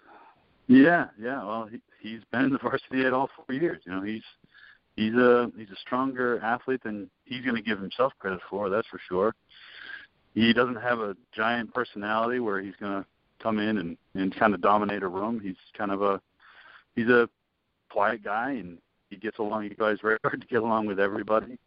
Yeah, 0.67 1.07
yeah. 1.19 1.43
Well, 1.43 1.67
he, 1.71 1.81
he's 2.01 2.21
been 2.31 2.45
in 2.45 2.51
the 2.51 2.57
varsity 2.59 3.05
at 3.05 3.13
all 3.13 3.29
four 3.35 3.55
years. 3.55 3.81
You 3.85 3.93
know, 3.93 4.01
he's 4.01 4.23
he's 4.95 5.13
a 5.13 5.51
he's 5.57 5.69
a 5.69 5.79
stronger 5.79 6.39
athlete 6.41 6.83
than 6.83 7.09
he's 7.25 7.43
going 7.43 7.55
to 7.55 7.61
give 7.61 7.79
himself 7.79 8.13
credit 8.19 8.39
for. 8.49 8.69
That's 8.69 8.87
for 8.87 8.99
sure. 9.07 9.35
He 10.33 10.53
doesn't 10.53 10.81
have 10.81 10.99
a 10.99 11.15
giant 11.33 11.73
personality 11.73 12.39
where 12.39 12.61
he's 12.61 12.75
going 12.79 13.01
to 13.01 13.05
come 13.41 13.59
in 13.59 13.77
and 13.77 13.97
and 14.15 14.35
kind 14.35 14.53
of 14.53 14.61
dominate 14.61 15.03
a 15.03 15.07
room. 15.07 15.39
He's 15.39 15.55
kind 15.77 15.91
of 15.91 16.01
a 16.01 16.21
he's 16.95 17.09
a 17.09 17.29
quiet 17.89 18.23
guy 18.23 18.51
and 18.51 18.77
he 19.09 19.17
gets 19.17 19.39
along. 19.39 19.63
He 19.63 19.69
tries 19.69 19.99
very 20.01 20.17
hard 20.23 20.41
to 20.41 20.47
get 20.47 20.61
along 20.61 20.87
with 20.87 20.99
everybody. 20.99 21.57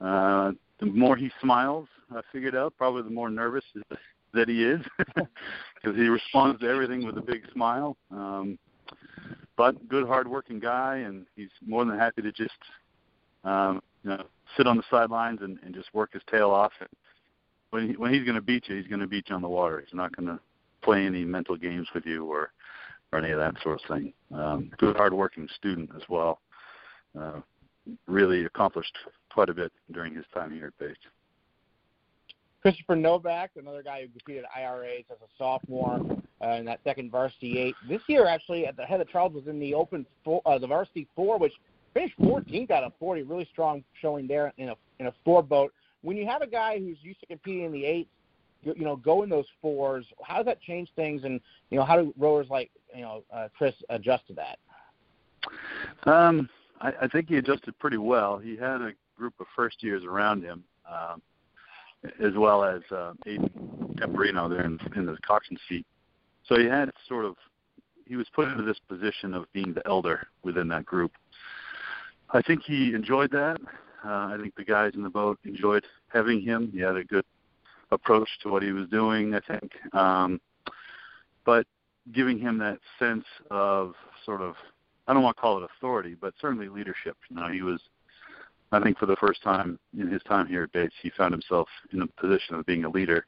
Uh, 0.00 0.52
the 0.78 0.86
more 0.86 1.16
he 1.16 1.30
smiles, 1.40 1.88
I 2.14 2.20
figured 2.32 2.54
out, 2.54 2.74
probably 2.76 3.02
the 3.02 3.10
more 3.10 3.30
nervous 3.30 3.64
that 4.34 4.48
he 4.48 4.64
is 4.64 4.80
because 4.98 5.96
he 5.96 6.08
responds 6.08 6.60
to 6.60 6.68
everything 6.68 7.06
with 7.06 7.16
a 7.16 7.22
big 7.22 7.42
smile. 7.52 7.96
Um, 8.10 8.58
but 9.56 9.88
good, 9.88 10.06
hardworking 10.06 10.60
guy, 10.60 10.96
and 10.98 11.26
he's 11.34 11.50
more 11.66 11.84
than 11.84 11.98
happy 11.98 12.22
to 12.22 12.32
just 12.32 12.52
um, 13.44 13.82
you 14.02 14.10
know 14.10 14.24
sit 14.56 14.66
on 14.66 14.76
the 14.76 14.82
sidelines 14.90 15.40
and, 15.42 15.58
and 15.64 15.74
just 15.74 15.92
work 15.94 16.12
his 16.12 16.22
tail 16.30 16.50
off. 16.50 16.72
And 16.80 16.88
when 17.70 17.88
he, 17.88 17.96
when 17.96 18.12
he's 18.12 18.24
going 18.24 18.36
to 18.36 18.42
beat 18.42 18.68
you, 18.68 18.76
he's 18.76 18.86
going 18.86 19.00
to 19.00 19.06
beat 19.06 19.28
you 19.28 19.34
on 19.34 19.42
the 19.42 19.48
water. 19.48 19.82
He's 19.84 19.94
not 19.94 20.14
going 20.14 20.28
to 20.28 20.38
play 20.82 21.04
any 21.04 21.24
mental 21.24 21.56
games 21.56 21.88
with 21.94 22.06
you 22.06 22.24
or 22.24 22.52
or 23.12 23.18
any 23.18 23.30
of 23.30 23.38
that 23.38 23.54
sort 23.62 23.80
of 23.80 23.88
thing. 23.88 24.12
Um, 24.34 24.70
good, 24.78 24.96
hardworking 24.96 25.48
student 25.54 25.90
as 25.96 26.02
well. 26.08 26.40
Uh, 27.18 27.40
really 28.06 28.44
accomplished 28.44 28.96
quite 29.32 29.48
a 29.48 29.54
bit 29.54 29.72
during 29.92 30.14
his 30.14 30.24
time 30.34 30.52
here 30.52 30.66
at 30.66 30.78
Bates. 30.78 30.98
Christopher 32.66 32.96
Novak, 32.96 33.52
another 33.54 33.80
guy 33.80 34.02
who 34.02 34.08
competed 34.08 34.44
IRAs 34.52 35.04
as 35.08 35.18
a 35.22 35.28
sophomore 35.38 36.00
uh, 36.44 36.48
in 36.54 36.64
that 36.64 36.80
second 36.82 37.12
varsity 37.12 37.60
eight. 37.60 37.76
This 37.88 38.00
year, 38.08 38.26
actually, 38.26 38.66
at 38.66 38.76
the 38.76 38.84
head 38.84 39.00
of 39.00 39.08
Charles 39.08 39.34
was 39.34 39.46
in 39.46 39.60
the 39.60 39.72
open 39.72 40.04
four, 40.24 40.42
uh, 40.44 40.58
the 40.58 40.66
varsity 40.66 41.06
four, 41.14 41.38
which 41.38 41.52
finished 41.94 42.18
14th 42.18 42.72
out 42.72 42.82
of 42.82 42.92
40. 42.98 43.22
Really 43.22 43.48
strong 43.52 43.84
showing 44.02 44.26
there 44.26 44.52
in 44.56 44.70
a 44.70 44.74
in 44.98 45.06
a 45.06 45.12
four 45.24 45.44
boat. 45.44 45.72
When 46.02 46.16
you 46.16 46.26
have 46.26 46.42
a 46.42 46.46
guy 46.48 46.80
who's 46.80 46.96
used 47.02 47.20
to 47.20 47.26
competing 47.26 47.66
in 47.66 47.70
the 47.70 47.84
eights, 47.84 48.10
you, 48.62 48.74
you 48.76 48.84
know, 48.84 48.96
go 48.96 49.22
in 49.22 49.30
those 49.30 49.46
fours, 49.62 50.04
how 50.24 50.38
does 50.38 50.46
that 50.46 50.60
change 50.60 50.88
things? 50.96 51.22
And 51.22 51.40
you 51.70 51.78
know, 51.78 51.84
how 51.84 51.94
do 51.94 52.12
rowers 52.18 52.48
like 52.50 52.72
you 52.92 53.02
know 53.02 53.22
uh, 53.32 53.46
Chris 53.56 53.76
adjust 53.90 54.26
to 54.26 54.34
that? 54.34 54.58
Um, 56.12 56.48
I, 56.80 56.92
I 57.02 57.06
think 57.06 57.28
he 57.28 57.36
adjusted 57.36 57.78
pretty 57.78 57.98
well. 57.98 58.38
He 58.38 58.56
had 58.56 58.80
a 58.80 58.90
group 59.16 59.34
of 59.38 59.46
first 59.54 59.84
years 59.84 60.02
around 60.02 60.42
him. 60.42 60.64
Um, 60.90 61.22
as 62.20 62.32
well 62.36 62.64
as 62.64 62.82
uh, 62.90 63.12
Aiden 63.26 63.50
Temperino 63.96 64.48
there 64.48 64.64
in, 64.64 64.78
in 64.94 65.06
the 65.06 65.16
coxswain 65.26 65.58
seat. 65.68 65.86
So 66.46 66.58
he 66.58 66.66
had 66.66 66.90
sort 67.08 67.24
of 67.24 67.36
he 68.06 68.16
was 68.16 68.26
put 68.34 68.48
into 68.48 68.62
this 68.62 68.78
position 68.88 69.34
of 69.34 69.52
being 69.52 69.74
the 69.74 69.86
elder 69.86 70.28
within 70.42 70.68
that 70.68 70.86
group. 70.86 71.12
I 72.30 72.40
think 72.42 72.62
he 72.62 72.94
enjoyed 72.94 73.32
that. 73.32 73.58
Uh, 74.04 74.08
I 74.08 74.38
think 74.40 74.54
the 74.54 74.64
guys 74.64 74.92
in 74.94 75.02
the 75.02 75.10
boat 75.10 75.38
enjoyed 75.44 75.84
having 76.08 76.40
him. 76.40 76.70
He 76.72 76.80
had 76.80 76.96
a 76.96 77.04
good 77.04 77.24
approach 77.90 78.28
to 78.42 78.48
what 78.48 78.62
he 78.62 78.72
was 78.72 78.88
doing. 78.88 79.34
I 79.34 79.40
think, 79.40 79.72
um, 79.94 80.40
but 81.44 81.66
giving 82.12 82.38
him 82.38 82.58
that 82.58 82.78
sense 82.98 83.24
of 83.50 83.94
sort 84.24 84.40
of 84.40 84.54
I 85.08 85.14
don't 85.14 85.22
want 85.22 85.36
to 85.36 85.40
call 85.40 85.62
it 85.62 85.70
authority, 85.78 86.16
but 86.20 86.34
certainly 86.40 86.68
leadership. 86.68 87.16
You 87.28 87.36
know, 87.36 87.48
he 87.48 87.62
was 87.62 87.80
I 88.72 88.80
think 88.80 88.98
for 88.98 89.06
the 89.06 89.16
first 89.16 89.42
time 89.42 89.78
in 89.98 90.10
his 90.10 90.22
time 90.24 90.46
here 90.46 90.64
at 90.64 90.72
Bates, 90.72 90.94
he 91.00 91.10
found 91.10 91.32
himself 91.32 91.68
in 91.92 92.02
a 92.02 92.06
position 92.20 92.56
of 92.56 92.66
being 92.66 92.84
a 92.84 92.88
leader, 92.88 93.26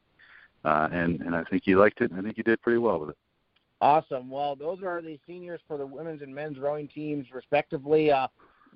uh, 0.64 0.88
and 0.92 1.20
and 1.20 1.34
I 1.34 1.44
think 1.44 1.62
he 1.64 1.74
liked 1.74 2.00
it. 2.00 2.10
And 2.10 2.18
I 2.18 2.22
think 2.22 2.36
he 2.36 2.42
did 2.42 2.60
pretty 2.60 2.78
well 2.78 3.00
with 3.00 3.10
it. 3.10 3.16
Awesome. 3.80 4.28
Well, 4.28 4.56
those 4.56 4.82
are 4.82 5.00
the 5.00 5.18
seniors 5.26 5.60
for 5.68 5.78
the 5.78 5.86
women's 5.86 6.22
and 6.22 6.34
men's 6.34 6.58
rowing 6.58 6.88
teams, 6.88 7.26
respectively. 7.32 8.10
Uh, 8.10 8.26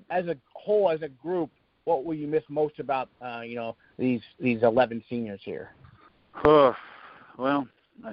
as 0.09 0.27
a 0.27 0.37
whole, 0.53 0.89
as 0.89 1.01
a 1.01 1.09
group, 1.09 1.49
what 1.83 2.05
will 2.05 2.15
you 2.15 2.27
miss 2.27 2.43
most 2.49 2.79
about 2.79 3.09
uh, 3.23 3.41
you 3.41 3.55
know 3.55 3.75
these 3.97 4.21
these 4.39 4.63
11 4.63 5.03
seniors 5.09 5.41
here? 5.43 5.71
Oh, 6.45 6.73
well, 7.37 7.67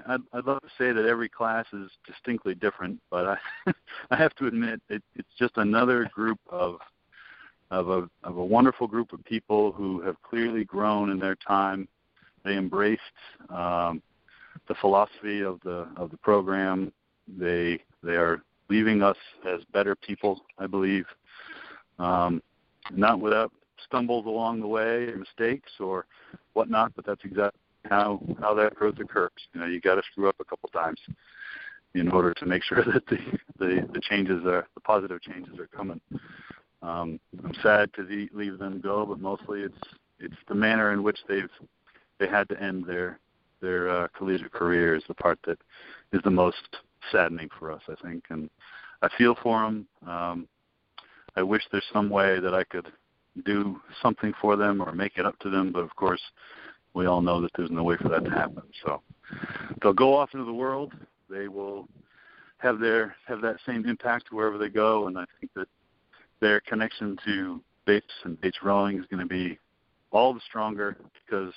I'd, 0.07 0.21
I'd 0.33 0.45
love 0.45 0.61
to 0.63 0.69
say 0.77 0.93
that 0.93 1.07
every 1.07 1.29
class 1.29 1.67
is 1.73 1.91
distinctly 2.07 2.55
different, 2.55 3.01
but 3.11 3.27
I 3.27 3.73
I 4.11 4.17
have 4.17 4.35
to 4.37 4.47
admit 4.47 4.81
it, 4.89 5.03
it's 5.15 5.29
just 5.39 5.57
another 5.57 6.11
group 6.13 6.39
of 6.49 6.79
of 7.71 7.89
a 7.89 8.09
of 8.25 8.37
a 8.37 8.45
wonderful 8.45 8.87
group 8.87 9.13
of 9.13 9.25
people 9.25 9.73
who 9.73 10.01
have 10.03 10.21
clearly 10.23 10.65
grown 10.65 11.11
in 11.11 11.19
their 11.19 11.37
time. 11.37 11.89
They 12.45 12.57
embraced 12.57 13.01
um, 13.49 14.03
the 14.69 14.75
philosophy 14.81 15.43
of 15.43 15.61
the 15.63 15.89
of 15.97 16.11
the 16.11 16.17
program. 16.19 16.93
They 17.39 17.81
they 18.03 18.17
are 18.17 18.43
leaving 18.69 19.03
us 19.03 19.17
as 19.47 19.61
better 19.73 19.95
people, 19.95 20.43
I 20.59 20.67
believe, 20.67 21.05
um, 21.99 22.43
not 22.93 23.21
without 23.21 23.53
stumbles 23.87 24.27
along 24.27 24.61
the 24.61 24.67
way 24.67 25.07
or 25.07 25.17
mistakes 25.17 25.71
or 25.79 26.07
whatnot. 26.55 26.93
But 26.97 27.07
that's 27.07 27.25
exactly 27.25 27.61
how 27.89 28.21
how 28.41 28.55
that 28.55 28.75
growth 28.75 28.99
occurs. 28.99 29.31
You 29.53 29.61
know, 29.61 29.67
you 29.67 29.81
got 29.81 29.95
to 29.95 30.03
screw 30.11 30.29
up 30.29 30.37
a 30.41 30.45
couple 30.45 30.69
times 30.71 30.99
in 31.95 32.09
order 32.11 32.33
to 32.35 32.47
make 32.47 32.63
sure 32.65 32.85
that 32.93 33.07
the 33.07 33.19
the, 33.59 33.89
the 33.93 34.01
changes 34.01 34.45
are 34.45 34.67
the 34.75 34.81
positive 34.81 35.23
changes 35.23 35.59
are 35.59 35.69
coming. 35.69 36.01
Um, 36.83 37.21
I'm 37.45 37.55
sad 37.63 37.93
to 37.95 38.29
leave 38.33 38.59
them 38.59 38.81
go, 38.81 39.05
but 39.05 39.21
mostly 39.21 39.61
it's 39.61 39.79
it's 40.19 40.35
the 40.49 40.55
manner 40.55 40.93
in 40.93 41.03
which 41.03 41.19
they've 41.29 41.51
they 42.19 42.27
had 42.27 42.49
to 42.51 42.63
end 42.63 42.85
their 42.87 43.19
their 43.61 43.91
uh, 43.91 44.09
collegiate 44.17 44.53
career 44.53 44.95
is 44.95 45.03
the 45.09 45.15
part 45.15 45.39
that 45.47 45.59
is 46.13 46.21
the 46.25 46.31
most 46.31 46.77
saddening 47.13 47.49
for 47.59 47.71
us, 47.71 47.83
I 47.89 47.95
think. 48.03 48.25
And 48.31 48.49
I 49.03 49.09
feel 49.17 49.37
for 49.43 49.63
them. 49.63 49.87
Um, 50.07 50.49
I 51.37 51.43
wish 51.43 51.63
there's 51.71 51.85
some 51.93 52.11
way 52.11 52.41
that 52.41 52.55
I 52.55 52.65
could 52.65 52.89
do 53.45 53.81
something 54.03 54.33
for 54.41 54.57
them 54.57 54.81
or 54.81 54.93
make 54.93 55.17
it 55.17 55.27
up 55.27 55.39
to 55.41 55.51
them, 55.51 55.73
but 55.73 55.81
of 55.81 55.95
course, 55.97 56.21
we 56.95 57.07
all 57.07 57.23
know 57.23 57.41
that 57.41 57.51
there's 57.57 57.71
no 57.71 57.85
way 57.85 57.97
for 57.97 58.09
that 58.09 58.25
to 58.25 58.31
happen. 58.31 58.63
So 58.85 59.01
they'll 59.81 59.93
go 59.93 60.17
off 60.17 60.31
into 60.33 60.45
the 60.45 60.53
world. 60.53 60.93
They 61.29 61.47
will 61.47 61.89
have 62.59 62.81
their 62.81 63.15
have 63.27 63.41
that 63.43 63.57
same 63.65 63.87
impact 63.87 64.33
wherever 64.33 64.59
they 64.59 64.69
go, 64.69 65.07
and 65.07 65.17
I 65.17 65.25
think 65.39 65.53
that 65.55 65.69
their 66.41 66.61
connection 66.61 67.19
to 67.25 67.63
Bates 67.85 68.13
and 68.25 68.41
Bates 68.41 68.63
rowing 68.63 68.99
is 68.99 69.07
going 69.07 69.21
to 69.21 69.27
be 69.27 69.59
all 70.11 70.35
the 70.35 70.41
stronger 70.41 70.97
because 71.25 71.55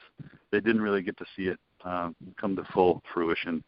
they 0.51 0.60
didn't 0.60 0.81
really 0.81 1.01
get 1.01 1.18
to 1.18 1.26
see 1.35 1.47
it 1.47 1.60
um, 1.84 2.15
come 2.39 2.55
to 2.55 2.64
full 2.65 3.01
fruition. 3.14 3.64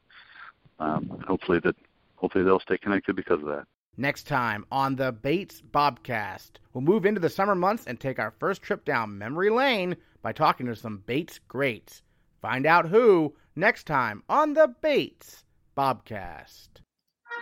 Um, 0.79 1.23
hopefully 1.27 1.59
that 1.63 1.75
hopefully 2.15 2.43
they'll 2.43 2.59
stay 2.59 2.77
connected 2.77 3.15
because 3.15 3.39
of 3.39 3.47
that. 3.47 3.65
Next 3.97 4.27
time 4.27 4.65
on 4.71 4.97
the 4.97 5.11
Bates 5.13 5.61
Bobcast, 5.61 6.51
we'll 6.73 6.81
move 6.81 7.05
into 7.05 7.21
the 7.21 7.29
summer 7.29 7.55
months 7.55 7.85
and 7.87 7.99
take 7.99 8.19
our 8.19 8.33
first 8.39 8.61
trip 8.61 8.83
down 8.83 9.17
memory 9.17 9.49
lane 9.49 9.95
by 10.21 10.33
talking 10.33 10.65
to 10.65 10.75
some 10.75 11.03
Bates 11.05 11.39
greats. 11.47 12.01
Find 12.41 12.65
out 12.65 12.89
who 12.89 13.35
next 13.55 13.85
time 13.85 14.23
on 14.27 14.53
the 14.53 14.73
Bates 14.81 15.45
Bobcast. 15.77 16.67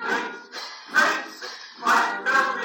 Bates, 0.03 0.59
Bates, 0.93 2.62